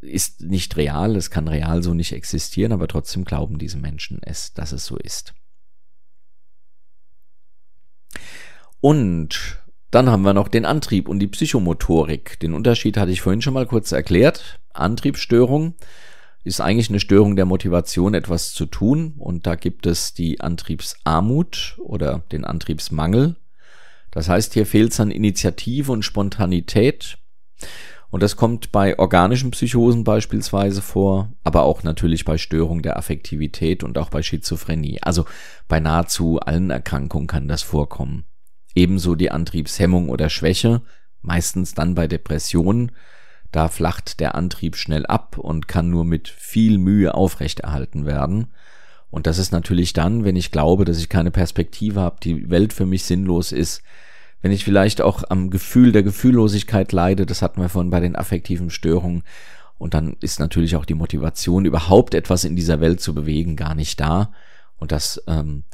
ist 0.00 0.40
nicht 0.40 0.76
real, 0.76 1.16
es 1.16 1.30
kann 1.30 1.48
real 1.48 1.82
so 1.82 1.94
nicht 1.94 2.12
existieren, 2.12 2.72
aber 2.72 2.88
trotzdem 2.88 3.24
glauben 3.24 3.58
diese 3.58 3.78
Menschen 3.78 4.20
es, 4.22 4.52
dass 4.52 4.72
es 4.72 4.84
so 4.84 4.96
ist. 4.96 5.34
Und 8.80 9.58
dann 9.90 10.10
haben 10.10 10.22
wir 10.22 10.34
noch 10.34 10.48
den 10.48 10.64
Antrieb 10.64 11.08
und 11.08 11.18
die 11.18 11.28
Psychomotorik. 11.28 12.38
Den 12.40 12.52
Unterschied 12.52 12.96
hatte 12.96 13.10
ich 13.10 13.22
vorhin 13.22 13.42
schon 13.42 13.54
mal 13.54 13.66
kurz 13.66 13.92
erklärt. 13.92 14.60
Antriebsstörung 14.72 15.74
ist 16.44 16.60
eigentlich 16.60 16.90
eine 16.90 17.00
Störung 17.00 17.36
der 17.36 17.46
Motivation, 17.46 18.14
etwas 18.14 18.52
zu 18.52 18.66
tun. 18.66 19.14
Und 19.18 19.46
da 19.46 19.54
gibt 19.54 19.86
es 19.86 20.14
die 20.14 20.40
Antriebsarmut 20.40 21.78
oder 21.78 22.22
den 22.32 22.44
Antriebsmangel. 22.44 23.36
Das 24.10 24.28
heißt, 24.28 24.54
hier 24.54 24.66
fehlt 24.66 24.92
es 24.92 25.00
an 25.00 25.10
Initiative 25.10 25.92
und 25.92 26.04
Spontanität. 26.04 27.18
Und 28.10 28.22
das 28.22 28.36
kommt 28.36 28.72
bei 28.72 28.98
organischen 28.98 29.50
Psychosen 29.50 30.02
beispielsweise 30.02 30.80
vor, 30.80 31.32
aber 31.44 31.64
auch 31.64 31.82
natürlich 31.82 32.24
bei 32.24 32.38
Störung 32.38 32.80
der 32.80 32.96
Affektivität 32.96 33.84
und 33.84 33.98
auch 33.98 34.08
bei 34.08 34.22
Schizophrenie. 34.22 34.98
Also 35.02 35.26
bei 35.68 35.78
nahezu 35.78 36.40
allen 36.40 36.70
Erkrankungen 36.70 37.26
kann 37.26 37.48
das 37.48 37.62
vorkommen. 37.62 38.24
Ebenso 38.74 39.14
die 39.14 39.30
Antriebshemmung 39.30 40.08
oder 40.08 40.30
Schwäche, 40.30 40.82
meistens 41.20 41.74
dann 41.74 41.94
bei 41.94 42.06
Depressionen. 42.06 42.92
Da 43.52 43.68
flacht 43.68 44.20
der 44.20 44.34
Antrieb 44.34 44.76
schnell 44.76 45.04
ab 45.04 45.36
und 45.36 45.68
kann 45.68 45.90
nur 45.90 46.04
mit 46.04 46.28
viel 46.28 46.78
Mühe 46.78 47.14
aufrechterhalten 47.14 48.06
werden. 48.06 48.52
Und 49.10 49.26
das 49.26 49.38
ist 49.38 49.52
natürlich 49.52 49.92
dann, 49.94 50.24
wenn 50.24 50.36
ich 50.36 50.50
glaube, 50.50 50.84
dass 50.84 50.98
ich 50.98 51.08
keine 51.08 51.30
Perspektive 51.30 52.00
habe, 52.00 52.18
die 52.22 52.50
Welt 52.50 52.72
für 52.72 52.86
mich 52.86 53.04
sinnlos 53.04 53.52
ist, 53.52 53.82
wenn 54.40 54.52
ich 54.52 54.64
vielleicht 54.64 55.00
auch 55.00 55.24
am 55.28 55.50
Gefühl 55.50 55.92
der 55.92 56.02
Gefühllosigkeit 56.02 56.92
leide, 56.92 57.26
das 57.26 57.42
hatten 57.42 57.60
wir 57.60 57.68
vorhin 57.68 57.90
bei 57.90 58.00
den 58.00 58.16
affektiven 58.16 58.70
Störungen, 58.70 59.22
und 59.78 59.94
dann 59.94 60.16
ist 60.20 60.40
natürlich 60.40 60.74
auch 60.74 60.84
die 60.84 60.94
Motivation, 60.94 61.64
überhaupt 61.64 62.14
etwas 62.14 62.44
in 62.44 62.56
dieser 62.56 62.80
Welt 62.80 63.00
zu 63.00 63.14
bewegen, 63.14 63.54
gar 63.54 63.76
nicht 63.76 64.00
da. 64.00 64.32
Und 64.76 64.90
das, 64.90 65.22
ähm, 65.28 65.64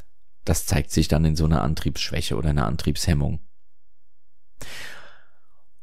das 0.44 0.66
zeigt 0.66 0.90
sich 0.90 1.08
dann 1.08 1.24
in 1.24 1.36
so 1.36 1.46
einer 1.46 1.62
Antriebsschwäche 1.62 2.36
oder 2.36 2.50
einer 2.50 2.66
Antriebshemmung. 2.66 3.40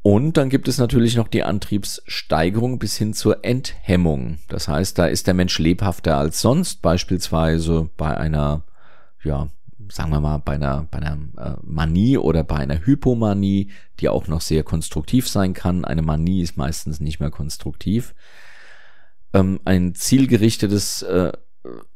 Und 0.02 0.36
dann 0.36 0.50
gibt 0.50 0.66
es 0.68 0.78
natürlich 0.78 1.16
noch 1.16 1.28
die 1.28 1.44
Antriebssteigerung 1.44 2.78
bis 2.78 2.96
hin 2.96 3.12
zur 3.12 3.44
Enthemmung. 3.44 4.38
Das 4.48 4.68
heißt, 4.68 4.98
da 4.98 5.06
ist 5.06 5.26
der 5.26 5.34
Mensch 5.34 5.58
lebhafter 5.58 6.16
als 6.16 6.40
sonst, 6.40 6.82
beispielsweise 6.82 7.90
bei 7.96 8.16
einer 8.16 8.64
ja, 9.22 9.48
sagen 9.92 10.10
wir 10.10 10.20
mal, 10.20 10.38
bei 10.38 10.54
einer, 10.54 10.88
bei 10.90 10.98
einer 10.98 11.18
äh, 11.36 11.56
Manie 11.62 12.16
oder 12.16 12.44
bei 12.44 12.56
einer 12.56 12.84
Hypomanie, 12.84 13.70
die 14.00 14.08
auch 14.08 14.26
noch 14.26 14.40
sehr 14.40 14.62
konstruktiv 14.62 15.28
sein 15.28 15.52
kann. 15.52 15.84
Eine 15.84 16.02
Manie 16.02 16.40
ist 16.40 16.56
meistens 16.56 16.98
nicht 16.98 17.20
mehr 17.20 17.30
konstruktiv. 17.30 18.14
Ähm, 19.34 19.60
ein 19.64 19.94
zielgerichtetes 19.94 21.02
äh, 21.02 21.32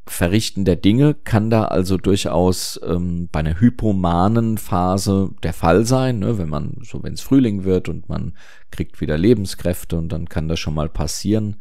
Verrichten 0.07 0.65
der 0.65 0.77
Dinge 0.77 1.15
kann 1.15 1.51
da 1.51 1.65
also 1.65 1.97
durchaus 1.97 2.79
ähm, 2.85 3.29
bei 3.33 3.41
einer 3.41 3.59
hypomanen 3.59 4.59
Phase 4.59 5.31
der 5.43 5.53
Fall 5.53 5.87
sein, 5.87 6.21
ne? 6.21 6.39
wenn 6.39 6.49
man 6.49 6.77
so, 6.83 7.03
wenn 7.03 7.15
es 7.15 7.23
Frühling 7.23 7.65
wird 7.65 7.89
und 7.89 8.09
man 8.09 8.37
kriegt 8.71 9.01
wieder 9.01 9.19
Lebenskräfte 9.19 9.97
und 9.97 10.11
dann 10.11 10.29
kann 10.29 10.49
das 10.49 10.61
schon 10.61 10.75
mal 10.75 10.89
passieren. 10.89 11.57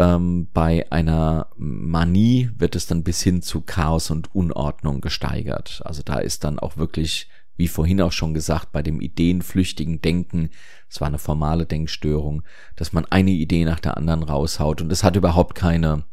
Ähm, 0.00 0.48
bei 0.54 0.90
einer 0.90 1.48
Manie 1.56 2.50
wird 2.56 2.74
es 2.74 2.86
dann 2.86 3.04
bis 3.04 3.20
hin 3.20 3.42
zu 3.42 3.60
Chaos 3.60 4.10
und 4.10 4.34
Unordnung 4.34 5.02
gesteigert. 5.02 5.82
Also 5.84 6.02
da 6.02 6.18
ist 6.20 6.42
dann 6.42 6.58
auch 6.58 6.78
wirklich, 6.78 7.28
wie 7.58 7.68
vorhin 7.68 8.00
auch 8.00 8.12
schon 8.12 8.32
gesagt, 8.32 8.72
bei 8.72 8.82
dem 8.82 9.02
ideenflüchtigen 9.02 10.00
Denken, 10.00 10.48
es 10.88 11.02
war 11.02 11.08
eine 11.08 11.18
formale 11.18 11.66
Denkstörung, 11.66 12.44
dass 12.76 12.94
man 12.94 13.04
eine 13.04 13.32
Idee 13.32 13.66
nach 13.66 13.78
der 13.78 13.98
anderen 13.98 14.22
raushaut 14.22 14.80
und 14.80 14.90
es 14.90 15.04
hat 15.04 15.16
überhaupt 15.16 15.54
keine, 15.54 16.04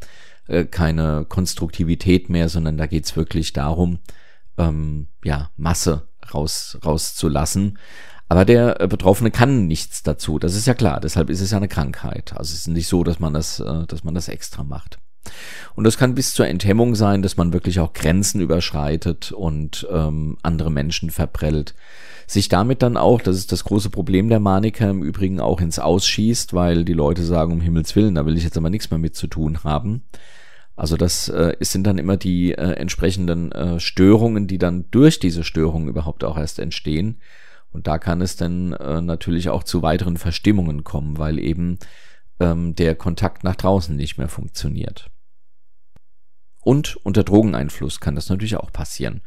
äh, 0.48 0.66
keine 0.66 1.24
Konstruktivität 1.24 2.30
mehr, 2.30 2.50
sondern 2.50 2.78
da 2.78 2.88
geht's 2.88 3.16
wirklich 3.16 3.54
darum, 3.54 4.00
ähm, 4.58 5.08
ja, 5.24 5.52
Masse 5.56 6.10
raus, 6.34 6.78
rauszulassen. 6.84 7.78
Aber 8.30 8.46
der 8.46 8.82
äh, 8.82 8.88
Betroffene 8.88 9.32
kann 9.32 9.68
nichts 9.68 10.04
dazu. 10.04 10.40
Das 10.40 10.56
ist 10.56 10.68
ja 10.68 10.74
klar. 10.74 11.00
Deshalb 11.00 11.30
ist 11.30 11.42
es 11.42 11.52
ja 11.52 11.58
eine 11.58 11.68
Krankheit. 11.68 12.34
Also 12.34 12.54
es 12.54 12.60
ist 12.60 12.68
nicht 12.68 12.88
so, 12.88 13.04
dass 13.04 13.20
man 13.20 13.34
das, 13.34 13.60
äh, 13.60 13.86
dass 13.88 14.04
man 14.04 14.16
das 14.16 14.28
extra 14.28 14.64
macht. 14.64 15.00
Und 15.76 15.84
das 15.84 15.98
kann 15.98 16.16
bis 16.16 16.34
zur 16.34 16.48
Enthemmung 16.48 16.96
sein, 16.96 17.22
dass 17.22 17.38
man 17.38 17.54
wirklich 17.54 17.80
auch 17.80 17.94
Grenzen 17.94 18.42
überschreitet 18.42 19.32
und 19.32 19.88
ähm, 19.92 20.38
andere 20.42 20.72
Menschen 20.72 21.10
verprellt. 21.10 21.76
Sich 22.28 22.50
damit 22.50 22.82
dann 22.82 22.98
auch, 22.98 23.22
das 23.22 23.38
ist 23.38 23.52
das 23.52 23.64
große 23.64 23.90
Problem 23.90 24.30
der 24.30 24.40
Maniker 24.40 24.90
im 24.90 25.04
Übrigen 25.04 25.40
auch 25.40 25.62
ins 25.62 25.80
Ausschießt, 25.80 26.54
weil 26.54 26.84
die 26.84 26.94
Leute 26.94 27.24
sagen, 27.24 27.54
um 27.54 27.62
Himmels 27.62 27.96
Willen, 27.96 28.16
da 28.16 28.26
will 28.26 28.38
ich 28.38 28.44
jetzt 28.44 28.58
aber 28.58 28.70
nichts 28.70 28.90
mehr 28.90 29.00
mit 29.00 29.16
zu 29.16 29.28
tun 29.28 29.64
haben. 29.64 30.04
Also 30.76 30.96
das 30.96 31.30
äh, 31.30 31.56
sind 31.62 31.88
dann 31.88 31.98
immer 31.98 32.18
die 32.18 32.52
äh, 32.52 32.74
entsprechenden 32.74 33.52
äh, 33.52 33.80
Störungen, 33.80 34.48
die 34.48 34.58
dann 34.58 34.86
durch 34.92 35.20
diese 35.20 35.44
Störungen 35.44 35.88
überhaupt 35.88 36.24
auch 36.24 36.38
erst 36.38 36.60
entstehen 36.60 37.18
und 37.78 37.86
da 37.86 38.00
kann 38.00 38.22
es 38.22 38.36
dann 38.36 38.74
äh, 38.74 39.02
natürlich 39.02 39.50
auch 39.50 39.64
zu 39.64 39.84
weiteren 39.84 40.18
Verstimmungen 40.18 40.84
kommen, 40.84 41.20
weil 41.20 41.38
eben 41.38 41.78
ähm, 42.40 42.74
der 42.74 42.96
Kontakt 42.96 43.44
nach 43.44 43.56
draußen 43.56 43.96
nicht 43.96 44.18
mehr 44.18 44.30
funktioniert. 44.30 45.12
Und 46.62 46.96
unter 47.06 47.24
Drogeneinfluss 47.24 48.00
kann 48.00 48.16
das 48.16 48.30
natürlich 48.30 48.58
auch 48.58 48.72
passieren, 48.72 49.22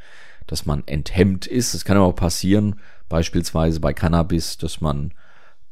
dass 0.48 0.66
man 0.66 0.82
enthemmt 0.88 1.46
ist. 1.46 1.74
Es 1.74 1.84
kann 1.84 1.96
aber 1.96 2.06
auch 2.06 2.16
passieren, 2.16 2.80
beispielsweise 3.08 3.78
bei 3.78 3.94
Cannabis, 3.94 4.58
dass 4.58 4.80
man 4.80 5.14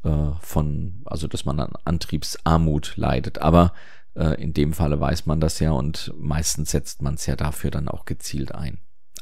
äh, 0.05 0.31
von, 0.41 1.03
also 1.07 1.27
dass 1.27 1.45
man 1.45 1.59
an 1.59 1.73
Antriebsarmut 1.85 2.97
leidet. 2.97 3.39
Aber 3.39 3.73
äh, 4.15 4.41
in 4.41 4.55
dem 4.55 4.73
Falle 4.73 5.01
weiß 5.01 5.27
man 5.27 5.41
das 5.41 5.59
ja 5.59 5.73
und 5.73 6.15
meistens 6.17 6.71
setzt 6.71 7.03
man 7.03 7.15
es 7.15 7.27
ja 7.27 7.35
dafür 7.35 7.73
dann 7.73 7.89
auch 7.89 8.05
gezielt 8.05 8.55
ein. 8.55 8.79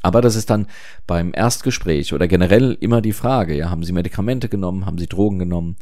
Aber 0.07 0.21
das 0.21 0.37
ist 0.37 0.49
dann 0.49 0.67
beim 1.05 1.33
Erstgespräch 1.35 2.13
oder 2.13 2.29
generell 2.29 2.77
immer 2.79 3.01
die 3.01 3.11
Frage, 3.11 3.57
ja, 3.57 3.69
haben 3.69 3.83
Sie 3.83 3.91
Medikamente 3.91 4.47
genommen, 4.47 4.85
haben 4.85 4.97
Sie 4.97 5.07
Drogen 5.07 5.37
genommen? 5.37 5.75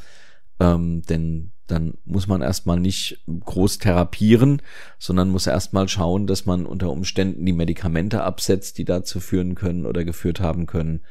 Ähm, 0.59 1.03
denn 1.03 1.51
dann 1.67 1.93
muss 2.05 2.25
man 2.25 2.41
erstmal 2.41 2.79
nicht 2.79 3.23
groß 3.27 3.77
therapieren, 3.77 4.63
sondern 4.97 5.29
muss 5.29 5.45
erstmal 5.45 5.87
schauen, 5.87 6.25
dass 6.25 6.47
man 6.47 6.65
unter 6.65 6.89
Umständen 6.89 7.45
die 7.45 7.53
Medikamente 7.53 8.23
absetzt, 8.23 8.79
die 8.79 8.85
dazu 8.85 9.19
führen 9.19 9.53
können 9.53 9.85
oder 9.85 10.03
geführt 10.03 10.39
haben 10.39 10.65
können. 10.65 11.01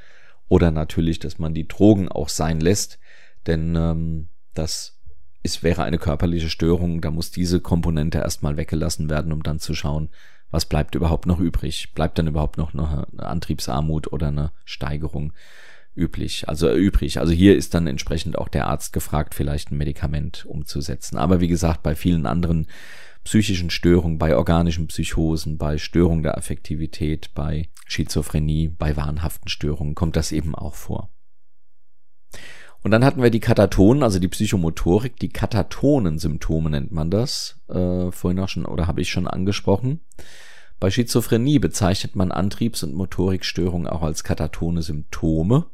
Oder 0.48 0.72
natürlich, 0.72 1.20
dass 1.20 1.38
man 1.38 1.54
die 1.54 1.68
Drogen 1.68 2.08
auch 2.08 2.28
sein 2.28 2.58
lässt, 2.58 2.98
denn 3.46 3.76
ähm, 3.76 4.26
das 4.54 4.98
ist, 5.44 5.62
wäre 5.62 5.84
eine 5.84 5.98
körperliche 5.98 6.50
Störung. 6.50 7.00
Da 7.00 7.12
muss 7.12 7.30
diese 7.30 7.60
Komponente 7.60 8.18
erstmal 8.18 8.56
weggelassen 8.56 9.08
werden, 9.08 9.32
um 9.32 9.44
dann 9.44 9.60
zu 9.60 9.72
schauen, 9.72 10.08
was 10.54 10.66
bleibt 10.66 10.94
überhaupt 10.94 11.26
noch 11.26 11.40
übrig? 11.40 11.92
Bleibt 11.94 12.16
dann 12.16 12.28
überhaupt 12.28 12.58
noch 12.58 12.72
eine 12.74 13.06
Antriebsarmut 13.18 14.12
oder 14.12 14.28
eine 14.28 14.52
Steigerung 14.64 15.32
üblich, 15.96 16.48
also 16.48 16.68
äh, 16.68 16.76
übrig. 16.76 17.18
Also 17.18 17.32
hier 17.32 17.56
ist 17.56 17.74
dann 17.74 17.88
entsprechend 17.88 18.38
auch 18.38 18.48
der 18.48 18.68
Arzt 18.68 18.92
gefragt, 18.92 19.34
vielleicht 19.34 19.72
ein 19.72 19.78
Medikament 19.78 20.46
umzusetzen. 20.46 21.18
Aber 21.18 21.40
wie 21.40 21.48
gesagt, 21.48 21.82
bei 21.82 21.96
vielen 21.96 22.26
anderen 22.26 22.68
psychischen 23.24 23.70
Störungen, 23.70 24.18
bei 24.18 24.36
organischen 24.36 24.86
Psychosen, 24.86 25.58
bei 25.58 25.76
Störung 25.76 26.22
der 26.22 26.38
Affektivität, 26.38 27.30
bei 27.34 27.68
Schizophrenie, 27.86 28.68
bei 28.68 28.96
wahnhaften 28.96 29.48
Störungen 29.48 29.96
kommt 29.96 30.14
das 30.14 30.30
eben 30.30 30.54
auch 30.54 30.74
vor. 30.74 31.10
Und 32.84 32.90
dann 32.90 33.02
hatten 33.02 33.22
wir 33.22 33.30
die 33.30 33.40
Katatonen, 33.40 34.02
also 34.02 34.18
die 34.18 34.28
Psychomotorik, 34.28 35.16
die 35.16 35.30
Katatonen-Symptome 35.30 36.68
nennt 36.68 36.92
man 36.92 37.10
das, 37.10 37.58
äh, 37.68 38.12
vorhin 38.12 38.38
auch 38.38 38.50
schon, 38.50 38.66
oder 38.66 38.86
habe 38.86 39.00
ich 39.00 39.08
schon 39.08 39.26
angesprochen. 39.26 40.00
Bei 40.80 40.90
Schizophrenie 40.90 41.58
bezeichnet 41.58 42.14
man 42.14 42.30
Antriebs- 42.30 42.84
und 42.84 42.92
Motorikstörungen 42.94 43.88
auch 43.88 44.02
als 44.02 44.22
katatone 44.22 44.82
Symptome. 44.82 45.64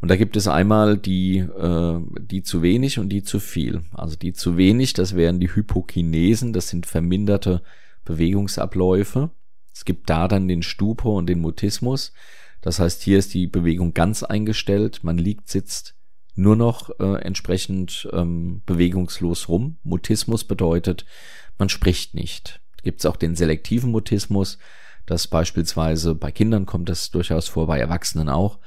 Und 0.00 0.10
da 0.10 0.16
gibt 0.16 0.38
es 0.38 0.48
einmal 0.48 0.96
die, 0.96 1.40
äh, 1.40 2.00
die 2.18 2.42
zu 2.42 2.62
wenig 2.62 2.98
und 2.98 3.10
die 3.10 3.22
zu 3.22 3.38
viel. 3.38 3.82
Also 3.92 4.16
die 4.16 4.32
zu 4.32 4.56
wenig, 4.56 4.94
das 4.94 5.14
wären 5.14 5.40
die 5.40 5.54
Hypokinesen, 5.54 6.54
das 6.54 6.70
sind 6.70 6.86
verminderte 6.86 7.60
Bewegungsabläufe. 8.06 9.28
Es 9.74 9.84
gibt 9.84 10.08
da 10.08 10.26
dann 10.26 10.48
den 10.48 10.62
Stupor 10.62 11.16
und 11.16 11.26
den 11.26 11.42
Mutismus. 11.42 12.14
Das 12.62 12.78
heißt, 12.78 13.02
hier 13.02 13.18
ist 13.18 13.34
die 13.34 13.46
Bewegung 13.46 13.92
ganz 13.92 14.22
eingestellt, 14.22 15.00
man 15.04 15.18
liegt, 15.18 15.50
sitzt 15.50 15.97
nur 16.38 16.54
noch 16.54 16.90
äh, 17.00 17.20
entsprechend 17.22 18.08
ähm, 18.12 18.62
bewegungslos 18.64 19.48
rum. 19.48 19.78
Mutismus 19.82 20.44
bedeutet, 20.44 21.04
man 21.58 21.68
spricht 21.68 22.14
nicht. 22.14 22.60
Gibt 22.84 23.00
es 23.00 23.06
auch 23.06 23.16
den 23.16 23.34
selektiven 23.34 23.90
Mutismus, 23.90 24.58
dass 25.04 25.26
beispielsweise 25.26 26.14
bei 26.14 26.30
Kindern 26.30 26.64
kommt 26.64 26.88
das 26.88 27.10
durchaus 27.10 27.48
vor, 27.48 27.66
bei 27.66 27.80
Erwachsenen 27.80 28.28
auch, 28.28 28.60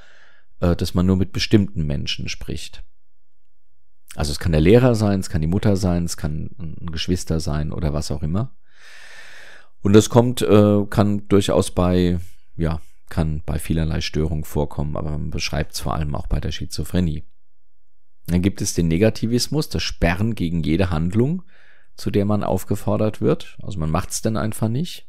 äh, 0.60 0.76
dass 0.76 0.92
man 0.92 1.06
nur 1.06 1.16
mit 1.16 1.32
bestimmten 1.32 1.86
Menschen 1.86 2.28
spricht. 2.28 2.84
Also 4.16 4.32
es 4.32 4.38
kann 4.38 4.52
der 4.52 4.60
Lehrer 4.60 4.94
sein, 4.94 5.20
es 5.20 5.30
kann 5.30 5.40
die 5.40 5.46
Mutter 5.46 5.76
sein, 5.76 6.04
es 6.04 6.18
kann 6.18 6.50
ein 6.58 6.90
Geschwister 6.92 7.40
sein 7.40 7.72
oder 7.72 7.94
was 7.94 8.10
auch 8.10 8.22
immer. 8.22 8.54
Und 9.80 9.94
das 9.94 10.10
kommt, 10.10 10.42
äh, 10.42 10.84
kann 10.90 11.26
durchaus 11.28 11.70
bei, 11.70 12.18
ja, 12.54 12.82
kann 13.08 13.42
bei 13.46 13.58
vielerlei 13.58 14.02
Störungen 14.02 14.44
vorkommen, 14.44 14.98
aber 14.98 15.12
man 15.12 15.30
beschreibt 15.30 15.72
es 15.72 15.80
vor 15.80 15.94
allem 15.94 16.14
auch 16.14 16.26
bei 16.26 16.38
der 16.38 16.52
Schizophrenie. 16.52 17.24
Dann 18.26 18.42
gibt 18.42 18.60
es 18.60 18.74
den 18.74 18.88
Negativismus, 18.88 19.68
das 19.68 19.82
Sperren 19.82 20.34
gegen 20.34 20.62
jede 20.62 20.90
Handlung, 20.90 21.42
zu 21.96 22.10
der 22.10 22.24
man 22.24 22.44
aufgefordert 22.44 23.20
wird. 23.20 23.58
Also 23.62 23.78
man 23.78 23.90
macht 23.90 24.10
es 24.10 24.22
dann 24.22 24.36
einfach 24.36 24.68
nicht. 24.68 25.08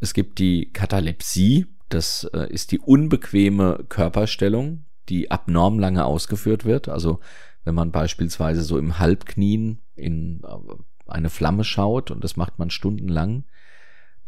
Es 0.00 0.14
gibt 0.14 0.38
die 0.38 0.72
Katalepsie, 0.72 1.66
das 1.88 2.24
äh, 2.32 2.52
ist 2.52 2.72
die 2.72 2.80
unbequeme 2.80 3.84
Körperstellung, 3.88 4.84
die 5.08 5.30
abnorm 5.30 5.78
lange 5.78 6.04
ausgeführt 6.04 6.64
wird. 6.64 6.88
Also 6.88 7.20
wenn 7.64 7.74
man 7.74 7.92
beispielsweise 7.92 8.62
so 8.62 8.78
im 8.78 8.98
Halbknien 8.98 9.80
in 9.94 10.42
äh, 10.42 10.74
eine 11.06 11.30
Flamme 11.30 11.64
schaut 11.64 12.10
und 12.10 12.24
das 12.24 12.36
macht 12.36 12.58
man 12.58 12.70
stundenlang, 12.70 13.44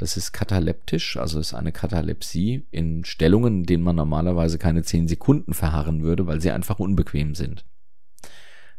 das 0.05 0.17
ist 0.19 0.33
kataleptisch, 0.33 1.17
also 1.17 1.41
ist 1.41 1.55
eine 1.55 1.73
Katalepsie 1.73 2.67
in 2.71 3.07
Stellungen, 3.07 3.61
in 3.61 3.65
denen 3.65 3.83
man 3.83 3.97
normalerweise 3.97 4.59
keine 4.59 4.83
zehn 4.83 5.09
Sekunden 5.09 5.55
verharren 5.55 6.03
würde, 6.03 6.27
weil 6.27 6.43
sie 6.43 6.51
einfach 6.51 6.79
unbequem 6.79 7.35
sind. 7.35 7.65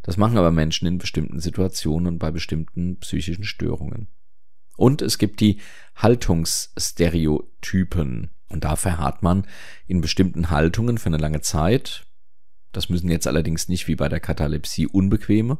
Das 0.03 0.17
machen 0.17 0.37
aber 0.37 0.51
Menschen 0.51 0.87
in 0.87 0.99
bestimmten 0.99 1.39
Situationen 1.39 2.09
und 2.09 2.19
bei 2.19 2.29
bestimmten 2.29 2.99
psychischen 2.99 3.43
Störungen. 3.43 4.07
Und 4.77 5.01
es 5.01 5.17
gibt 5.17 5.39
die 5.39 5.61
Haltungsstereotypen. 5.95 8.29
Und 8.47 8.63
da 8.63 8.75
verharrt 8.75 9.23
man 9.23 9.47
in 9.87 10.01
bestimmten 10.01 10.51
Haltungen 10.51 10.99
für 10.99 11.07
eine 11.07 11.17
lange 11.17 11.41
Zeit. 11.41 12.05
Das 12.71 12.89
müssen 12.89 13.09
jetzt 13.09 13.25
allerdings 13.25 13.67
nicht 13.67 13.87
wie 13.87 13.95
bei 13.95 14.09
der 14.09 14.19
Katalepsie 14.19 14.85
unbequeme, 14.85 15.57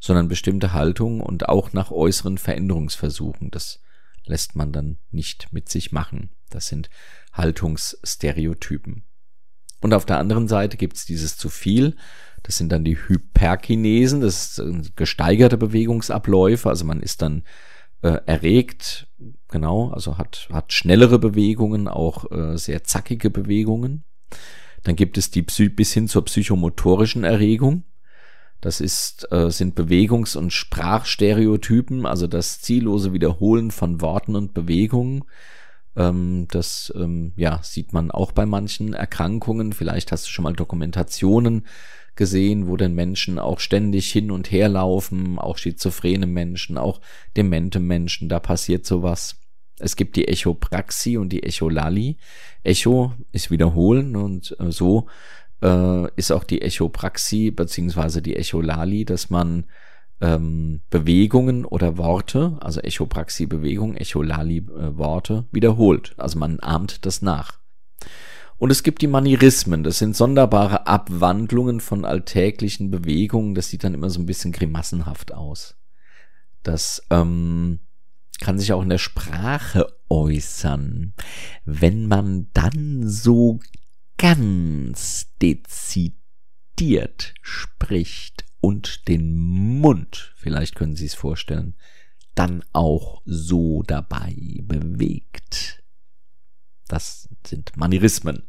sondern 0.00 0.26
bestimmte 0.26 0.72
Haltungen 0.72 1.20
und 1.20 1.48
auch 1.48 1.72
nach 1.72 1.92
äußeren 1.92 2.36
Veränderungsversuchen. 2.36 3.52
Das 3.52 3.83
lässt 4.26 4.56
man 4.56 4.72
dann 4.72 4.98
nicht 5.10 5.52
mit 5.52 5.68
sich 5.68 5.92
machen. 5.92 6.30
Das 6.50 6.68
sind 6.68 6.90
Haltungsstereotypen. 7.32 9.04
Und 9.80 9.92
auf 9.92 10.06
der 10.06 10.18
anderen 10.18 10.48
Seite 10.48 10.76
gibt 10.76 10.96
es 10.96 11.04
dieses 11.04 11.36
zu 11.36 11.50
viel. 11.50 11.96
Das 12.42 12.56
sind 12.56 12.70
dann 12.72 12.84
die 12.84 12.96
Hyperkinesen, 12.96 14.20
das 14.20 14.56
sind 14.56 14.96
gesteigerte 14.96 15.56
Bewegungsabläufe. 15.56 16.68
Also 16.68 16.84
man 16.84 17.00
ist 17.00 17.22
dann 17.22 17.42
äh, 18.02 18.20
erregt, 18.26 19.08
genau, 19.48 19.90
also 19.90 20.18
hat, 20.18 20.48
hat 20.52 20.72
schnellere 20.72 21.18
Bewegungen, 21.18 21.88
auch 21.88 22.30
äh, 22.30 22.56
sehr 22.56 22.84
zackige 22.84 23.30
Bewegungen. 23.30 24.04
Dann 24.82 24.96
gibt 24.96 25.16
es 25.16 25.30
die 25.30 25.42
Psy 25.42 25.70
bis 25.70 25.92
hin 25.92 26.08
zur 26.08 26.24
psychomotorischen 26.26 27.24
Erregung. 27.24 27.84
Das 28.64 28.80
ist, 28.80 29.30
äh, 29.30 29.50
sind 29.50 29.74
Bewegungs- 29.74 30.36
und 30.36 30.50
Sprachstereotypen, 30.50 32.06
also 32.06 32.26
das 32.26 32.62
ziellose 32.62 33.12
Wiederholen 33.12 33.70
von 33.70 34.00
Worten 34.00 34.36
und 34.36 34.54
Bewegungen. 34.54 35.24
Ähm, 35.94 36.48
das 36.50 36.90
ähm, 36.96 37.34
ja, 37.36 37.60
sieht 37.62 37.92
man 37.92 38.10
auch 38.10 38.32
bei 38.32 38.46
manchen 38.46 38.94
Erkrankungen. 38.94 39.74
Vielleicht 39.74 40.12
hast 40.12 40.26
du 40.26 40.30
schon 40.30 40.44
mal 40.44 40.54
Dokumentationen 40.54 41.66
gesehen, 42.16 42.66
wo 42.66 42.78
denn 42.78 42.94
Menschen 42.94 43.38
auch 43.38 43.60
ständig 43.60 44.10
hin 44.10 44.30
und 44.30 44.50
her 44.50 44.70
laufen, 44.70 45.38
auch 45.38 45.58
schizophrene 45.58 46.26
Menschen, 46.26 46.78
auch 46.78 47.02
demente 47.36 47.80
Menschen, 47.80 48.30
da 48.30 48.40
passiert 48.40 48.86
sowas. 48.86 49.36
Es 49.78 49.94
gibt 49.94 50.16
die 50.16 50.26
Echopraxie 50.26 51.18
und 51.18 51.34
die 51.34 51.42
Echolali. 51.42 52.16
Echo 52.62 53.12
ist 53.30 53.50
wiederholen 53.50 54.16
und 54.16 54.56
äh, 54.58 54.72
so 54.72 55.06
äh, 55.64 56.08
ist 56.16 56.30
auch 56.30 56.44
die 56.44 56.62
Echopraxie 56.62 57.50
beziehungsweise 57.50 58.22
die 58.22 58.36
Echolali, 58.36 59.04
dass 59.04 59.30
man 59.30 59.64
ähm, 60.20 60.82
Bewegungen 60.90 61.64
oder 61.64 61.96
Worte, 61.96 62.56
also 62.60 62.80
Echopraxie 62.80 63.46
Bewegung, 63.46 63.96
Echolali 63.96 64.58
äh, 64.58 64.96
Worte 64.96 65.46
wiederholt. 65.50 66.14
Also 66.18 66.38
man 66.38 66.60
ahmt 66.60 67.06
das 67.06 67.22
nach. 67.22 67.58
Und 68.56 68.70
es 68.70 68.84
gibt 68.84 69.02
die 69.02 69.08
Manierismen, 69.08 69.82
das 69.82 69.98
sind 69.98 70.14
sonderbare 70.14 70.86
Abwandlungen 70.86 71.80
von 71.80 72.04
alltäglichen 72.04 72.90
Bewegungen, 72.90 73.54
das 73.54 73.68
sieht 73.68 73.82
dann 73.82 73.94
immer 73.94 74.10
so 74.10 74.20
ein 74.20 74.26
bisschen 74.26 74.52
grimassenhaft 74.52 75.34
aus. 75.34 75.76
Das 76.62 77.02
ähm, 77.10 77.80
kann 78.40 78.58
sich 78.58 78.72
auch 78.72 78.82
in 78.82 78.90
der 78.90 78.98
Sprache 78.98 79.88
äußern, 80.08 81.14
wenn 81.64 82.06
man 82.06 82.46
dann 82.52 83.08
so 83.08 83.58
ganz 84.18 85.34
dezidiert 85.40 87.34
spricht 87.42 88.44
und 88.60 89.08
den 89.08 89.36
Mund, 89.36 90.32
vielleicht 90.36 90.74
können 90.74 90.96
Sie 90.96 91.06
es 91.06 91.14
vorstellen, 91.14 91.74
dann 92.34 92.64
auch 92.72 93.22
so 93.24 93.82
dabei 93.82 94.34
bewegt. 94.62 95.82
Das 96.88 97.28
sind 97.46 97.76
Manierismen. 97.76 98.44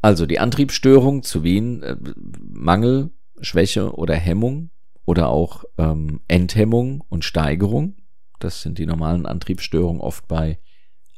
Also 0.00 0.26
die 0.26 0.38
Antriebsstörung 0.38 1.22
zu 1.22 1.42
Wien, 1.44 1.82
äh, 1.82 1.96
Mangel, 2.38 3.10
Schwäche 3.40 3.94
oder 3.94 4.14
Hemmung 4.14 4.70
oder 5.06 5.28
auch 5.28 5.64
ähm, 5.78 6.20
Enthemmung 6.28 7.02
und 7.08 7.24
Steigerung. 7.24 7.96
Das 8.38 8.62
sind 8.62 8.78
die 8.78 8.86
normalen 8.86 9.26
Antriebsstörungen 9.26 10.00
oft 10.00 10.28
bei 10.28 10.58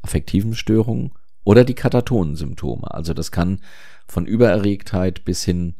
affektiven 0.02 0.54
Störungen 0.54 1.12
oder 1.46 1.62
die 1.64 1.74
Katatonensymptome. 1.74 2.92
Also 2.92 3.14
das 3.14 3.30
kann 3.30 3.60
von 4.08 4.26
Übererregtheit 4.26 5.24
bis 5.24 5.44
hin 5.44 5.76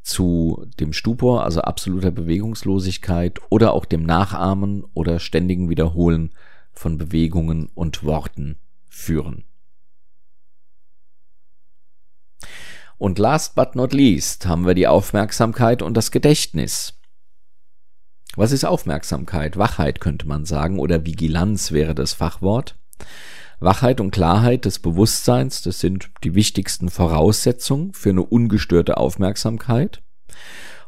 zu 0.00 0.66
dem 0.80 0.94
Stupor, 0.94 1.44
also 1.44 1.60
absoluter 1.60 2.10
Bewegungslosigkeit 2.10 3.38
oder 3.50 3.74
auch 3.74 3.84
dem 3.84 4.04
Nachahmen 4.04 4.84
oder 4.94 5.20
ständigen 5.20 5.68
Wiederholen 5.68 6.30
von 6.72 6.96
Bewegungen 6.96 7.68
und 7.74 8.04
Worten 8.04 8.56
führen. 8.88 9.44
Und 12.96 13.18
last 13.18 13.54
but 13.54 13.76
not 13.76 13.92
least 13.92 14.46
haben 14.46 14.66
wir 14.66 14.74
die 14.74 14.86
Aufmerksamkeit 14.86 15.82
und 15.82 15.94
das 15.94 16.10
Gedächtnis. 16.10 16.94
Was 18.34 18.50
ist 18.50 18.64
Aufmerksamkeit? 18.64 19.58
Wachheit 19.58 20.00
könnte 20.00 20.26
man 20.26 20.46
sagen 20.46 20.78
oder 20.78 21.04
Vigilanz 21.04 21.70
wäre 21.70 21.94
das 21.94 22.14
Fachwort. 22.14 22.76
Wachheit 23.62 24.00
und 24.00 24.10
Klarheit 24.10 24.64
des 24.64 24.78
Bewusstseins, 24.78 25.62
das 25.62 25.80
sind 25.80 26.10
die 26.24 26.34
wichtigsten 26.34 26.88
Voraussetzungen 26.88 27.92
für 27.92 28.10
eine 28.10 28.22
ungestörte 28.22 28.96
Aufmerksamkeit. 28.96 30.02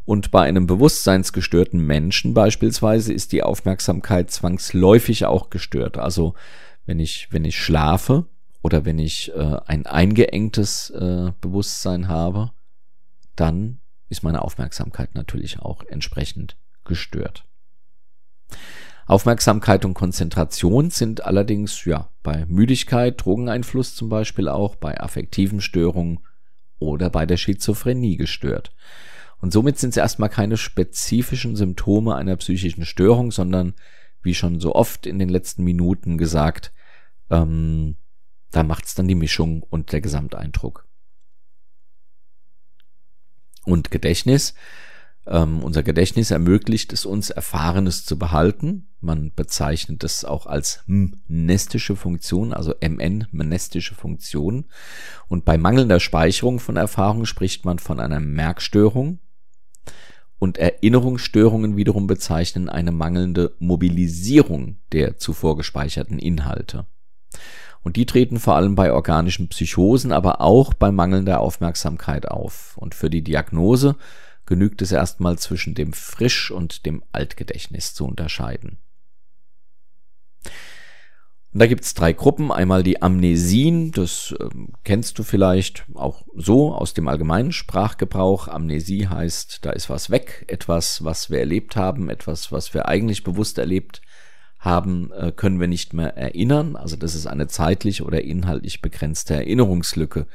Und 0.04 0.30
bei 0.30 0.42
einem 0.42 0.66
bewusstseinsgestörten 0.66 1.80
Menschen 1.80 2.34
beispielsweise 2.34 3.12
ist 3.12 3.32
die 3.32 3.42
Aufmerksamkeit 3.42 4.30
zwangsläufig 4.30 5.24
auch 5.24 5.48
gestört. 5.48 5.96
Also 5.96 6.34
wenn 6.84 7.00
ich, 7.00 7.28
wenn 7.30 7.44
ich 7.44 7.58
schlafe 7.58 8.26
oder 8.62 8.84
wenn 8.84 8.98
ich 8.98 9.32
äh, 9.34 9.56
ein 9.66 9.86
eingeengtes 9.86 10.90
äh, 10.90 11.32
Bewusstsein 11.40 12.08
habe, 12.08 12.50
dann 13.36 13.80
ist 14.08 14.22
meine 14.22 14.42
Aufmerksamkeit 14.42 15.14
natürlich 15.14 15.60
auch 15.60 15.82
entsprechend 15.84 16.56
gestört. 16.84 17.44
Aufmerksamkeit 19.06 19.84
und 19.84 19.94
Konzentration 19.94 20.90
sind 20.90 21.24
allerdings 21.24 21.84
ja 21.84 22.08
bei 22.24 22.46
Müdigkeit, 22.46 23.24
Drogeneinfluss 23.24 23.94
zum 23.94 24.08
Beispiel 24.08 24.48
auch, 24.48 24.74
bei 24.74 25.00
affektiven 25.00 25.60
Störungen 25.60 26.18
oder 26.80 27.10
bei 27.10 27.26
der 27.26 27.36
Schizophrenie 27.36 28.16
gestört. 28.16 28.74
Und 29.40 29.52
somit 29.52 29.78
sind 29.78 29.90
es 29.90 29.98
erstmal 29.98 30.30
keine 30.30 30.56
spezifischen 30.56 31.54
Symptome 31.54 32.16
einer 32.16 32.34
psychischen 32.36 32.86
Störung, 32.86 33.30
sondern 33.30 33.74
wie 34.22 34.34
schon 34.34 34.58
so 34.58 34.74
oft 34.74 35.06
in 35.06 35.18
den 35.18 35.28
letzten 35.28 35.62
Minuten 35.64 36.16
gesagt, 36.16 36.72
ähm, 37.30 37.96
da 38.50 38.62
macht's 38.62 38.94
dann 38.94 39.06
die 39.06 39.14
Mischung 39.14 39.62
und 39.62 39.92
der 39.92 40.00
Gesamteindruck. 40.00 40.88
Und 43.64 43.90
Gedächtnis. 43.90 44.54
Ähm, 45.26 45.62
unser 45.62 45.82
Gedächtnis 45.82 46.30
ermöglicht 46.30 46.92
es 46.92 47.06
uns, 47.06 47.30
Erfahrenes 47.30 48.04
zu 48.04 48.18
behalten. 48.18 48.88
Man 49.00 49.32
bezeichnet 49.34 50.04
es 50.04 50.24
auch 50.24 50.46
als 50.46 50.82
mnestische 50.86 51.96
Funktion, 51.96 52.52
also 52.52 52.74
MN, 52.80 53.26
mnestische 53.32 53.94
Funktion. 53.94 54.66
Und 55.28 55.44
bei 55.44 55.56
mangelnder 55.56 56.00
Speicherung 56.00 56.58
von 56.58 56.76
Erfahrungen 56.76 57.26
spricht 57.26 57.64
man 57.64 57.78
von 57.78 58.00
einer 58.00 58.20
Merkstörung. 58.20 59.18
Und 60.38 60.58
Erinnerungsstörungen 60.58 61.76
wiederum 61.76 62.06
bezeichnen 62.06 62.68
eine 62.68 62.92
mangelnde 62.92 63.54
Mobilisierung 63.60 64.78
der 64.92 65.16
zuvor 65.16 65.56
gespeicherten 65.56 66.18
Inhalte. 66.18 66.86
Und 67.82 67.96
die 67.96 68.06
treten 68.06 68.38
vor 68.38 68.56
allem 68.56 68.74
bei 68.74 68.92
organischen 68.92 69.48
Psychosen, 69.48 70.12
aber 70.12 70.40
auch 70.40 70.74
bei 70.74 70.90
mangelnder 70.90 71.40
Aufmerksamkeit 71.40 72.28
auf. 72.28 72.76
Und 72.76 72.94
für 72.94 73.10
die 73.10 73.22
Diagnose 73.22 73.96
genügt 74.46 74.82
es 74.82 74.92
erstmal 74.92 75.38
zwischen 75.38 75.74
dem 75.74 75.92
Frisch- 75.92 76.50
und 76.50 76.86
dem 76.86 77.02
Altgedächtnis 77.12 77.94
zu 77.94 78.06
unterscheiden. 78.06 78.78
Und 81.54 81.60
da 81.60 81.66
gibt's 81.68 81.94
drei 81.94 82.12
Gruppen. 82.12 82.50
Einmal 82.50 82.82
die 82.82 83.00
Amnesien, 83.00 83.92
das 83.92 84.34
äh, 84.40 84.48
kennst 84.82 85.20
du 85.20 85.22
vielleicht 85.22 85.86
auch 85.94 86.24
so 86.34 86.74
aus 86.74 86.94
dem 86.94 87.06
allgemeinen 87.06 87.52
Sprachgebrauch. 87.52 88.48
Amnesie 88.48 89.06
heißt, 89.06 89.64
da 89.64 89.70
ist 89.70 89.88
was 89.88 90.10
weg, 90.10 90.44
etwas, 90.48 91.04
was 91.04 91.30
wir 91.30 91.38
erlebt 91.38 91.76
haben, 91.76 92.10
etwas, 92.10 92.50
was 92.50 92.74
wir 92.74 92.88
eigentlich 92.88 93.22
bewusst 93.22 93.58
erlebt 93.58 94.02
haben, 94.58 95.12
äh, 95.12 95.30
können 95.30 95.60
wir 95.60 95.68
nicht 95.68 95.92
mehr 95.92 96.16
erinnern. 96.16 96.74
Also 96.74 96.96
das 96.96 97.14
ist 97.14 97.28
eine 97.28 97.46
zeitlich 97.46 98.02
oder 98.02 98.22
inhaltlich 98.22 98.82
begrenzte 98.82 99.34
Erinnerungslücke, 99.34 100.26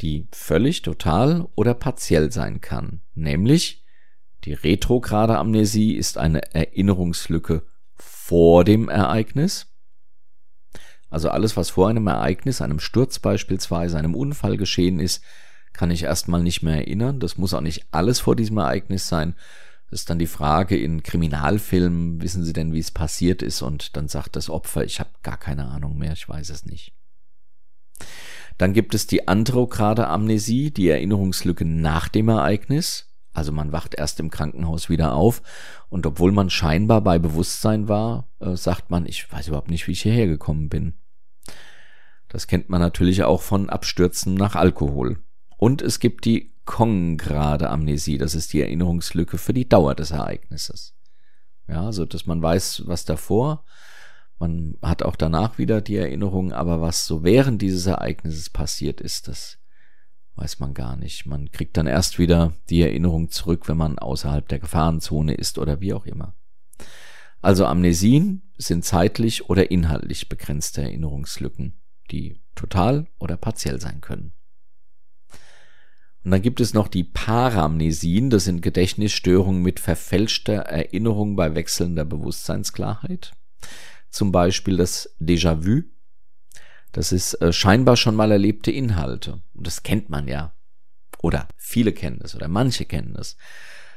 die 0.00 0.28
völlig, 0.32 0.82
total 0.82 1.48
oder 1.54 1.74
partiell 1.74 2.30
sein 2.30 2.60
kann. 2.60 3.00
Nämlich 3.14 3.84
die 4.44 4.52
retrograde 4.52 5.36
Amnesie 5.36 5.94
ist 5.94 6.18
eine 6.18 6.54
Erinnerungslücke 6.54 7.66
vor 7.96 8.64
dem 8.64 8.88
Ereignis. 8.88 9.66
Also 11.10 11.30
alles, 11.30 11.56
was 11.56 11.70
vor 11.70 11.88
einem 11.88 12.06
Ereignis, 12.06 12.60
einem 12.60 12.80
Sturz 12.80 13.18
beispielsweise, 13.18 13.98
einem 13.98 14.14
Unfall 14.14 14.56
geschehen 14.56 15.00
ist, 15.00 15.24
kann 15.72 15.90
ich 15.90 16.02
erstmal 16.02 16.42
nicht 16.42 16.62
mehr 16.62 16.76
erinnern. 16.76 17.20
Das 17.20 17.38
muss 17.38 17.54
auch 17.54 17.60
nicht 17.60 17.86
alles 17.90 18.20
vor 18.20 18.36
diesem 18.36 18.58
Ereignis 18.58 19.08
sein. 19.08 19.34
Das 19.90 20.00
ist 20.00 20.10
dann 20.10 20.18
die 20.18 20.26
Frage 20.26 20.76
in 20.76 21.02
Kriminalfilmen, 21.02 22.20
wissen 22.20 22.44
Sie 22.44 22.52
denn, 22.52 22.74
wie 22.74 22.78
es 22.78 22.90
passiert 22.90 23.42
ist? 23.42 23.62
Und 23.62 23.96
dann 23.96 24.08
sagt 24.08 24.36
das 24.36 24.50
Opfer, 24.50 24.84
ich 24.84 25.00
habe 25.00 25.10
gar 25.22 25.38
keine 25.38 25.66
Ahnung 25.66 25.96
mehr, 25.96 26.12
ich 26.12 26.28
weiß 26.28 26.50
es 26.50 26.66
nicht. 26.66 26.92
Dann 28.58 28.72
gibt 28.72 28.94
es 28.94 29.06
die 29.06 29.28
andrograde 29.28 30.08
Amnesie, 30.08 30.72
die 30.72 30.88
Erinnerungslücke 30.88 31.64
nach 31.64 32.08
dem 32.08 32.28
Ereignis. 32.28 33.06
Also 33.32 33.52
man 33.52 33.70
wacht 33.70 33.94
erst 33.94 34.18
im 34.18 34.30
Krankenhaus 34.30 34.90
wieder 34.90 35.14
auf 35.14 35.42
und 35.88 36.06
obwohl 36.06 36.32
man 36.32 36.50
scheinbar 36.50 37.00
bei 37.00 37.20
Bewusstsein 37.20 37.88
war, 37.88 38.28
äh, 38.40 38.56
sagt 38.56 38.90
man, 38.90 39.06
ich 39.06 39.32
weiß 39.32 39.48
überhaupt 39.48 39.70
nicht, 39.70 39.86
wie 39.86 39.92
ich 39.92 40.02
hierher 40.02 40.26
gekommen 40.26 40.68
bin. 40.68 40.94
Das 42.28 42.48
kennt 42.48 42.68
man 42.68 42.80
natürlich 42.80 43.22
auch 43.22 43.40
von 43.40 43.70
Abstürzen 43.70 44.34
nach 44.34 44.56
Alkohol. 44.56 45.22
Und 45.56 45.82
es 45.82 46.00
gibt 46.00 46.24
die 46.24 46.52
kongrade 46.64 47.70
Amnesie, 47.70 48.18
das 48.18 48.34
ist 48.34 48.52
die 48.52 48.60
Erinnerungslücke 48.60 49.38
für 49.38 49.54
die 49.54 49.68
Dauer 49.68 49.94
des 49.94 50.10
Ereignisses. 50.10 50.94
Ja, 51.68 51.92
so 51.92 52.04
dass 52.06 52.26
man 52.26 52.42
weiß, 52.42 52.82
was 52.86 53.04
davor, 53.04 53.64
man 54.38 54.76
hat 54.82 55.02
auch 55.02 55.16
danach 55.16 55.58
wieder 55.58 55.80
die 55.80 55.96
Erinnerung, 55.96 56.52
aber 56.52 56.80
was 56.80 57.06
so 57.06 57.24
während 57.24 57.60
dieses 57.60 57.86
Ereignisses 57.86 58.50
passiert 58.50 59.00
ist, 59.00 59.28
das 59.28 59.58
weiß 60.36 60.60
man 60.60 60.74
gar 60.74 60.96
nicht. 60.96 61.26
Man 61.26 61.50
kriegt 61.50 61.76
dann 61.76 61.88
erst 61.88 62.18
wieder 62.18 62.52
die 62.70 62.82
Erinnerung 62.82 63.30
zurück, 63.30 63.68
wenn 63.68 63.76
man 63.76 63.98
außerhalb 63.98 64.48
der 64.48 64.60
Gefahrenzone 64.60 65.34
ist 65.34 65.58
oder 65.58 65.80
wie 65.80 65.92
auch 65.92 66.06
immer. 66.06 66.34
Also 67.40 67.66
Amnesien 67.66 68.42
sind 68.56 68.84
zeitlich 68.84 69.48
oder 69.48 69.70
inhaltlich 69.70 70.28
begrenzte 70.28 70.82
Erinnerungslücken, 70.82 71.80
die 72.10 72.40
total 72.54 73.06
oder 73.18 73.36
partiell 73.36 73.80
sein 73.80 74.00
können. 74.00 74.32
Und 76.24 76.32
dann 76.32 76.42
gibt 76.42 76.60
es 76.60 76.74
noch 76.74 76.88
die 76.88 77.04
Paramnesien, 77.04 78.28
das 78.28 78.44
sind 78.44 78.60
Gedächtnisstörungen 78.60 79.62
mit 79.62 79.80
verfälschter 79.80 80.54
Erinnerung 80.54 81.36
bei 81.36 81.54
wechselnder 81.54 82.04
Bewusstseinsklarheit. 82.04 83.32
Zum 84.10 84.32
Beispiel 84.32 84.76
das 84.76 85.14
Déjà-vu, 85.20 85.82
das 86.92 87.12
ist 87.12 87.34
äh, 87.34 87.52
scheinbar 87.52 87.96
schon 87.96 88.14
mal 88.14 88.32
erlebte 88.32 88.70
Inhalte. 88.70 89.42
Und 89.54 89.66
das 89.66 89.82
kennt 89.82 90.08
man 90.08 90.28
ja. 90.28 90.54
Oder 91.20 91.48
viele 91.56 91.92
kennen 91.92 92.20
es 92.22 92.34
oder 92.34 92.48
manche 92.48 92.84
kennen 92.84 93.16
es. 93.16 93.36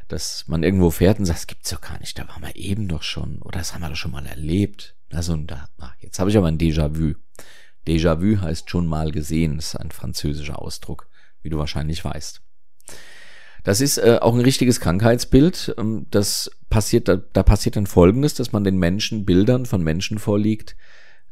Dass 0.07 0.47
man 0.47 0.63
irgendwo 0.63 0.89
fährt 0.89 1.19
und 1.19 1.25
sagt, 1.25 1.39
das 1.39 1.47
gibt's 1.47 1.69
doch 1.69 1.81
gar 1.81 1.99
nicht, 1.99 2.17
da 2.19 2.27
waren 2.27 2.41
wir 2.41 2.55
eben 2.55 2.87
doch 2.87 3.03
schon. 3.03 3.41
Oder 3.41 3.59
das 3.59 3.73
haben 3.73 3.81
wir 3.81 3.89
doch 3.89 3.95
schon 3.95 4.11
mal 4.11 4.25
erlebt. 4.25 4.95
Also 5.11 5.35
da, 5.37 5.69
ach, 5.77 5.95
jetzt 5.99 6.19
habe 6.19 6.29
ich 6.29 6.37
aber 6.37 6.47
ein 6.47 6.57
Déjà-vu. 6.57 7.15
Déjà-vu 7.87 8.41
heißt 8.41 8.69
schon 8.69 8.87
mal 8.87 9.11
gesehen, 9.11 9.55
das 9.55 9.67
ist 9.67 9.75
ein 9.75 9.91
französischer 9.91 10.61
Ausdruck, 10.61 11.07
wie 11.41 11.49
du 11.49 11.57
wahrscheinlich 11.57 12.03
weißt. 12.03 12.41
Das 13.63 13.79
ist 13.79 13.97
äh, 13.97 14.17
auch 14.21 14.33
ein 14.33 14.41
richtiges 14.41 14.79
Krankheitsbild. 14.79 15.75
Ähm, 15.77 16.07
das 16.09 16.51
passiert, 16.69 17.07
da, 17.07 17.17
da 17.17 17.43
passiert 17.43 17.75
dann 17.75 17.87
Folgendes, 17.87 18.33
dass 18.33 18.51
man 18.51 18.63
den 18.63 18.77
Menschen 18.77 19.25
Bildern 19.25 19.65
von 19.65 19.83
Menschen 19.83 20.17
vorliegt, 20.17 20.75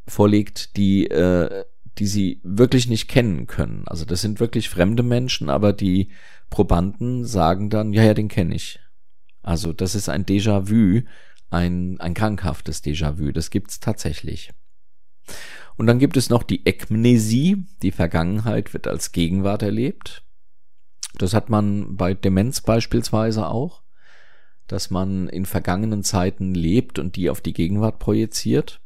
vorlegt, 0.08 0.78
die, 0.78 1.10
äh, 1.10 1.64
die 1.98 2.08
sie 2.08 2.40
wirklich 2.44 2.88
nicht 2.88 3.08
kennen 3.08 3.48
können. 3.48 3.84
Also 3.88 4.06
das 4.06 4.22
sind 4.22 4.40
wirklich 4.40 4.70
fremde 4.70 5.04
Menschen, 5.04 5.50
aber 5.50 5.74
die 5.74 6.12
Probanden 6.50 7.26
sagen 7.26 7.70
dann, 7.70 7.94
ja, 7.94 8.04
ja, 8.04 8.14
den 8.14 8.28
kenne 8.28 8.56
ich. 8.56 8.80
Also 9.42 9.74
das 9.74 9.96
ist 9.96 10.10
ein 10.10 10.26
Déjà-vu, 10.26 11.02
ein, 11.50 12.00
ein 12.00 12.14
krankhaftes 12.14 12.84
Déjà-vu. 12.84 13.32
Das 13.32 13.50
gibt's 13.50 13.80
tatsächlich. 13.80 14.52
Und 15.78 15.88
dann 15.88 16.00
gibt 16.00 16.18
es 16.18 16.30
noch 16.30 16.44
die 16.44 16.66
Ekmnesie. 16.66 17.66
Die 17.82 17.92
Vergangenheit 17.92 18.74
wird 18.74 18.88
als 18.88 19.12
Gegenwart 19.12 19.62
erlebt. 19.62 20.24
Das 21.16 21.34
hat 21.34 21.50
man 21.50 21.96
bei 21.96 22.14
Demenz 22.14 22.62
beispielsweise 22.62 23.48
auch, 23.48 23.82
dass 24.68 24.90
man 24.90 25.28
in 25.28 25.46
vergangenen 25.46 26.04
Zeiten 26.04 26.54
lebt 26.54 27.00
und 27.00 27.16
die 27.16 27.30
auf 27.30 27.42
die 27.42 27.54
Gegenwart 27.54 28.00
projiziert. 28.00 28.82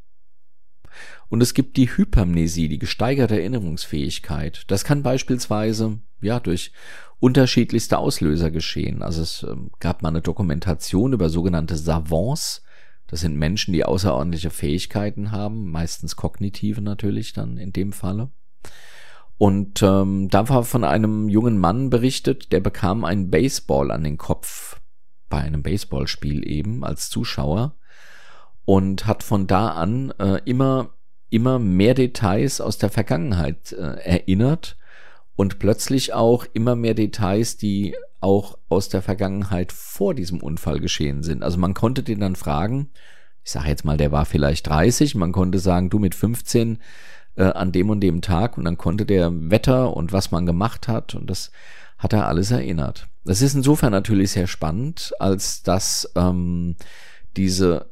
Und 1.30 1.42
es 1.42 1.54
gibt 1.54 1.78
die 1.78 1.88
Hypermnesie, 1.88 2.70
die 2.70 2.80
gesteigerte 2.80 3.40
Erinnerungsfähigkeit. 3.40 4.64
Das 4.68 4.84
kann 4.84 5.04
beispielsweise 5.04 6.00
ja 6.22 6.40
durch 6.40 6.72
unterschiedlichste 7.20 7.98
Auslöser 7.98 8.52
geschehen. 8.52 9.02
Also 9.02 9.22
es 9.22 9.44
ähm, 9.44 9.72
gab 9.80 10.02
mal 10.02 10.10
eine 10.10 10.22
Dokumentation 10.22 11.14
über 11.14 11.30
sogenannte 11.30 11.76
Savants. 11.76 12.64
Das 13.08 13.22
sind 13.22 13.38
Menschen, 13.38 13.74
die 13.74 13.86
außerordentliche 13.86 14.50
Fähigkeiten 14.50 15.32
haben, 15.32 15.72
meistens 15.72 16.16
kognitive 16.16 16.82
natürlich 16.82 17.34
dann 17.34 17.58
in 17.58 17.74
dem 17.74 17.94
Falle. 17.94 18.30
Und 19.38 19.82
ähm, 19.82 20.30
da 20.30 20.48
war 20.50 20.64
von 20.64 20.84
einem 20.84 21.28
jungen 21.28 21.58
Mann 21.58 21.90
berichtet, 21.90 22.52
der 22.52 22.60
bekam 22.60 23.04
einen 23.04 23.30
Baseball 23.30 23.92
an 23.92 24.04
den 24.04 24.18
Kopf 24.18 24.80
bei 25.30 25.40
einem 25.40 25.64
Baseballspiel 25.64 26.48
eben 26.48 26.84
als 26.84 27.10
Zuschauer 27.10 27.76
und 28.66 29.08
hat 29.08 29.24
von 29.24 29.48
da 29.48 29.70
an 29.70 30.12
äh, 30.20 30.40
immer 30.46 30.92
immer 31.34 31.58
mehr 31.58 31.96
Details 31.96 32.62
aus 32.62 32.78
der 32.78 32.92
Vergangenheit 32.92 33.72
äh, 33.72 33.96
erinnert 34.04 34.78
und 35.36 35.58
plötzlich 35.58 36.14
auch 36.14 36.46
immer 36.54 36.76
mehr 36.76 36.94
Details, 36.94 37.58
die 37.58 37.96
auch 38.20 38.58
aus 38.70 38.88
der 38.88 39.02
Vergangenheit 39.02 39.72
vor 39.72 40.14
diesem 40.14 40.42
Unfall 40.42 40.80
geschehen 40.80 41.24
sind. 41.24 41.44
Also 41.44 41.58
man 41.58 41.74
konnte 41.74 42.04
den 42.04 42.20
dann 42.20 42.36
fragen, 42.36 42.92
ich 43.44 43.52
sage 43.52 43.68
jetzt 43.68 43.84
mal, 43.84 43.98
der 43.98 44.12
war 44.12 44.26
vielleicht 44.26 44.68
30, 44.68 45.16
man 45.16 45.32
konnte 45.32 45.58
sagen, 45.58 45.90
du 45.90 45.98
mit 45.98 46.14
15 46.14 46.78
äh, 47.36 47.44
an 47.44 47.72
dem 47.72 47.90
und 47.90 48.02
dem 48.02 48.22
Tag 48.22 48.58
und 48.58 48.66
dann 48.66 48.78
konnte 48.78 49.06
der 49.06 49.32
Wetter 49.50 49.96
und 49.96 50.14
was 50.14 50.32
man 50.32 50.46
gemacht 50.46 50.88
hat 50.88 51.16
und 51.16 51.30
das 51.30 51.52
hat 51.98 52.14
er 52.14 52.28
alles 52.28 52.52
erinnert. 52.52 53.08
Das 53.24 53.42
ist 53.42 53.56
insofern 53.56 53.92
natürlich 53.92 54.32
sehr 54.32 54.48
spannend, 54.48 55.14
als 55.20 55.64
dass 55.64 56.12
ähm, 56.16 56.76
diese 57.38 57.90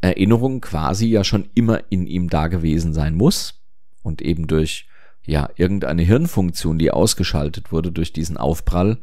Erinnerung 0.00 0.60
quasi 0.60 1.06
ja 1.06 1.24
schon 1.24 1.48
immer 1.54 1.80
in 1.88 2.06
ihm 2.06 2.28
da 2.28 2.48
gewesen 2.48 2.92
sein 2.92 3.14
muss 3.14 3.62
und 4.02 4.20
eben 4.20 4.46
durch 4.46 4.86
ja 5.24 5.48
irgendeine 5.56 6.02
Hirnfunktion, 6.02 6.78
die 6.78 6.90
ausgeschaltet 6.90 7.72
wurde 7.72 7.90
durch 7.90 8.12
diesen 8.12 8.36
Aufprall, 8.36 8.98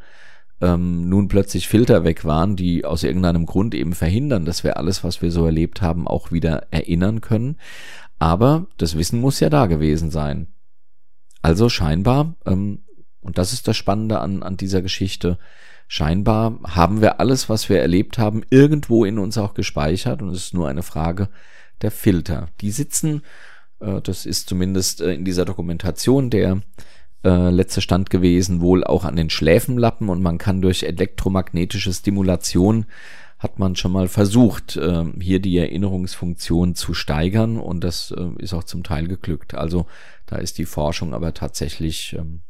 ähm, 0.62 1.10
nun 1.10 1.28
plötzlich 1.28 1.68
Filter 1.68 2.04
weg 2.04 2.24
waren, 2.24 2.56
die 2.56 2.86
aus 2.86 3.04
irgendeinem 3.04 3.48
Grund 3.48 3.74
eben 3.74 3.94
verhindern, 3.94 4.46
dass 4.46 4.64
wir 4.64 4.78
alles, 4.78 5.04
was 5.04 5.24
wir 5.24 5.32
so 5.32 5.46
erlebt 5.46 5.82
haben, 5.82 6.08
auch 6.08 6.32
wieder 6.32 6.68
erinnern 6.70 7.22
können. 7.22 7.58
Aber 8.22 8.68
das 8.78 9.00
Wissen 9.00 9.20
muss 9.20 9.40
ja 9.40 9.50
da 9.50 9.66
gewesen 9.66 10.12
sein. 10.12 10.46
Also 11.42 11.70
scheinbar, 11.70 12.36
ähm, 12.46 12.84
und 13.20 13.40
das 13.40 13.52
ist 13.52 13.68
das 13.68 13.76
Spannende 13.76 14.20
an, 14.20 14.44
an 14.44 14.58
dieser 14.58 14.84
Geschichte, 14.84 15.40
scheinbar 15.88 16.60
haben 16.68 17.02
wir 17.02 17.20
alles, 17.20 17.50
was 17.50 17.68
wir 17.68 17.80
erlebt 17.80 18.20
haben, 18.20 18.44
irgendwo 18.52 19.06
in 19.06 19.18
uns 19.18 19.40
auch 19.40 19.56
gespeichert 19.56 20.22
und 20.22 20.30
es 20.30 20.46
ist 20.46 20.54
nur 20.54 20.70
eine 20.70 20.84
Frage 20.84 21.30
der 21.82 21.90
Filter. 21.90 22.50
Die 22.62 22.70
sitzen, 22.70 23.24
äh, 23.80 24.02
das 24.02 24.28
ist 24.28 24.48
zumindest 24.48 25.02
äh, 25.02 25.16
in 25.16 25.26
dieser 25.26 25.46
Dokumentation 25.46 26.30
der 26.30 26.62
äh, 27.24 27.50
letzte 27.50 27.82
Stand 27.82 28.12
gewesen, 28.12 28.62
wohl 28.62 28.84
auch 28.84 29.04
an 29.04 29.16
den 29.16 29.32
Schläfenlappen 29.32 30.10
und 30.10 30.22
man 30.22 30.38
kann 30.38 30.62
durch 30.62 30.84
elektromagnetische 30.84 31.92
Stimulation 31.92 32.86
hat 33.42 33.58
man 33.58 33.76
schon 33.76 33.92
mal 33.92 34.08
versucht, 34.08 34.78
äh, 34.78 35.04
hier 35.20 35.40
die 35.40 35.58
Erinnerungsfunktion 35.58 36.76
zu 36.76 36.94
steigern 36.94 37.58
und 37.58 37.84
das 37.84 38.12
äh, 38.12 38.30
ist 38.38 38.54
auch 38.54 38.64
zum 38.64 38.84
Teil 38.84 39.08
geglückt. 39.08 39.56
Also 39.56 39.88
da 40.28 40.36
ist 40.36 40.60
die 40.60 40.66
Forschung 40.66 41.16
aber 41.16 41.34
tatsächlich 41.34 42.14
ähm, 42.14 42.44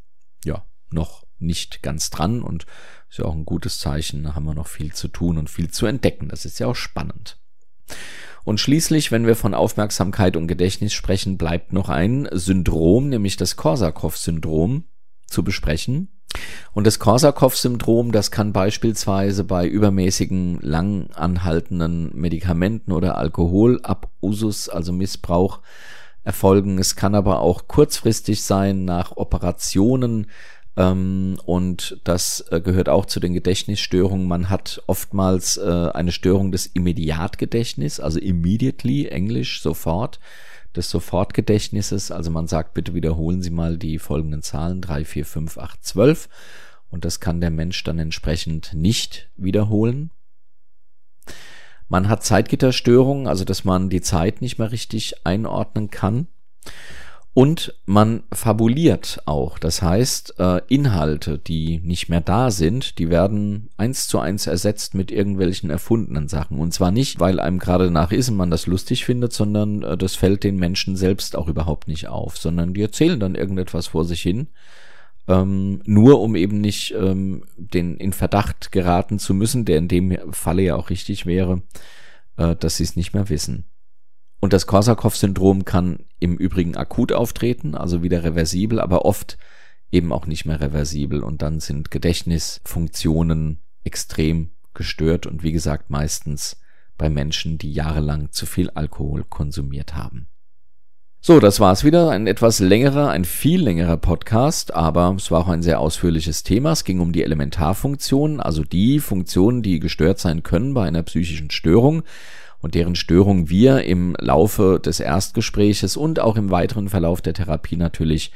ja 0.43 0.65
noch 0.89 1.23
nicht 1.39 1.81
ganz 1.81 2.09
dran 2.09 2.41
und 2.41 2.65
ist 3.09 3.19
ja 3.19 3.25
auch 3.25 3.35
ein 3.35 3.45
gutes 3.45 3.79
Zeichen. 3.79 4.23
Da 4.23 4.35
haben 4.35 4.43
wir 4.43 4.53
noch 4.53 4.67
viel 4.67 4.91
zu 4.91 5.07
tun 5.07 5.37
und 5.37 5.49
viel 5.49 5.71
zu 5.71 5.85
entdecken. 5.85 6.27
Das 6.27 6.43
ist 6.43 6.59
ja 6.59 6.67
auch 6.67 6.75
spannend. 6.75 7.39
Und 8.43 8.59
schließlich, 8.59 9.13
wenn 9.13 9.25
wir 9.25 9.37
von 9.37 9.53
Aufmerksamkeit 9.53 10.35
und 10.35 10.47
Gedächtnis 10.47 10.91
sprechen, 10.91 11.37
bleibt 11.37 11.71
noch 11.71 11.87
ein 11.87 12.27
Syndrom, 12.33 13.07
nämlich 13.07 13.37
das 13.37 13.55
Korsakow-Syndrom 13.55 14.83
zu 15.25 15.43
besprechen. 15.43 16.09
Und 16.73 16.87
das 16.87 16.99
Korsakow-Syndrom, 16.99 18.11
das 18.11 18.31
kann 18.31 18.53
beispielsweise 18.53 19.43
bei 19.43 19.67
übermäßigen, 19.67 20.59
lang 20.61 21.09
anhaltenden 21.13 22.11
Medikamenten 22.13 22.91
oder 22.91 23.17
Alkoholabusus, 23.17 24.69
also 24.69 24.93
Missbrauch, 24.93 25.59
erfolgen. 26.23 26.79
Es 26.79 26.95
kann 26.95 27.15
aber 27.15 27.39
auch 27.39 27.67
kurzfristig 27.67 28.43
sein 28.43 28.85
nach 28.85 29.17
Operationen, 29.17 30.27
Ähm, 30.77 31.37
und 31.45 31.99
das 32.05 32.45
äh, 32.49 32.61
gehört 32.61 32.87
auch 32.87 33.05
zu 33.05 33.19
den 33.19 33.33
Gedächtnisstörungen. 33.33 34.25
Man 34.25 34.49
hat 34.49 34.81
oftmals 34.87 35.57
äh, 35.57 35.89
eine 35.93 36.13
Störung 36.13 36.53
des 36.53 36.65
Immediatgedächtnisses, 36.65 37.99
also 37.99 38.19
immediately, 38.19 39.07
Englisch, 39.07 39.61
sofort, 39.61 40.21
des 40.75 40.89
Sofortgedächtnisses. 40.89 42.11
Also 42.11 42.31
man 42.31 42.47
sagt, 42.47 42.73
bitte 42.73 42.93
wiederholen 42.93 43.41
Sie 43.41 43.49
mal 43.49 43.77
die 43.77 43.99
folgenden 43.99 44.41
Zahlen, 44.41 44.81
3, 44.81 45.05
4, 45.05 45.25
5, 45.25 45.57
8, 45.57 45.83
12. 45.83 46.29
Und 46.89 47.05
das 47.05 47.19
kann 47.19 47.41
der 47.41 47.51
Mensch 47.51 47.83
dann 47.83 47.99
entsprechend 47.99 48.73
nicht 48.73 49.29
wiederholen. 49.37 50.11
Man 51.87 52.07
hat 52.07 52.23
Zeitgitterstörungen, 52.23 53.27
also 53.27 53.43
dass 53.43 53.65
man 53.65 53.89
die 53.89 54.01
Zeit 54.01 54.41
nicht 54.41 54.59
mehr 54.59 54.71
richtig 54.71 55.25
einordnen 55.25 55.89
kann. 55.89 56.27
Und 57.33 57.73
man 57.85 58.23
fabuliert 58.33 59.21
auch. 59.25 59.57
Das 59.57 59.81
heißt, 59.81 60.37
äh, 60.37 60.61
Inhalte, 60.67 61.37
die 61.37 61.79
nicht 61.79 62.09
mehr 62.09 62.19
da 62.19 62.51
sind, 62.51 62.99
die 62.99 63.09
werden 63.09 63.69
eins 63.77 64.09
zu 64.09 64.19
eins 64.19 64.47
ersetzt 64.47 64.95
mit 64.95 65.11
irgendwelchen 65.11 65.69
erfundenen 65.69 66.27
Sachen. 66.27 66.59
Und 66.59 66.73
zwar 66.73 66.91
nicht, 66.91 67.21
weil 67.21 67.39
einem 67.39 67.59
gerade 67.59 67.89
nach 67.89 68.11
ist 68.11 68.29
und 68.29 68.35
man 68.35 68.51
das 68.51 68.67
lustig 68.67 69.05
findet, 69.05 69.31
sondern 69.31 69.81
äh, 69.81 69.97
das 69.97 70.15
fällt 70.15 70.43
den 70.43 70.57
Menschen 70.57 70.97
selbst 70.97 71.37
auch 71.37 71.47
überhaupt 71.47 71.87
nicht 71.87 72.09
auf, 72.09 72.37
sondern 72.37 72.73
die 72.73 72.81
erzählen 72.81 73.19
dann 73.19 73.35
irgendetwas 73.35 73.87
vor 73.87 74.03
sich 74.03 74.21
hin. 74.21 74.49
Ähm, 75.29 75.81
nur 75.85 76.19
um 76.19 76.35
eben 76.35 76.59
nicht 76.59 76.93
ähm, 76.97 77.45
den 77.55 77.95
in 77.95 78.11
Verdacht 78.11 78.73
geraten 78.73 79.19
zu 79.19 79.33
müssen, 79.33 79.63
der 79.63 79.77
in 79.77 79.87
dem 79.87 80.17
Falle 80.33 80.63
ja 80.63 80.75
auch 80.75 80.89
richtig 80.89 81.25
wäre, 81.25 81.61
äh, 82.35 82.57
dass 82.57 82.75
sie 82.75 82.83
es 82.83 82.97
nicht 82.97 83.13
mehr 83.13 83.29
wissen. 83.29 83.70
Und 84.41 84.53
das 84.53 84.65
Korsakow-Syndrom 84.65 85.65
kann 85.65 85.99
im 86.19 86.35
Übrigen 86.35 86.75
akut 86.75 87.13
auftreten, 87.13 87.75
also 87.75 88.01
wieder 88.01 88.23
reversibel, 88.23 88.79
aber 88.79 89.05
oft 89.05 89.37
eben 89.91 90.11
auch 90.11 90.25
nicht 90.25 90.45
mehr 90.45 90.59
reversibel. 90.59 91.21
Und 91.23 91.43
dann 91.43 91.59
sind 91.59 91.91
Gedächtnisfunktionen 91.91 93.59
extrem 93.83 94.49
gestört 94.73 95.27
und 95.27 95.43
wie 95.43 95.51
gesagt 95.51 95.91
meistens 95.91 96.59
bei 96.97 97.09
Menschen, 97.09 97.59
die 97.59 97.71
jahrelang 97.71 98.31
zu 98.31 98.47
viel 98.47 98.71
Alkohol 98.71 99.23
konsumiert 99.23 99.93
haben. 99.95 100.27
So, 101.23 101.39
das 101.39 101.59
war's 101.59 101.83
wieder. 101.83 102.09
Ein 102.09 102.25
etwas 102.25 102.59
längerer, 102.59 103.09
ein 103.11 103.25
viel 103.25 103.61
längerer 103.61 103.97
Podcast, 103.97 104.73
aber 104.73 105.13
es 105.15 105.29
war 105.29 105.41
auch 105.41 105.49
ein 105.49 105.61
sehr 105.61 105.79
ausführliches 105.79 106.41
Thema. 106.41 106.71
Es 106.71 106.83
ging 106.83 106.99
um 106.99 107.11
die 107.11 107.23
Elementarfunktionen, 107.23 108.39
also 108.39 108.63
die 108.63 108.97
Funktionen, 108.97 109.61
die 109.61 109.79
gestört 109.79 110.17
sein 110.17 110.41
können 110.41 110.73
bei 110.73 110.87
einer 110.87 111.03
psychischen 111.03 111.51
Störung 111.51 112.01
und 112.61 112.75
deren 112.75 112.95
Störung 112.95 113.49
wir 113.49 113.83
im 113.83 114.15
Laufe 114.19 114.79
des 114.83 114.99
Erstgespräches 114.99 115.97
und 115.97 116.19
auch 116.19 116.35
im 116.35 116.51
weiteren 116.51 116.89
Verlauf 116.89 117.21
der 117.21 117.33
Therapie 117.33 117.77
natürlich 117.77 118.31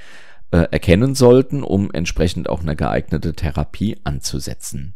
äh, 0.51 0.67
erkennen 0.71 1.15
sollten, 1.15 1.63
um 1.63 1.91
entsprechend 1.91 2.49
auch 2.49 2.61
eine 2.61 2.75
geeignete 2.75 3.33
Therapie 3.33 3.97
anzusetzen. 4.03 4.95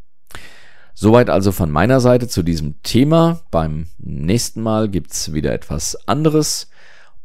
Soweit 0.93 1.29
also 1.29 1.51
von 1.51 1.71
meiner 1.71 2.01
Seite 2.01 2.27
zu 2.27 2.43
diesem 2.43 2.81
Thema. 2.83 3.41
Beim 3.51 3.85
nächsten 3.99 4.61
Mal 4.61 4.89
gibt's 4.89 5.31
wieder 5.31 5.53
etwas 5.53 6.07
anderes. 6.07 6.69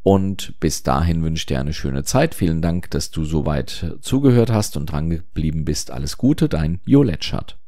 Und 0.05 0.61
bis 0.61 0.82
dahin 0.82 1.22
wünsche 1.24 1.40
ich 1.40 1.46
dir 1.46 1.59
eine 1.59 1.72
schöne 1.72 2.05
Zeit. 2.05 2.34
Vielen 2.34 2.62
Dank, 2.62 2.90
dass 2.90 3.11
du 3.11 3.24
soweit 3.24 3.96
zugehört 4.00 4.52
hast 4.52 4.76
und 4.76 4.92
dran 4.92 5.11
geblieben 5.11 5.64
bist. 5.64 5.90
Alles 5.90 6.18
Gute, 6.18 6.48
dein 6.48 6.80
Jo 6.84 7.02
Letschert. 7.02 7.59